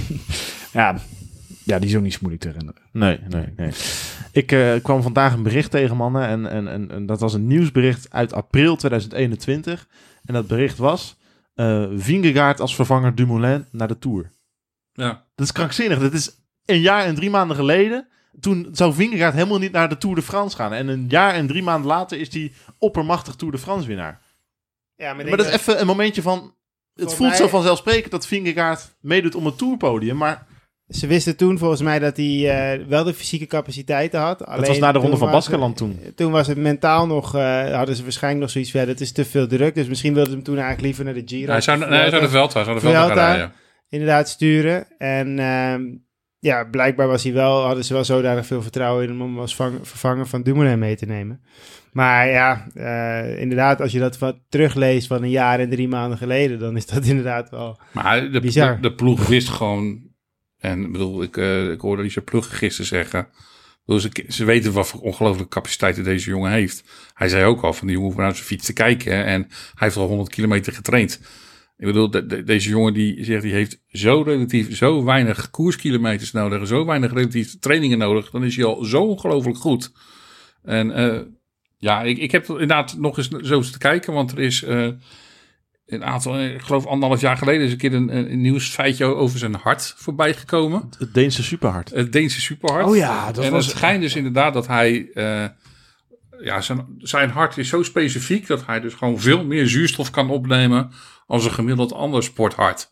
[0.72, 0.96] ja,
[1.62, 2.82] ja, die is ook niet zo moeilijk te herinneren.
[2.92, 3.70] Nee, nee, nee.
[4.32, 8.06] Ik kwam vandaag een bericht tegen mannen en, en, en, en dat was een nieuwsbericht
[8.10, 9.86] uit april 2021.
[10.24, 11.16] En dat bericht was
[11.96, 14.30] Vingegaard als vervanger Dumoulin naar de Tour.
[14.96, 15.24] Ja.
[15.34, 15.98] Dat is krankzinnig.
[15.98, 16.30] Dat is
[16.64, 18.08] een jaar en drie maanden geleden.
[18.40, 20.72] Toen zou Vingegaard helemaal niet naar de Tour de France gaan.
[20.72, 24.20] En een jaar en drie maanden later is hij oppermachtig Tour de France winnaar.
[24.96, 26.54] Ja, maar, dat is even een momentje van...
[26.94, 30.16] Het voelt mij- zo vanzelfsprekend dat Vingegaard meedoet om het tourpodium.
[30.16, 30.46] Maar
[30.88, 34.38] Ze wisten toen volgens mij dat hij eh, wel de fysieke capaciteiten had.
[34.38, 35.98] dat Alleen was na de Ronde van Baskeland toen.
[36.02, 39.00] het- Toen was het mentaal nog, eh, hadden ze waarschijnlijk nog zoiets van, ja, dat
[39.00, 39.74] is te veel druk.
[39.74, 41.50] Dus misschien wilden ze hem toen eigenlijk liever naar de Giro.
[41.52, 43.28] Hij zou, nee, hij zou de Velta, zou de Velta gaan Vuelta.
[43.28, 43.52] rijden.
[43.88, 44.86] Inderdaad sturen.
[44.98, 45.82] En ehm,
[46.38, 49.56] ja, blijkbaar was hij wel, hadden ze wel zodanig veel vertrouwen in hem om als
[49.56, 51.40] vang- vervanger van Dumoulin mee te nemen.
[51.92, 56.18] Maar ja, eh, inderdaad, als je dat wat terugleest van een jaar en drie maanden
[56.18, 57.80] geleden, dan is dat inderdaad wel...
[57.92, 58.74] Maar de, Bizar.
[58.74, 60.04] de, de ploeg wist gewoon...
[60.58, 63.28] En ik bedoel, ik, eh, ik hoorde Richard Plug gisteren zeggen...
[63.84, 66.84] bedoel, ze, ze weten wat voor ongelooflijke capaciteiten deze jongen heeft.
[67.14, 69.16] Hij zei ook al van, die jongen hoeft naar zijn fiets te kijken.
[69.16, 71.20] hè, En hij heeft al 100 kilometer getraind.
[71.78, 76.32] Ik bedoel, de- de- deze jongen die zegt, die heeft zo relatief zo weinig koerskilometers
[76.32, 76.60] nodig.
[76.60, 78.30] en Zo weinig relatief trainingen nodig.
[78.30, 79.92] Dan is hij al zo ongelooflijk goed.
[80.62, 81.20] En eh,
[81.78, 84.12] ja, ik, ik heb inderdaad nog eens zo eens te kijken.
[84.12, 84.62] Want er is...
[84.62, 84.88] eh,
[85.86, 89.54] een aantal, ik geloof anderhalf jaar geleden is een keer een, een nieuwsfeitje over zijn
[89.54, 90.88] hart voorbij gekomen.
[90.98, 91.90] Het Deense superhard.
[91.90, 92.86] Het Deense superhart.
[92.86, 95.10] Oh ja, dat en was- het schijnt dus inderdaad dat hij...
[95.14, 95.44] eh,
[96.40, 100.30] ja, zijn, zijn hart is zo specifiek dat hij dus gewoon veel meer zuurstof kan
[100.30, 100.90] opnemen
[101.26, 102.90] als een gemiddeld ander sporthart.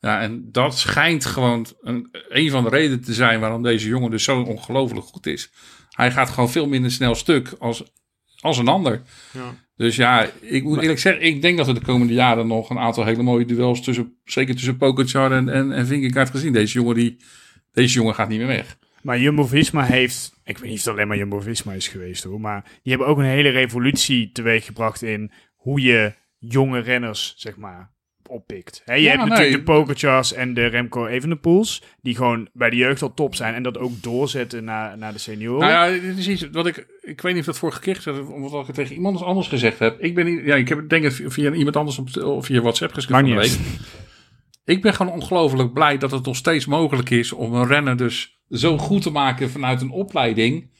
[0.00, 4.10] Ja, en dat schijnt gewoon een, een van de redenen te zijn waarom deze jongen
[4.10, 5.52] dus zo ongelooflijk goed is.
[5.90, 7.82] Hij gaat gewoon veel minder snel stuk als,
[8.40, 9.02] als een ander.
[9.32, 9.54] Ja.
[9.76, 12.78] Dus ja, ik moet eerlijk zeggen, ik denk dat we de komende jaren nog een
[12.78, 16.52] aantal hele mooie duels tussen, zeker tussen Pogacar en, en, en Vingegaard gezien.
[16.52, 17.16] Deze jongen, die,
[17.72, 18.78] deze jongen gaat niet meer weg.
[19.02, 20.32] Maar Jumbo-Visma heeft...
[20.44, 22.40] Ik weet niet of het alleen maar Jumbo-Visma is geweest hoor.
[22.40, 27.92] Maar die hebben ook een hele revolutie teweeggebracht in hoe je jonge renners, zeg maar,
[28.28, 28.82] oppikt.
[28.84, 29.28] Je Ja, hebt nee.
[29.28, 33.54] natuurlijk de Pokerchars en de Remco Evenepoels, die gewoon bij de jeugd al top zijn
[33.54, 35.68] en dat ook doorzetten naar, naar de senioren.
[35.68, 36.86] Nou ja, dit is iets wat ik...
[37.00, 39.48] Ik weet niet of dat vorige keer gezegd heb, of wat ik tegen iemand anders
[39.48, 40.00] gezegd heb.
[40.00, 40.44] Ik ben niet...
[40.44, 43.64] Ja, ik heb het denk ik via iemand anders op, of via WhatsApp geschreven.
[44.64, 48.40] Ik ben gewoon ongelooflijk blij dat het nog steeds mogelijk is om een renner dus
[48.48, 50.70] zo goed te maken vanuit een opleiding.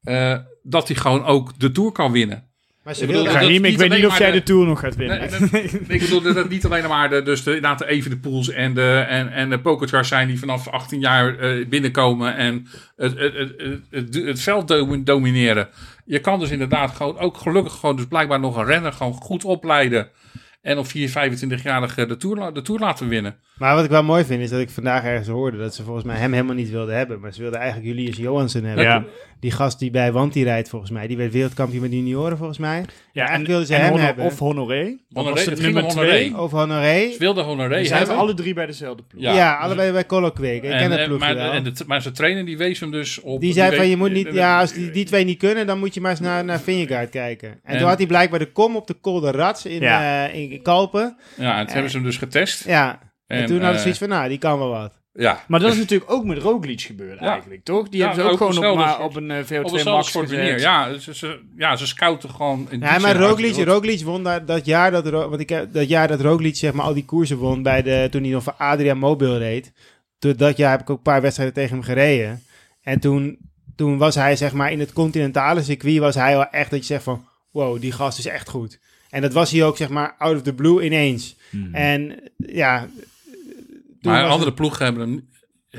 [0.00, 2.51] eh, dat hij gewoon ook de Tour kan winnen.
[2.84, 4.96] Maar ze Ik bedoel, dat- ik weet niet of jij de- de Tour nog gaat
[4.96, 5.30] winnen.
[5.30, 8.48] Nee, nee, ik bedoel dat het niet alleen maar de, dus de, inderdaad de Evenepoels
[8.50, 12.66] en de, en, en de Pokerchars zijn die vanaf 18 jaar eh, binnenkomen en
[12.96, 15.68] het, het, het, het, het, het veld domi- domineren.
[16.04, 19.44] Je kan dus inderdaad gewoon ook gelukkig gewoon dus blijkbaar nog een renner gewoon goed
[19.44, 20.08] opleiden.
[20.62, 23.36] En op 4, 25-jarige de tour, de tour laten winnen.
[23.62, 26.04] Maar wat ik wel mooi vind, is dat ik vandaag ergens hoorde dat ze volgens
[26.04, 27.20] mij hem helemaal niet wilden hebben.
[27.20, 28.84] Maar ze wilden eigenlijk Julius Johansen hebben.
[28.84, 29.04] Ja.
[29.40, 31.06] Die gast die bij Wanty rijdt volgens mij.
[31.06, 32.84] Die werd wereldkampioen met junioren volgens mij.
[33.12, 34.24] Ja, en wilden ze en hem Honor- hebben.
[34.24, 34.84] Of Honoré.
[34.84, 36.08] Dat Honoré, het het nummer Honoré.
[36.08, 36.38] twee.
[36.38, 37.10] Of Honoré.
[37.12, 38.16] Ze wilden Honoré Die zijn hebben.
[38.16, 39.22] alle drie bij dezelfde ploeg.
[39.22, 39.56] Ja, Ja.
[39.56, 40.62] allebei bij Colo Quick.
[40.62, 41.52] Ik En, ken het eh, ploegje maar, wel.
[41.52, 43.40] en de, maar zijn trainer die wees hem dus op.
[43.40, 44.28] die zei van, je moet niet...
[44.32, 47.10] Ja, als die, die twee niet kunnen, dan moet je maar eens naar, naar Vingegaard
[47.10, 47.48] kijken.
[47.48, 50.26] En, En- toen had hij blijkbaar de kom op de Col de Rats in, Ja.
[50.28, 51.16] eh, in Kalpen.
[51.36, 52.64] Ja, en toen hebben ze hem dus getest.
[52.64, 52.98] Ja.
[53.32, 55.00] En, En, toen hadden eh, ze zoiets van, nou, die kan wel wat.
[55.14, 57.26] Ja, Maar dat is natuurlijk ook met Roglic gebeurd Ja.
[57.32, 57.88] eigenlijk, toch?
[57.88, 59.90] Die Ja, hebben ze ook, ook gewoon op, soort- op een eh, VO2 op eenzelfde
[59.90, 60.60] max gezet.
[60.60, 62.66] Ja, ze, ze, ja, ze scouten gewoon.
[62.70, 63.56] in Ja, maar Roglic.
[63.56, 66.84] Roglic won daar, dat jaar dat, want ik, heb- dat jaar dat Roglic zeg maar
[66.84, 69.72] al die koersen won bij de, toen hij nog voor Adria Mobil reed.
[70.18, 72.42] Toen, dat jaar heb ik ook een paar wedstrijden tegen hem gereden.
[72.82, 73.38] En toen,
[73.76, 76.84] toen was hij zeg maar in het continentale circuit was hij wel echt dat je
[76.86, 78.78] zegt van wow, die gast is echt goed.
[79.10, 81.36] En dat was hij ook zeg maar out of the blue ineens.
[81.72, 82.86] En ja,
[84.02, 85.30] Maar andere het- ploegen hebben hem.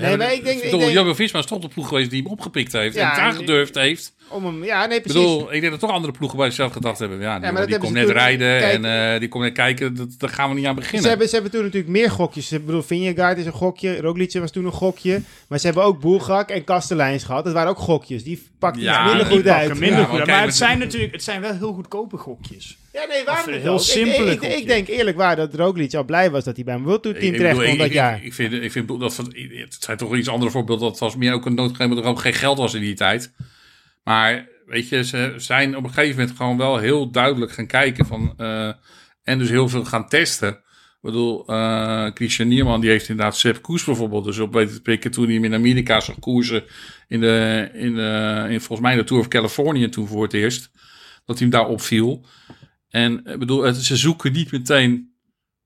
[0.01, 2.31] Nee, maar ik denk- ik denk- Jumbo Visma is toch de ploeg geweest die hem
[2.31, 2.95] opgepikt heeft.
[2.95, 4.13] Ja, en het aangedurfd heeft.
[4.29, 5.21] om hem, ja, nee, Ik precies.
[5.21, 7.19] bedoel, ik denk dat toch andere ploegen bij zichzelf gedacht hebben.
[7.19, 9.95] Ja, die, maar komt net rijden kijk- en eh, die komt net kijken.
[9.95, 11.01] Dat, daar gaan we niet aan beginnen.
[11.01, 12.51] Ze hebben, ze hebben toen natuurlijk meer gokjes.
[12.51, 14.01] Ik bedoel, Vingegaard is een gokje.
[14.01, 15.21] Roglic was toen een gokje.
[15.47, 17.43] Maar ze hebben ook Boelgak en Kasteleins gehad.
[17.43, 18.23] Dat waren ook gokjes.
[18.23, 19.79] Die pakten Ja, iets minder goed uit.
[19.79, 22.77] minder Ja, goed maar Maar het zijn natuurlijk het zijn wel heel goedkope gokjes.
[22.93, 23.79] Ja, nee, waarom niet heel?
[24.31, 27.01] Ik- ik, denk eerlijk waar dat Roglic al blij was dat hij bij een World
[27.03, 28.23] Tour team terecht kon dat jaar.
[28.23, 30.89] Ik vind, ik vind dat van, het zijn toch iets andere voorbeelden.
[30.89, 33.33] Dat was meer ook een noodgegeven dat er ook geen geld was in die tijd.
[34.03, 38.05] Maar weet je, ze zijn op een gegeven moment gewoon wel heel duidelijk gaan kijken
[38.05, 38.71] van eh,
[39.23, 40.49] en dus heel veel gaan testen.
[40.49, 44.81] Ik bedoel, eh, Christian Nierman die heeft inderdaad Sepp Koes bijvoorbeeld dus op weten te
[44.81, 46.63] pikken toen hij hem in Amerika zag koersen
[47.07, 50.71] in de, in de in volgens mij de Tour of California toen voor het eerst
[51.25, 52.25] dat hij hem daar opviel.
[52.93, 55.13] En ik bedoel, het, ze zoeken niet meteen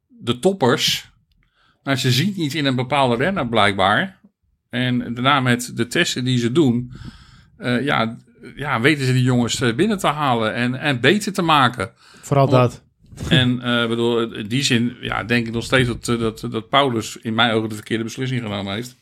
[0.07, 1.11] de toppers,
[1.83, 4.19] maar ze zien iets in een bepaalde renner blijkbaar.
[4.69, 6.91] En daarna met de testen die ze doen,
[7.57, 8.17] eh, ja,
[8.55, 11.91] ja, weten ze die jongens eh, binnen te halen en, en beter te maken.
[12.21, 12.83] Vooral dat.
[13.29, 16.69] En eh, bedoel, in die zin ja, denk ik nog steeds dat, eh, dat, dat
[16.69, 18.95] Paulus in mijn ogen de verkeerde beslissing genomen heeft.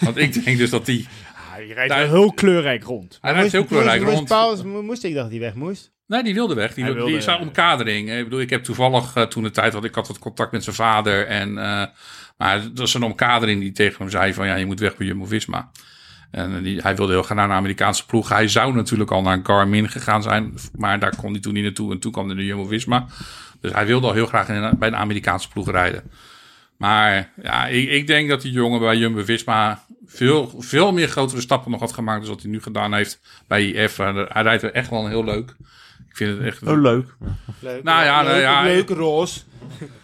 [0.00, 1.08] Want ik denk dus dat die...
[1.56, 3.18] Ja, je rijdt Daar- wel heel kleurrijk rond.
[3.20, 4.28] Hij rijdt heel kleurrijk moest, rond.
[4.28, 5.92] Paulus, mo- moest ik dacht dat hij weg moest.
[6.06, 6.74] Nee, die wilde weg.
[6.74, 8.10] Die, Hij die wilde- is aan omkadering.
[8.12, 10.64] Ik bedoel, ik heb toevallig eh, toen de tijd had ik had het contact met
[10.64, 11.26] zijn vader.
[11.26, 11.86] En, eh,
[12.38, 15.06] maar het was een omkadering die tegen hem zei van ja, je moet weg bij
[15.06, 15.70] Jumbo-Visma.
[16.30, 18.28] En eh, die, hij wilde heel graag naar een Amerikaanse ploeg.
[18.28, 20.54] Hij zou natuurlijk al naar Garmin gegaan zijn.
[20.76, 21.92] Maar daar kon hij toen niet naartoe.
[21.92, 23.06] En toen kwam hij naar Jumbo-Visma.
[23.60, 26.02] Dus hij wilde al heel graag in een- bij een Amerikaanse ploeg rijden.
[26.76, 31.70] Maar ja, ik, ik denk dat die jongen bij Jumbo-Visma veel, veel meer grotere stappen
[31.70, 32.20] nog had gemaakt...
[32.20, 33.96] dan wat hij nu gedaan heeft bij IF.
[33.96, 35.56] Hij rijdt er echt wel heel leuk.
[36.08, 36.62] Ik vind het echt...
[36.62, 37.14] Oh, leuk.
[37.60, 39.40] Leuk, Nou ja, nou ja, leuk roze.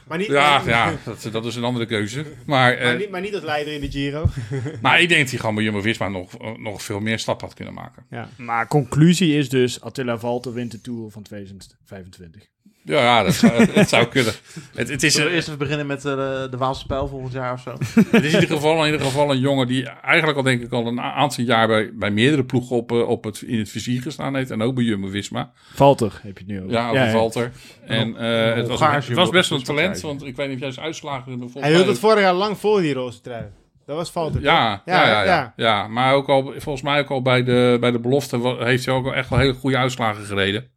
[0.08, 2.24] Maar niet, Ja, maar, ja dat, dat is een andere keuze.
[2.46, 4.24] Maar, eh, maar, niet, maar niet als leider in de Giro.
[4.82, 7.74] maar ik denk dat hij gewoon bij Jumbo-Visma nog, nog veel meer stappen had kunnen
[7.74, 8.06] maken.
[8.36, 12.46] Maar conclusie is dus Attila Valter wint de Tour van 2025.
[12.88, 14.32] Ja, ja dat, zou, het zou kunnen.
[14.74, 17.08] Het, het, is, Zullen we een- eerst even beginnen met eh, de, de Waalse Pijl
[17.08, 17.70] volgend jaar of zo?
[18.10, 20.72] het is in ieder, geval, in ieder geval een jongen die eigenlijk al denk ik
[20.72, 24.02] al een aantal jaar bij, bij meerdere ploegen op, eh, op het, in het vizier
[24.02, 24.50] gestaan heeft.
[24.50, 25.52] En ook bij Jumbo-Visma.
[25.74, 26.70] Valter heb je het nu over.
[26.72, 27.50] Ja, over Valter.
[27.86, 30.08] En eh, het, was, het was best wel een talent, krijgen.
[30.08, 31.54] want ik weet niet of jij zijn uitslagen hebt.
[31.54, 33.44] Hij hield het vorig jaar lang vol, die roze trui.
[33.86, 34.40] Dat was Valter.
[34.42, 35.52] Ja, ja, ja, ja, ja.
[35.56, 35.88] ja.
[35.88, 39.06] maar ook al, volgens mij ook al bij de, bij de belofte heeft hij ook
[39.06, 40.70] al echt wel hele goede uitslagen gereden.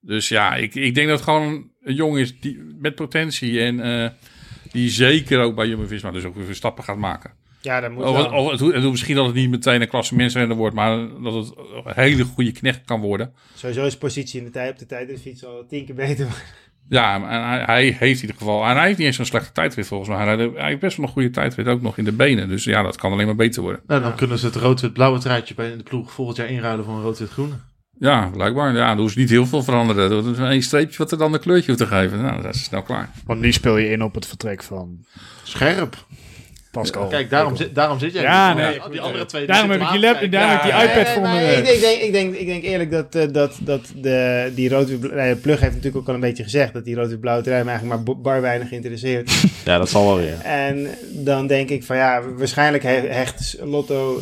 [0.00, 3.80] Dus ja, ik, ik denk dat het gewoon een jongen is die, met potentie en
[3.80, 4.10] eh,
[4.72, 7.30] die zeker ook bij Jumbo-Visma dus ook weer stappen gaat maken.
[7.62, 8.32] Ja, dat moet Of, wel.
[8.44, 11.92] of, het, het- misschien dat het niet meteen een klassementsrenner wordt, maar dat het een
[11.94, 13.32] hele goede knecht kan worden.
[13.54, 16.26] Sowieso is positie in de tijd op de tijdritfiets al tien keer beter.
[16.88, 19.52] Ja, en hij, hij heeft in ieder geval, en hij heeft niet eens zo'n slechte
[19.52, 20.18] tijdrit volgens mij.
[20.26, 22.48] Hij, hij heeft best wel een goede tijdrit, ook nog in de benen.
[22.48, 23.80] Dus ja, dat kan alleen maar beter worden.
[23.86, 27.02] Nou, dan kunnen ze het rood-wit-blauwe truitje bij de ploeg volgend jaar inruilen voor een
[27.02, 27.54] rood-wit-groene.
[28.00, 28.74] Ja, blijkbaar.
[28.76, 30.10] Ja, er hoeft niet heel veel veranderen.
[30.10, 32.22] Dat is één streepje wat er dan een kleurtje hoeft te geven.
[32.22, 33.10] Nou, dat is snel klaar.
[33.26, 35.04] Want nu speel je in op het vertrek van
[35.42, 35.96] Scherp.
[36.70, 37.06] Pascal.
[37.06, 38.22] Kijk, daarom, zit, daarom zit jij.
[38.22, 38.64] Ja, hier.
[38.64, 39.46] nee, die andere twee.
[39.46, 41.52] Daarom heb ik die, hem lap, daarom heb ik die iPad voor me.
[41.52, 45.36] ik, ik, denk, ik, denk, ik denk eerlijk dat, eh, dat, dat de, die rood-wit-blauwe
[45.36, 48.16] plug heeft natuurlijk ook al een beetje gezegd dat die rood-wit-blauwe trui me eigenlijk maar
[48.16, 49.32] bar weinig interesseert.
[49.64, 50.38] Ja, dat zal wel weer.
[50.42, 54.20] en dan denk ik van ja, waarschijnlijk he- hecht Lotto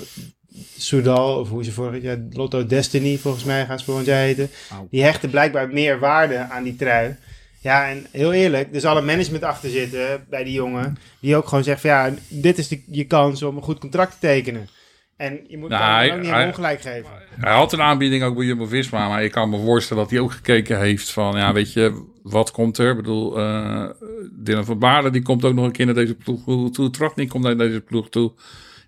[0.78, 4.50] Soudal, of hoe ze vorig jaar, Lotto Destiny volgens mij gaan ze volgend jaar heten.
[4.72, 4.86] Au.
[4.90, 7.16] Die hechten blijkbaar meer waarde aan die trui.
[7.60, 10.96] Ja, en heel eerlijk, er zal een management achter zitten bij die jongen.
[11.20, 14.12] Die ook gewoon zegt van ja, dit is de, je kans om een goed contract
[14.12, 14.68] te tekenen.
[15.16, 17.10] En je moet Nou, hem hij- ook niet hij- ongelijk geven.
[17.40, 20.32] Hij had een aanbieding ook bij Jumbo-Visma, maar ik kan me voorstellen dat hij ook
[20.32, 22.90] gekeken heeft van, ja, weet je, wat komt er?
[22.90, 23.84] Ik bedoel, eh
[24.32, 26.90] Dylan van Baarden, die komt ook nog een keer naar deze ploeg toe.
[26.90, 28.32] Trotny komt naar deze ploeg toe.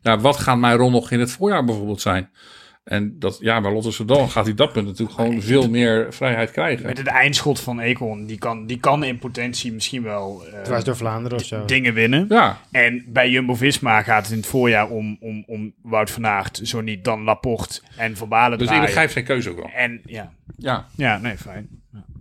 [0.02, 2.30] Ja, wat gaat mijn rol nog in het voorjaar bijvoorbeeld zijn?
[2.84, 6.50] En dat, ja, bij Lotte Soudal gaat hij dat punt natuurlijk gewoon veel meer vrijheid
[6.50, 6.86] krijgen.
[6.86, 10.84] Met het eindschot van Econ, die kan, die kan in potentie misschien wel eh, Dwars
[10.84, 11.64] door Vlaanderen of zo.
[11.64, 12.26] dingen winnen.
[12.28, 16.60] Ja, En bij Jumbo-Visma gaat het in het voorjaar om, om, om Wout van Aert,
[16.62, 19.70] zo niet dan Laporte en Van Balen dus ik begrijp zijn keuze ook wel.
[19.74, 21.68] En ja, Ja, ja, nee, fijn.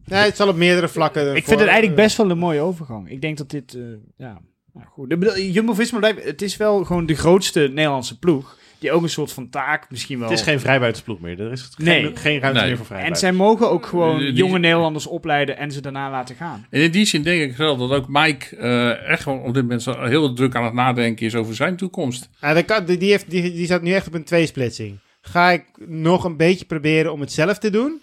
[0.05, 1.35] Nee, het zal op meerdere vlakken.
[1.35, 3.09] Ik vind het eigenlijk best wel een mooie overgang.
[3.09, 3.81] Ik denk dat dit, eh,
[4.17, 4.41] ja,
[4.73, 5.15] nou goed.
[5.53, 8.57] Jumbo-Visma, blijft- het is wel gewoon de grootste Nederlandse ploeg.
[8.79, 10.29] Die ook een soort van taak misschien wel...
[10.29, 11.39] Het is geen vrijbuitensploeg meer.
[11.41, 12.01] Er is Nee.
[12.03, 12.67] geen, geen ruimte Nee.
[12.67, 13.19] meer voor en vrijbuiters.
[13.19, 16.65] zij mogen ook gewoon Die- die- jonge Nederlanders opleiden en ze daarna laten gaan.
[16.69, 19.63] en in die zin denk ik wel dat ook Mike eh, echt gewoon op dit
[19.63, 22.29] moment zo heel druk aan het nadenken is over zijn toekomst.
[22.41, 24.97] Ja, dat kan, die, heeft, die, die staat nu echt op een tweesplitsing.
[25.21, 28.01] Ga ik nog een beetje proberen om het zelf te doen?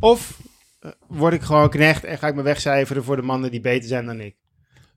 [0.00, 0.38] Of
[0.80, 3.88] eh, word ik gewoon knecht en ga ik me wegcijferen voor de mannen die beter
[3.88, 4.34] zijn dan ik?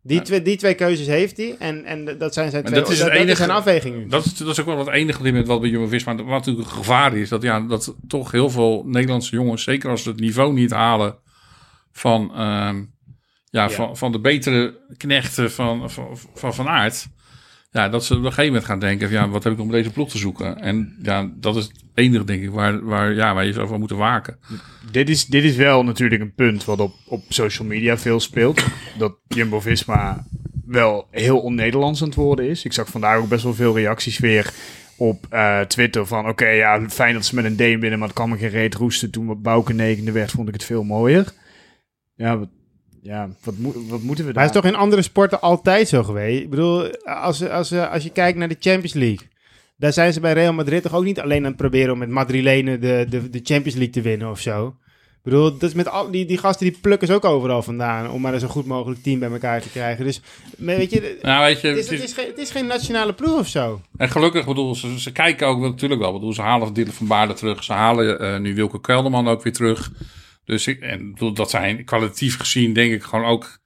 [0.02, 2.98] Die, twee, die twee keuzes heeft hij en, en dat zijn zijn twee dat is
[3.00, 4.08] dat, dat enige- zijn afweging nu.
[4.08, 6.26] Dat is, dat is ook wel het enige op dit moment wat bij Jumbo-Visma wat
[6.26, 7.30] natuurlijk een gevaar is.
[7.30, 11.16] Dat, ja, dat toch heel veel Nederlandse jongens, zeker als ze het niveau niet halen
[11.92, 12.84] van, ehm,
[13.50, 17.08] ja, Van, van de betere knechten van Van, van, van Aert.
[17.72, 19.72] Ja, dat ze op een gegeven moment gaan denken van, ja, wat heb ik met
[19.72, 20.62] deze ploeg te zoeken?
[20.62, 23.80] En ja, dat is het enige denk ik waar, waar, ja, waar je zo van
[23.80, 24.40] moet waken.
[24.92, 28.66] Dit is, dit is wel natuurlijk een punt wat op, op social media veel speelt.
[28.98, 30.26] dat Jumbo-Visma
[30.66, 32.66] wel heel on-Nederlands aan het worden is.
[32.66, 34.54] Ik zag vandaag ook best wel veel reacties weer
[34.98, 36.28] op eh, Twitter van...
[36.28, 38.76] oké, ja, fijn dat ze met een D binnen, maar het kan me geen reet
[38.76, 39.12] roesten.
[39.12, 41.34] Toen Bouke negende werd, vond ik het veel mooier.
[42.16, 42.40] Ja,
[43.02, 44.44] ja, wat, moet wat moeten we Maar daar?
[44.44, 46.42] het is toch in andere sporten altijd zo geweest?
[46.42, 49.28] Ik bedoel, als, als, als je kijkt naar de Champions League...
[49.78, 51.94] daar zijn ze bij Real Madrid toch ook niet alleen aan het proberen...
[51.94, 54.76] om met Madrilenen de, de, de Champions League te winnen of zo?
[55.10, 58.10] Ik bedoel, dat is met al, die, die gasten die plukken ze ook overal vandaan...
[58.10, 60.06] om maar een zo goed mogelijk team bij elkaar te krijgen.
[60.06, 60.22] Dus,
[60.58, 61.20] weet je...
[61.22, 63.40] Nou, weet je, Het is, het het, is- is geen, het is geen nationale ploeg
[63.40, 63.82] of zo.
[63.98, 66.14] En gelukkig, bedoel, ze, ze kijken ook wel, natuurlijk wel.
[66.14, 67.64] Bedoel, ze halen Dylan van Baarden terug.
[67.64, 69.92] Ze halen eh, nu Wilke Kelderman ook weer terug.
[70.50, 73.60] Dus ik, en bedoel, dat zijn kwalitatief gezien, denk ik, gewoon ook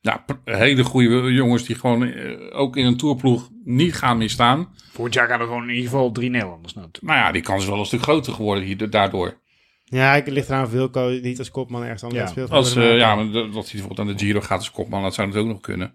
[0.00, 4.74] ja, pr- hele goede jongens die gewoon eh, ook in een tourploeg niet gaan misstaan.
[4.92, 7.08] Volgend jaar gaan er gewoon in ieder geval drie Nederlanders naartoe.
[7.08, 9.40] Nou ja, die kans is wel een stuk groter geworden hier, daardoor.
[9.84, 12.50] Ja, ik ligt eraan of Wilco niet als kopman ergens anders Ja, speelt.
[12.50, 15.14] Als, eh, ja, maar dat dat hij bijvoorbeeld aan de Giro gaat als kopman, dat
[15.14, 15.94] zou het ook nog kunnen.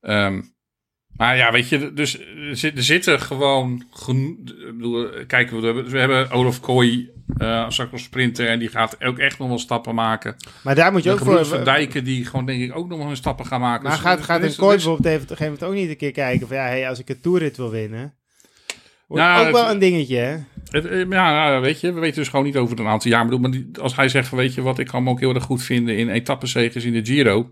[0.00, 0.42] Ehm,
[1.16, 3.84] maar ja, weet je, dus er zit- zitten gewoon
[4.76, 9.18] bedoel, Kijk, we hebben, we hebben Olaf Kooi eh als sprinter en die gaat ook
[9.18, 10.36] echt nog wel stappen maken.
[10.62, 11.44] maar daar moet je ook voor...
[11.46, 13.82] van Dijken die gewoon denk ik ook nog wel een stappen gaan maken.
[13.82, 16.12] Maar Dus gaat, gaat een Kooi bijvoorbeeld op een gegeven moment ook niet een keer
[16.12, 18.14] kijken van ja, hey, als ik een toerrit wil winnen.
[19.08, 20.36] Ook het- wel een dingetje, hè?
[20.68, 23.40] Het, eh, ja, nou, weet je, we weten dus gewoon niet over een aantal jaar.
[23.40, 23.50] Maar
[23.80, 25.96] als hij zegt van, weet je wat, ik kan hem ook heel erg goed vinden
[25.96, 27.50] in etappenzegers in de Giro.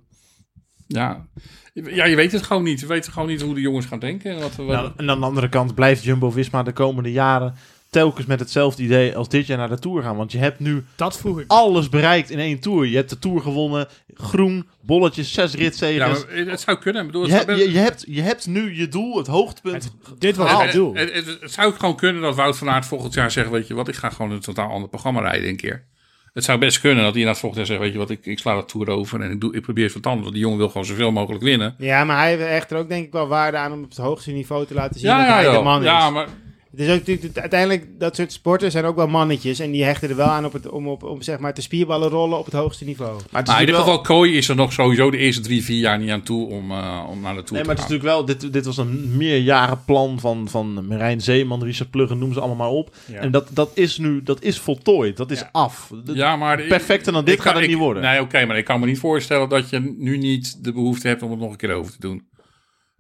[0.95, 1.27] Ja.
[1.73, 2.81] ja, je weet het gewoon niet.
[2.81, 4.31] We weten gewoon niet hoe de jongens gaan denken.
[4.35, 7.55] En wat, wat- Nou, en aan de andere kant blijft Jumbo-Visma de komende jaren
[7.91, 10.17] telkens met hetzelfde idee als dit jaar naar de Tour gaan.
[10.17, 11.45] Want je hebt nu Dat vroeg ik.
[11.51, 12.87] alles bereikt in één Tour.
[12.87, 16.25] Je hebt de Tour gewonnen, groen, bolletjes, zes ja, ritzegers.
[16.27, 17.01] maar het zou kunnen.
[17.03, 19.93] Ik bedoel, je, zou- je, je, hebt, je hebt nu je doel, het hoogtepunt.
[20.19, 20.95] Dit was het doel.
[20.95, 23.75] het, het, het zou gewoon kunnen dat Wout van Aert volgend jaar zegt, weet je
[23.75, 25.85] wat, ik ga gewoon een totaal ander programma rijden een keer.
[26.33, 28.27] Het zou best kunnen dat hij na het volgend jaar zegt, weet je wat, ik,
[28.27, 30.23] ik sla de Tour over en ik, doe, ik probeer het wat anders.
[30.23, 31.75] Want die jongen wil gewoon zoveel mogelijk winnen.
[31.79, 34.31] Ja, maar hij hecht er ook denk ik wel waarde aan om op het hoogste
[34.31, 35.85] niveau te laten zien Ja, dat ja, hij de man is.
[35.87, 36.27] ja, maar
[36.77, 39.59] Het is ook natuurlijk, uiteindelijk, dat soort sporten zijn ook wel mannetjes.
[39.59, 42.09] En die hechten er wel aan op het, om, op, om zeg maar te spierballen
[42.09, 43.13] rollen op het hoogste niveau.
[43.13, 45.65] Maar het is Maar in ieder geval, Kooi is er nog sowieso de eerste drie,
[45.65, 47.91] vier jaar niet aan toe om, eh, om naar de Tour Nee, maar te het
[47.91, 47.97] gaan.
[47.97, 52.33] is natuurlijk wel, dit, dit was een meerjarenplan van, van Marijn Zeeman, Richard Pluggen, noem
[52.33, 52.95] ze allemaal maar op.
[53.07, 53.19] Ja.
[53.19, 55.49] En dat, dat is nu, dat is voltooid, dat is Ja.
[55.53, 55.91] af.
[56.05, 58.03] Dat- Ja, maar perfecter dan dit ik gaat het niet worden.
[58.03, 61.23] Nee, oké, maar ik kan me niet voorstellen dat je nu niet de behoefte hebt
[61.23, 62.23] om het nog een keer over te doen.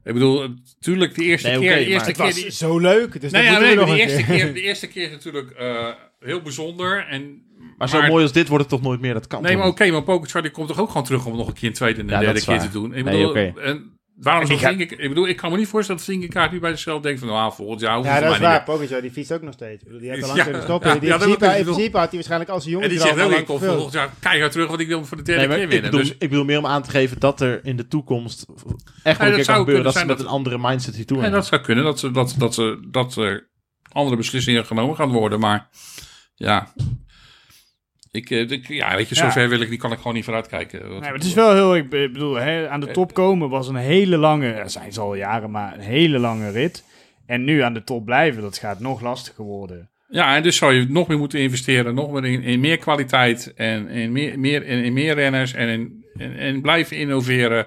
[0.04, 2.78] Ik bedoel, natuurlijk de eerste Nee, keer, de maar eerste Het keer, was die- zo
[2.78, 4.36] leuk, dus Nee, dat ja, nee, maar nog de een eerste keer.
[4.44, 5.88] keer, de eerste keer is natuurlijk eh,
[6.20, 7.06] heel bijzonder.
[7.06, 7.42] En,
[7.78, 9.14] Maar zo Maar- mooi als dit wordt het toch nooit meer?
[9.14, 11.46] Dat kan Nee, maar oké, maar Pogacar die komt toch ook gewoon terug om nog
[11.46, 12.60] een keer een tweede en een Ja, derde keer waar.
[12.66, 12.94] te doen.
[12.94, 13.52] Ik Nee, bedoel, oké.
[13.60, 17.02] en waarom ik, ik bedoel, ik kan me niet voorstellen dat Vingegaard nu bij zichzelf
[17.02, 18.62] denkt van, nou, volgend jaar hoeft Ja, dat is waar.
[18.62, 19.84] Pogacar, die fietst ook nog steeds.
[19.84, 20.88] Ik Die heeft al Ja, lang kunnen stoppen.
[20.92, 21.66] ja, Die ja, in principe, bedoel ik.
[21.66, 22.86] in principe had hij waarschijnlijk als een jongen.
[22.88, 23.74] En die zegt ook, ik kom gevuld.
[23.74, 25.90] volgend jaar keihard terug, want ik wil voor de derde Nee, keer ik winnen.
[25.90, 28.46] bedoel, Dus, ik bedoel meer om aan te geven dat er in de toekomst
[29.02, 30.58] echt wel een keer kan zou gebeuren kunnen dat ze zijn met dat- een andere
[30.58, 33.50] mindset hier toe en dat zou kunnen, dat, ze, dat, dat, ze, dat er
[33.92, 35.40] andere beslissingen genomen gaan worden.
[35.40, 35.68] Maar
[36.34, 36.72] ja,
[38.12, 39.20] ik, eh, ik- ja weet je, Ja.
[39.30, 40.88] zover wil ik, die kan ik gewoon niet vooruit kijken.
[40.88, 43.68] Nee, maar het is wel heel, ik be- bedoel, hè, aan de top komen was
[43.68, 46.84] een hele lange, zijn ze al jaren, maar een hele lange rit.
[47.26, 49.90] En nu aan de top blijven, dat gaat nog lastiger worden.
[50.08, 53.52] Ja, en dus zou je nog meer moeten investeren, nog meer in, in meer kwaliteit
[53.54, 57.66] en in meer, meer, in, in meer renners en, in, en, en blijven innoveren.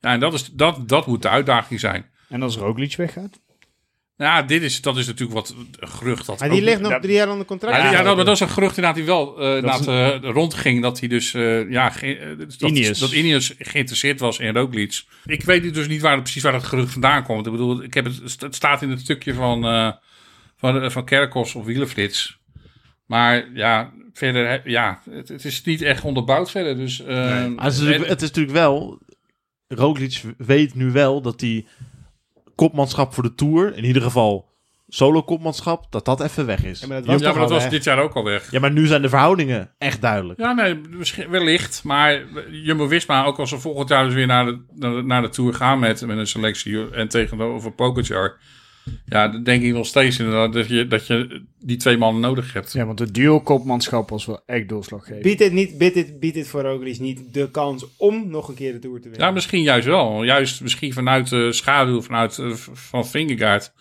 [0.00, 2.06] Ja, en dat, is, dat, dat moet de uitdaging zijn.
[2.28, 3.40] En als Roglic weggaat?
[4.18, 6.26] Ja, dit is, dat is natuurlijk wat een gerucht.
[6.26, 7.76] Dat Maar die ook- ligt nog dat- drie jaar onder contract.
[7.76, 10.30] Ja, ja, dat, maar dat is een gerucht inderdaad die wel eh Dat inderdaad, eh,
[10.30, 10.82] rondging.
[10.82, 12.98] Dat hij dus, eh, ja, ge- dat, Ineos.
[12.98, 15.02] dat Ineos geïnteresseerd was in Roglic.
[15.24, 17.46] Ik weet dus niet waar, precies waar dat gerucht vandaan komt.
[17.46, 19.92] Ik bedoel, ik heb het, het staat in het stukje van, eh
[20.56, 22.38] van, van Kerkos of Wielenflits.
[23.06, 26.76] Maar ja, verder, ja, het, het is niet echt onderbouwd verder.
[26.76, 28.98] Dus, eh, Maar het, is natuurlijk, en- het is natuurlijk wel...
[29.68, 31.66] Roglic weet nu wel dat die
[32.58, 34.48] kopmanschap voor de Tour, in ieder geval
[34.88, 36.80] solo-kopmanschap, dat dat even weg is.
[36.80, 38.50] Ja, maar dat ja, was maar dat dit jaar ook al weg.
[38.50, 40.38] Ja, maar nu zijn de verhoudingen echt duidelijk.
[40.40, 41.84] Ja, nee, misschien wellicht.
[41.84, 45.28] Maar Jumbo-Visma, ook als ze volgend jaar dus weer naar de, naar de, naar de
[45.28, 48.38] Tour gaan met, met een selectie en tegenover Pogacar.
[49.06, 52.52] Ja, dan denk ik nog steeds inderdaad dat je, dat je die twee mannen nodig
[52.52, 52.72] hebt.
[52.72, 55.22] Ja, want het duo-kopmanschap was wel echt doorslaggevend.
[55.22, 58.54] Biedt dit, niet, biedt, dit, biedt dit voor Roglic niet de kans om nog een
[58.54, 59.26] keer de Tour te winnen?
[59.26, 60.24] Ja, misschien juist wel.
[60.24, 63.72] Juist misschien vanuit de schaduw vanuit, eh, van Vingegaard.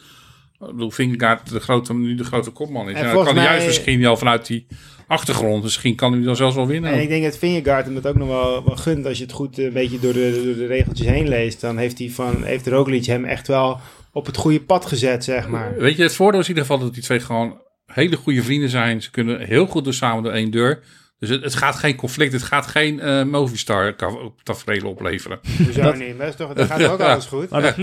[0.59, 2.95] Ik bedoel, Vingegaard de grote, nu de grote kopman is.
[2.95, 4.67] En Ja, dan volgens kan hij juist misschien wel vanuit die
[5.07, 5.63] achtergrond.
[5.63, 6.91] Misschien kan hij dan zelfs wel winnen.
[6.91, 9.33] En ik denk dat Vingegaard hem dat ook nog wel, wel gunt als je het
[9.33, 11.61] goed eh, een beetje door de, door de regeltjes heen leest.
[11.61, 13.79] Dan heeft, hij van, heeft Roglic hem echt wel
[14.17, 15.73] op het goede pad gezet, zeg maar.
[15.77, 18.69] Weet je, het voordeel is in ieder geval dat die twee gewoon hele goede vrienden
[18.69, 19.01] zijn.
[19.01, 20.83] Ze kunnen heel goed door samen door één deur.
[21.19, 23.95] Dus het, het gaat geen conflict, het gaat geen eh Movistar
[24.43, 25.39] tafereel opleveren.
[25.63, 26.17] Hoezo Dat- niet?
[26.17, 27.49] Dat, is toch, dat gaat ook alles goed?
[27.49, 27.75] Maar dat,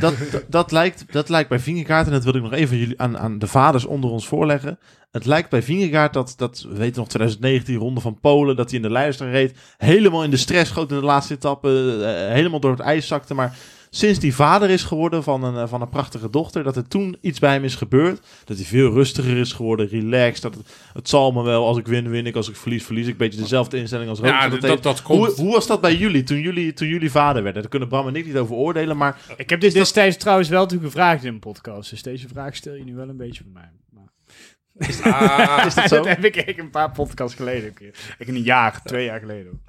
[0.00, 3.00] dat, dat, dat lijkt, dat lijkt bij Vingegaard, en dat wil ik nog even jullie
[3.00, 4.78] aan, aan de vaders onder ons voorleggen.
[5.10, 8.76] Het lijkt bij Vingegaard dat, dat, we weten nog 2019, ronde van Polen, dat hij
[8.78, 9.54] in de lijster reed.
[9.76, 13.34] Helemaal in de stress schoot in de laatste etappe, eh, helemaal door het ijs zakte.
[13.34, 13.56] Maar
[13.90, 17.16] sinds die vader is geworden van een, eh, van een prachtige dochter, dat er toen
[17.20, 18.20] iets bij hem is gebeurd.
[18.44, 20.42] Dat hij veel rustiger is geworden, relaxed.
[20.42, 22.36] Dat het, het zal me wel, als ik win, win ik.
[22.36, 23.12] Als ik verlies, verlies ik.
[23.12, 25.18] Een beetje dezelfde instelling als Roglic Ja, dat dat, komt.
[25.18, 27.62] Hoe, hoe was dat bij jullie toen, jullie, toen jullie vader werden?
[27.62, 30.62] Daar kunnen Bram en ik niet over oordelen, maar Ik heb dit destijds trouwens wel
[30.62, 31.90] natuurlijk gevraagd in een podcast.
[31.90, 33.70] Dus deze vraag stel je nu wel een beetje voor mij.
[33.90, 35.12] Maar...
[35.12, 35.96] Ah, is dat zo?
[36.04, 37.66] dat heb ik een paar podcasts geleden.
[37.66, 37.94] een keer.
[38.18, 39.62] Ik een jaar, twee jaar geleden.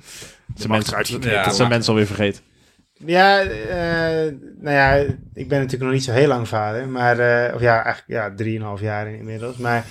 [0.68, 2.44] mensen, Ja, dat zijn mensen alweer vergeten.
[3.06, 4.96] Ja, eh, nou ja,
[5.34, 6.90] ik ben natuurlijk nog niet zo heel lang vader.
[6.90, 9.58] Maar, eh, of ja, eigenlijk ja, drieënhalf jaar inmiddels.
[9.58, 9.86] Maar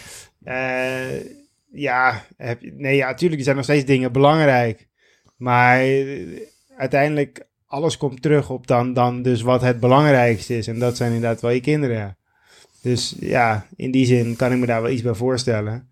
[0.45, 1.25] eh,
[1.73, 2.25] ja,
[2.61, 4.89] nee, ja, natuurlijk zijn nog steeds dingen belangrijk.
[5.37, 5.87] Maar
[6.77, 10.67] uiteindelijk, alles komt terug op dan, dan dus wat het belangrijkste is.
[10.67, 12.17] En dat zijn inderdaad wel je kinderen.
[12.83, 15.89] Dus ja, in die zin kan ik me daar wel iets bij voorstellen.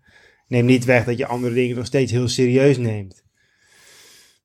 [0.47, 3.23] Neem niet weg dat je andere dingen nog steeds heel serieus neemt.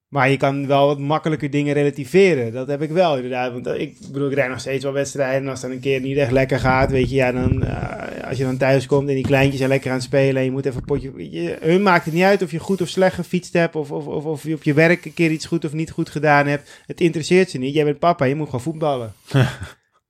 [0.08, 2.52] Maar je kan wel wat makkelijker dingen relativeren.
[2.52, 3.52] Dat heb ik wel inderdaad.
[3.52, 5.40] Want ik bedoel, ik rijd nog steeds wel wedstrijden.
[5.40, 8.28] En als het dan een keer niet echt lekker gaat, weet je, ja, dan eh,
[8.28, 10.36] als je dan thuis komt en die kleintjes zijn lekker aan het spelen.
[10.36, 11.30] En je moet even een potje.
[11.30, 13.76] Je, hun maakt het niet uit of je goed of slecht gefietst hebt.
[13.76, 16.08] Of, of, of, of je op je werk een keer iets goed of niet goed
[16.08, 16.82] gedaan hebt.
[16.86, 17.74] Het interesseert ze niet.
[17.74, 19.12] Jij bent papa, je moet gewoon voetballen.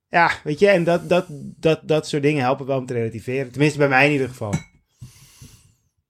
[0.09, 1.25] ja, weet je, en dat, dat,
[1.59, 3.51] dat, dat soort dingen helpen wel om te relativeren.
[3.51, 4.53] Tenminste, bij mij in ieder geval.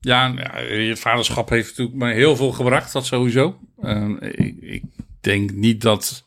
[0.05, 0.51] Ja, ja,
[0.87, 3.59] het vaderschap heeft natuurlijk me heel veel gebracht, dat sowieso.
[3.81, 4.83] Ehm, ik, ik
[5.21, 6.25] denk niet dat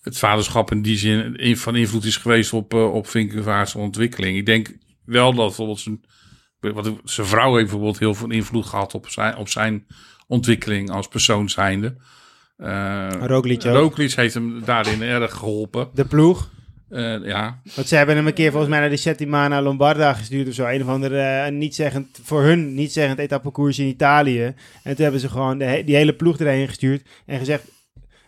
[0.00, 4.36] het vaderschap in die zin in- van invloed is geweest op, eh op Vinkevaart's ontwikkeling.
[4.36, 6.00] Ik denk wel dat bijvoorbeeld zijn,
[6.60, 9.86] wat, zijn vrouw heeft bijvoorbeeld heel veel invloed gehad op zijn, op zijn
[10.26, 11.96] ontwikkeling als persoon zijnde.
[12.58, 13.08] Uh.
[13.72, 15.88] Roglic heeft hem daarin erg geholpen.
[15.94, 16.50] De ploeg.
[16.90, 20.48] Eh, ja, Want ze hebben hem een keer volgens mij naar de Settimana Lombarda gestuurd
[20.48, 20.66] of zo.
[20.66, 24.42] Een of andere eh, niet zeggend, voor hun niet zeggend etappekoers in Italië.
[24.82, 27.08] En toen hebben ze gewoon de he- die hele ploeg erheen gestuurd.
[27.26, 27.64] En gezegd,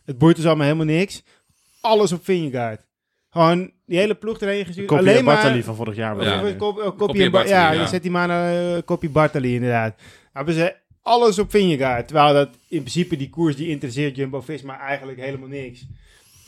[0.04, 1.22] het boeit ons allemaal helemaal niks.
[1.80, 2.88] Alles op Vingegaard.
[3.30, 4.92] Gewoon die hele ploeg erheen gestuurd.
[4.92, 5.34] Alleen maar...
[5.34, 6.22] Bartali van vorig jaar.
[6.22, 6.52] Ja.
[6.52, 7.82] Kop, eh, kopie Kopie Bartali, ja, ja.
[7.82, 9.94] de Settimana kopie Bartali inderdaad.
[10.32, 12.06] Hebben ze alles op Vingegaard.
[12.08, 15.86] Terwijl dat in principe die koers die interesseert Jumbo-Visma eigenlijk helemaal niks.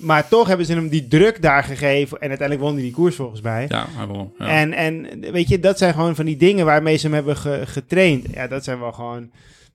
[0.02, 2.20] Maar toch hebben ze hem die druk daar gegeven.
[2.20, 3.66] En uiteindelijk won hij die koers volgens mij.
[3.68, 4.32] Ja, hij won.
[4.38, 4.46] Ja.
[4.46, 7.62] En, en weet je, dat zijn gewoon van die dingen waarmee ze hem hebben ge-
[7.66, 8.26] getraind.
[8.34, 9.30] Ja, dat zijn wel gewoon...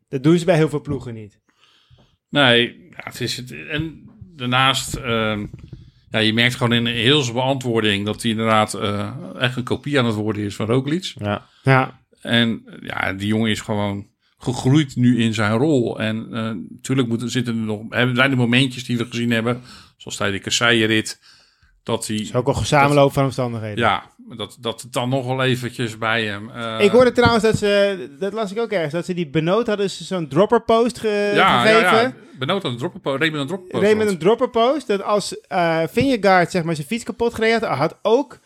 [0.10, 1.40] Dat doen ze bij heel veel ploegen niet.
[2.30, 3.54] Nee, ja, het is het.
[3.70, 5.46] En daarnaast, ehm,
[6.10, 10.00] ja, je merkt gewoon in heel zijn beantwoording dat hij inderdaad eh, echt een kopie
[10.00, 11.14] aan het worden is van Roglic.
[11.16, 11.46] Ja.
[11.64, 12.00] Ja.
[12.22, 14.08] En ja, die jongen is gewoon
[14.38, 16.00] gegroeid nu in zijn rol.
[16.00, 19.62] En eh, natuurlijk moeten, zitten er nog, hebben- zijn er momentjes die we gezien hebben,
[20.12, 21.20] zoals tijdens de Kasseien-rit,
[21.84, 23.78] dat hij, is ook al een samenloop van omstandigheden.
[23.78, 24.04] ja,
[24.38, 26.50] dat, dat het dan nog wel eventjes bij hem.
[26.50, 29.68] eh, Ik hoorde trouwens dat ze, dat las ik ook ergens, dat ze die benoot
[29.68, 31.82] hadden ze zo'n dropper post ge- ja, gegeven.
[31.92, 33.84] ja, ja, benoot aan de dropperpost, reed met een dropperpost.
[33.84, 34.88] reed met een dropper post.
[34.88, 35.36] Dat als
[35.92, 38.40] Vingegaard zeg maar zijn fiets kapot gereden had, had ook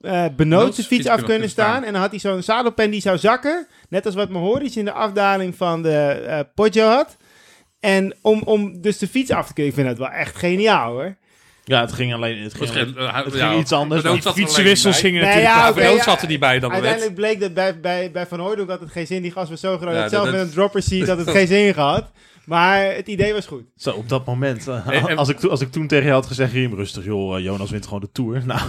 [0.00, 1.84] eh Benoot zijn fiets af kunnen staan.
[1.84, 3.66] En dan had hij zo'n zadelpen die zou zakken.
[3.88, 7.16] Net als wat Mohoric in de afdaling van de eh Poggio had.
[7.84, 9.72] En om, om dus de fiets af te kunnen.
[9.72, 11.16] Ik vind dat wel echt geniaal hoor.
[11.64, 12.42] Ja, het ging alleen...
[12.42, 14.02] Het ging, Het eh, het ja, ging iets anders.
[14.04, 15.10] Er alleen Fietsenwissels bij.
[15.10, 15.56] gingen Nee, natuurlijk...
[15.66, 16.02] ja, Benoot ja.
[16.02, 16.72] zat er niet bij dan.
[16.72, 19.22] Uiteindelijk bleek dat bij, bij, bij Van Hooydonk had het geen zin.
[19.22, 21.30] Die gast was zo groot Ja, dat zelf dat- met een dropper ziet dat het
[21.36, 22.10] geen zin gehad.
[22.44, 23.62] Maar het idee was goed.
[23.76, 24.68] Zo, op dat moment.
[24.68, 27.04] eh, En- en- als, ik, to- als ik toen tegen je had gezegd, Riem, rustig
[27.04, 28.42] joh, eh, Jonas wint gewoon de Tour.
[28.46, 28.60] Nou,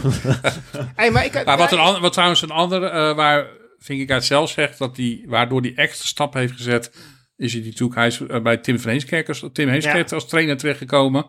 [0.95, 3.45] Hey, maar ik Maar wat, een, an- wat trouwens een andere, eh, waar
[3.79, 6.91] Vingegaard zelf zegt, dat die, waardoor die extra stap heeft gezet,
[7.37, 10.57] is hij natuurlijk, hij is eh, bij Tim van Heemskerk als, Tim Heemskerk als trainer
[10.57, 11.25] terechtgekomen.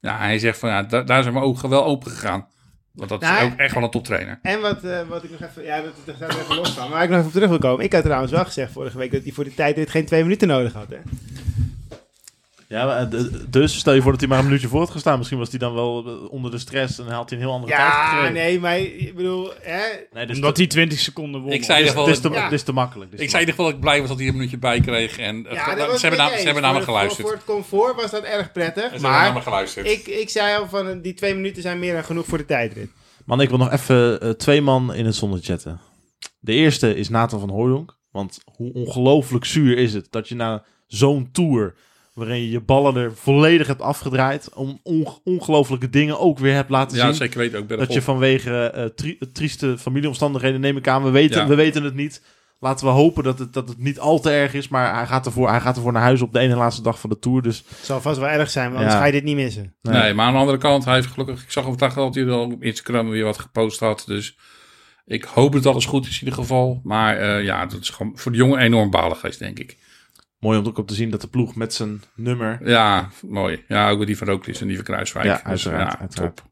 [0.00, 2.46] Ja, hij zegt van, ja, da- daar zijn mijn ogen wel open gegaan.
[2.92, 4.38] Want dat Nou, is ook echt wel een toptrainer.
[4.42, 5.64] En wat, eh, wat ik nog even...
[5.64, 6.82] Ja, dat, er even los van.
[6.82, 7.84] Maar waar ik nog even op terug wil komen.
[7.84, 10.48] Ik had trouwens wel gezegd vorige week dat hij voor de tijdrit geen twee minuten
[10.48, 10.88] nodig had.
[10.90, 10.96] Hè?
[12.72, 13.18] Ja, eh,
[13.48, 15.16] dus stel je voor dat hij maar een minuutje voor had gestaan.
[15.18, 17.72] Misschien was hij dan wel eh, onder de stress en had hij een heel andere
[17.72, 18.32] tijd Ja, gekregen.
[18.32, 19.52] nee, maar ik bedoel...
[19.60, 19.80] Hè?
[20.12, 21.52] Nee, dus Omdat hij 20 seconden won.
[21.52, 22.42] Ik zei wel, dit is te, Ja.
[22.44, 23.10] dit is te makkelijk.
[23.10, 24.58] dit is ik te zei nog wel dat ik blij was dat hij een minuutje
[24.58, 25.18] bij kreeg.
[25.18, 27.28] En eh, Ja, ze dat was hebben, na, ze hebben naar me Voor- geluisterd.
[27.28, 28.82] Voor, voor het comfort was dat erg prettig.
[28.84, 29.86] Ze hebben naar me Maar geluisterd.
[29.88, 32.44] ik, ik zei al van eh, die twee minuten zijn meer dan genoeg voor de
[32.44, 32.90] tijdrit.
[33.26, 35.80] Man, ik wil nog even eh, twee man in het zonnetje zetten.
[36.40, 37.96] De eerste is Nathan van Hooydonk.
[38.10, 41.74] Want hoe ongelooflijk zuur is het dat je na zo'n tour...
[42.12, 44.54] waarin je je ballen er volledig hebt afgedraaid...
[44.54, 47.14] om onge- ongelooflijke dingen ook weer hebt laten Ja, zien.
[47.14, 47.68] zeker weten ook.
[47.68, 51.02] Dat je vanwege eh, tri- trieste familieomstandigheden neem ik aan.
[51.04, 51.46] We weten, Ja.
[51.46, 52.22] we weten het niet.
[52.60, 54.68] Laten we hopen dat het, dat het niet al te erg is.
[54.68, 57.10] Maar hij gaat, ervoor, hij gaat ervoor naar huis op de ene laatste dag van
[57.10, 57.42] de tour.
[57.42, 59.00] Dus Het zal vast wel erg zijn, want anders Ja.
[59.00, 59.74] ga je dit niet missen.
[59.82, 60.02] Nee.
[60.02, 62.44] Nee, maar aan de andere kant, hij heeft gelukkig, ik zag vandaag dat hij al
[62.50, 64.04] op Instagram weer wat gepost had.
[64.06, 64.36] Dus
[65.06, 66.80] ik hoop dat alles goed is in ieder geval.
[66.84, 69.78] Maar eh, ja, dat is gewoon voor de jongen enorm balen geweest, denk ik.
[70.42, 72.68] Mooi om ook op te zien dat de ploeg met zijn nummer...
[72.68, 73.64] Ja, mooi.
[73.68, 75.26] Ja, ook die van Rooklis en die van Kruiswijk.
[75.26, 76.36] Ja, Dus, uiteraard, ja, uiteraard.
[76.36, 76.50] top.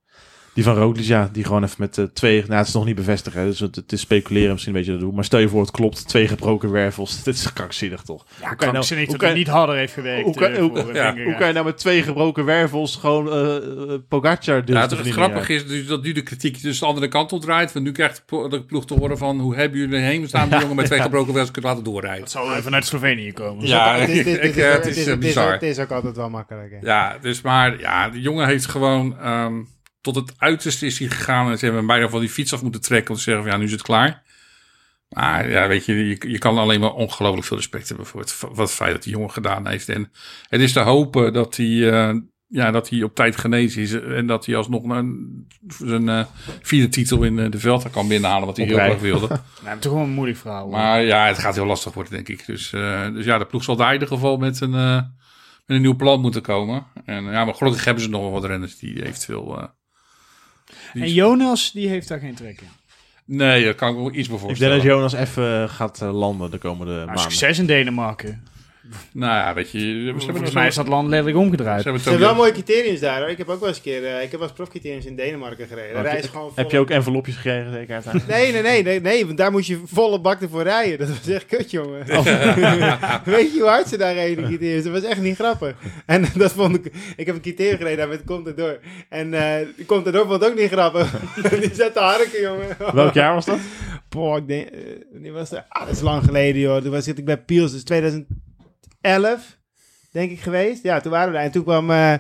[0.60, 2.40] Die van Roglic, ja, die gewoon even met eh, twee...
[2.46, 4.96] Nou, het is nog niet bevestigd, hè, dus het, het is speculeren misschien een beetje
[4.96, 5.14] dat doen.
[5.14, 6.08] Maar stel je voor, het klopt.
[6.08, 7.22] Twee gebroken wervels.
[7.24, 8.24] Dit is krankzinnig, toch?
[8.28, 10.24] Ja, Hoe kan je nou- dat kan hij niet harder heeft gewerkt.
[10.24, 11.24] Hoe kan, eh, hoe, voor, kan- ja, Vingegaard.
[11.24, 13.62] hoe kan je nou met twee gebroken wervels gewoon eh eh,
[14.08, 15.12] Pogacar Ja, het verdienen?
[15.22, 17.72] grappige is dus dat nu de kritiek dus de andere kant op draait.
[17.72, 20.48] Want nu krijgt de plo- de ploeg te horen van hoe hebben jullie heen staan
[20.48, 22.20] die jongen met twee gebroken wels kunnen laten doorrijden.
[22.22, 23.66] Het zal even vanuit Slovenië komen.
[23.66, 25.52] Ja, Het is- het is- ik- het is ook- het is, het het bizar.
[25.52, 26.70] Het is ook altijd wel makkelijk.
[26.70, 26.76] hè.
[26.86, 29.54] Ja, dus maar ja, de jongen heeft gewoon ehm,
[30.00, 32.62] tot het uiterste is hij gegaan en ze hebben hem bijna van die fiets af
[32.62, 34.22] moeten trekken om te zeggen van ja, nu is het klaar.
[35.10, 38.40] Maar ja, weet je, je, je kan alleen maar ongelooflijk veel respect hebben voor het,
[38.40, 39.88] wat het feit dat die jongen gedaan heeft.
[39.88, 40.12] En
[40.48, 44.26] het is te hopen dat hij, eh, ja, dat hij op tijd genezen is en
[44.26, 46.24] dat hij alsnog een, zijn eh,
[46.62, 49.28] vierde titel in eh, de Velta kan binnenhalen, wat hij heel graag wilde.
[49.64, 50.62] Nou, toch wel een moeilijk verhaal.
[50.62, 50.72] hoor.
[50.72, 52.46] Maar ja, het gaat heel lastig worden, denk ik.
[52.46, 52.70] Dus,
[53.12, 55.12] dus ja, de ploeg zal daar in ieder geval met een, met
[55.66, 56.86] een nieuw plan moeten komen.
[57.04, 59.70] En ja, maar gelukkig hebben ze nog wel wat renners die eventueel...
[60.70, 62.68] eh, die- En Jonas, die heeft daar geen trek in.
[63.36, 66.50] nee, daar kan ik me iets bij Ik denk dat Jonas even gaat eh, landen
[66.50, 67.22] de komende Nou, maanden.
[67.24, 68.44] succes in Denemarken.
[69.12, 69.78] Nou ja, weet je...
[69.78, 71.82] Ze hebben, Volgens mij is dat land letterlijk omgedraaid.
[71.82, 73.28] Ze hebben Er wel mooie criteriums daar hoor.
[73.28, 75.66] Ik heb ook wel eens een keer, eh, ik heb wel eens profcriteriums in Denemarken
[75.66, 76.04] gereden.
[76.04, 78.02] Heb je- gewoon Heb ook envelopjes gekregen, zeker?
[78.28, 80.98] Nee, nee, nee, nee, nee, want daar moest je volle bak ervoor rijden.
[80.98, 82.06] Dat was echt kut, jongen.
[83.24, 84.84] Weet je hoe hard ze daar reden, criteriums?
[84.84, 85.74] Dat was echt niet grappig.
[86.06, 86.92] En dat vond ik...
[87.16, 88.78] Ik heb een criterium gereden daar met Contador.
[89.08, 91.10] En eh Contador vond het ook niet grappig.
[91.60, 92.76] die zat te harken, jongen.
[92.94, 93.58] Welk jaar was dat?
[94.08, 94.68] Boah, ik denk...
[94.68, 94.78] eh,
[95.12, 96.82] die was er, ah, dat is lang geleden, joh.
[96.82, 97.82] Toen was zit ik bij Piels, dus
[99.00, 99.58] 2011,
[100.10, 100.82] denk ik, geweest.
[100.82, 101.44] Ja, toen waren we daar.
[101.44, 101.90] En toen kwam...
[101.90, 102.14] eh,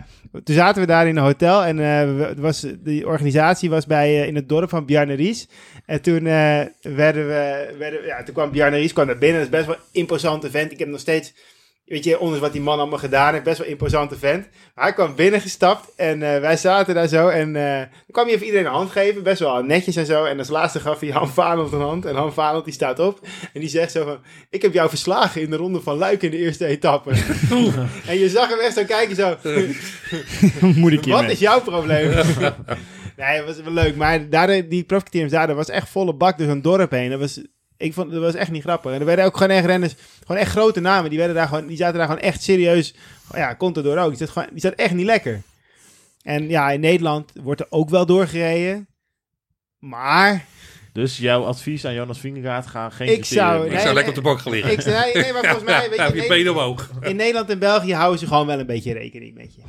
[0.44, 4.26] toen zaten we daar in een hotel en het was, die organisatie was bij, eh,
[4.26, 5.48] in het dorp van Bjarne Ries.
[5.86, 7.74] En toen werden we...
[7.78, 9.38] Werden, ja, toen kwam Bjarne Ries kwam naar binnen.
[9.38, 10.72] Dat is best wel een imposante vent.
[10.72, 11.34] Ik heb nog steeds...
[11.90, 14.48] weet je, ondanks wat die man allemaal gedaan heeft, best wel imposante vent.
[14.74, 18.34] Maar hij kwam binnengestapt en eh, wij zaten daar zo en eh, dan kwam hij
[18.34, 20.24] even iedereen een hand geven, best wel netjes en zo.
[20.24, 23.20] En als laatste gaf hij Han Vanelt een hand en Han Vanelt die staat op
[23.52, 24.18] en die zegt zo van,
[24.50, 27.10] ik heb jou verslagen in de ronde van Luik in de eerste etappe.
[28.06, 29.36] en je zag hem echt zo kijken zo,
[30.80, 32.08] Moet ik wat is jouw probleem?
[33.16, 33.96] nee, het was wel leuk.
[33.96, 37.10] Maar daar, die profiteams daar, dat was echt volle bak door zo'n dorp heen.
[37.10, 37.40] Dat was,
[37.80, 38.92] ik vond, dat was echt niet grappig.
[38.92, 39.94] En er werden ook gewoon echt renners,
[40.26, 41.10] gewoon echt grote namen.
[41.10, 42.94] Die, werden daar gewoon, die zaten daar gewoon echt serieus.
[43.32, 44.08] Oh ja, Contador ook.
[44.08, 45.42] Die zat, gewoon, die zat echt niet lekker.
[46.22, 48.88] En ja, in Nederland wordt er ook wel doorgereden.
[49.78, 50.44] Maar
[50.92, 53.64] Dus jouw advies aan Jonas Vingegaard, ga geen Ik zou-.
[53.64, 53.94] Ik Nee, zou nee.
[53.94, 54.72] lekker op de bank gaan liggen.
[54.72, 56.90] ik zei, nee, maar volgens mij, weet Ja, je, heb je in, benen omhoog.
[57.00, 59.62] in Nederland en België houden ze gewoon wel een beetje rekening met je.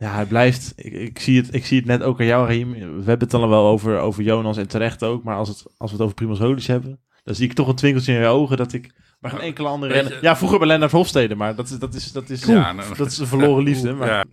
[0.00, 0.72] Ja, hij blijft.
[0.76, 2.72] Ik, ik, zie het, ik zie het net ook aan jou, Raheem.
[2.72, 5.22] We hebben het dan wel over, over Jonas en terecht ook.
[5.22, 7.74] Maar als, het, als we het over Primoz Roglic hebben, dan zie ik toch een
[7.74, 10.18] twinkeltje in je ogen dat ik maar geen enkele andere renner...
[10.22, 13.10] Ja, vroeger bij Lennart Hofstede, maar dat is, dat is, dat is, Ja, nou, dat
[13.10, 13.92] is een verloren liefde.
[13.92, 14.24] Maar Ja.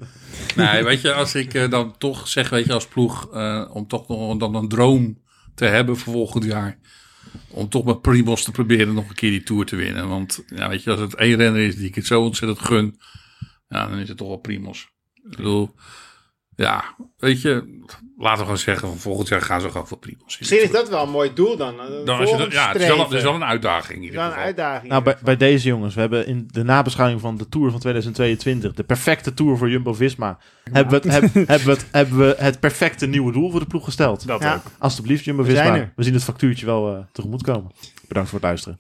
[0.56, 3.88] Nee, weet je, als ik eh, dan toch zeg, weet je, als ploeg, eh, om
[3.88, 5.22] toch nog dan een droom
[5.56, 6.80] te hebben voor volgend jaar.
[7.50, 10.08] Om toch met Primos te proberen nog een keer die Tour te winnen.
[10.08, 13.00] Want, ja, weet je, als het één renner is die ik het zo ontzettend gun,
[13.68, 14.90] ja, dan is het toch wel Primos.
[15.30, 15.72] Ik bedoel,
[16.56, 16.84] ja,
[17.18, 17.82] weet je,
[18.18, 20.38] laten we gewoon zeggen, van volgend jaar gaan ze gewoon voor Primos.
[20.40, 21.80] Misschien is dat wel een mooi doel dan.
[21.80, 24.16] een Dan het, volgend ja, het is, wel, het is wel een uitdaging in ieder
[24.18, 24.46] Wel een geval.
[24.46, 24.90] uitdaging.
[24.92, 28.74] Nou, bij, bij deze jongens, we hebben in de nabeschouwing van de Tour van 2022,
[28.74, 30.38] de perfecte Tour voor Jumbo-Visma,
[30.72, 33.66] hebben, we het, heb- hebben, we het, hebben we het perfecte nieuwe doel voor de
[33.66, 34.28] ploeg gesteld.
[34.28, 34.56] Dat Ja.
[34.56, 34.62] ook.
[34.78, 35.92] Alsjeblieft, Jumbo-Visma.
[35.96, 37.72] We zien het factuurtje wel eh, tegemoet komen.
[38.08, 38.80] Bedankt voor het luisteren.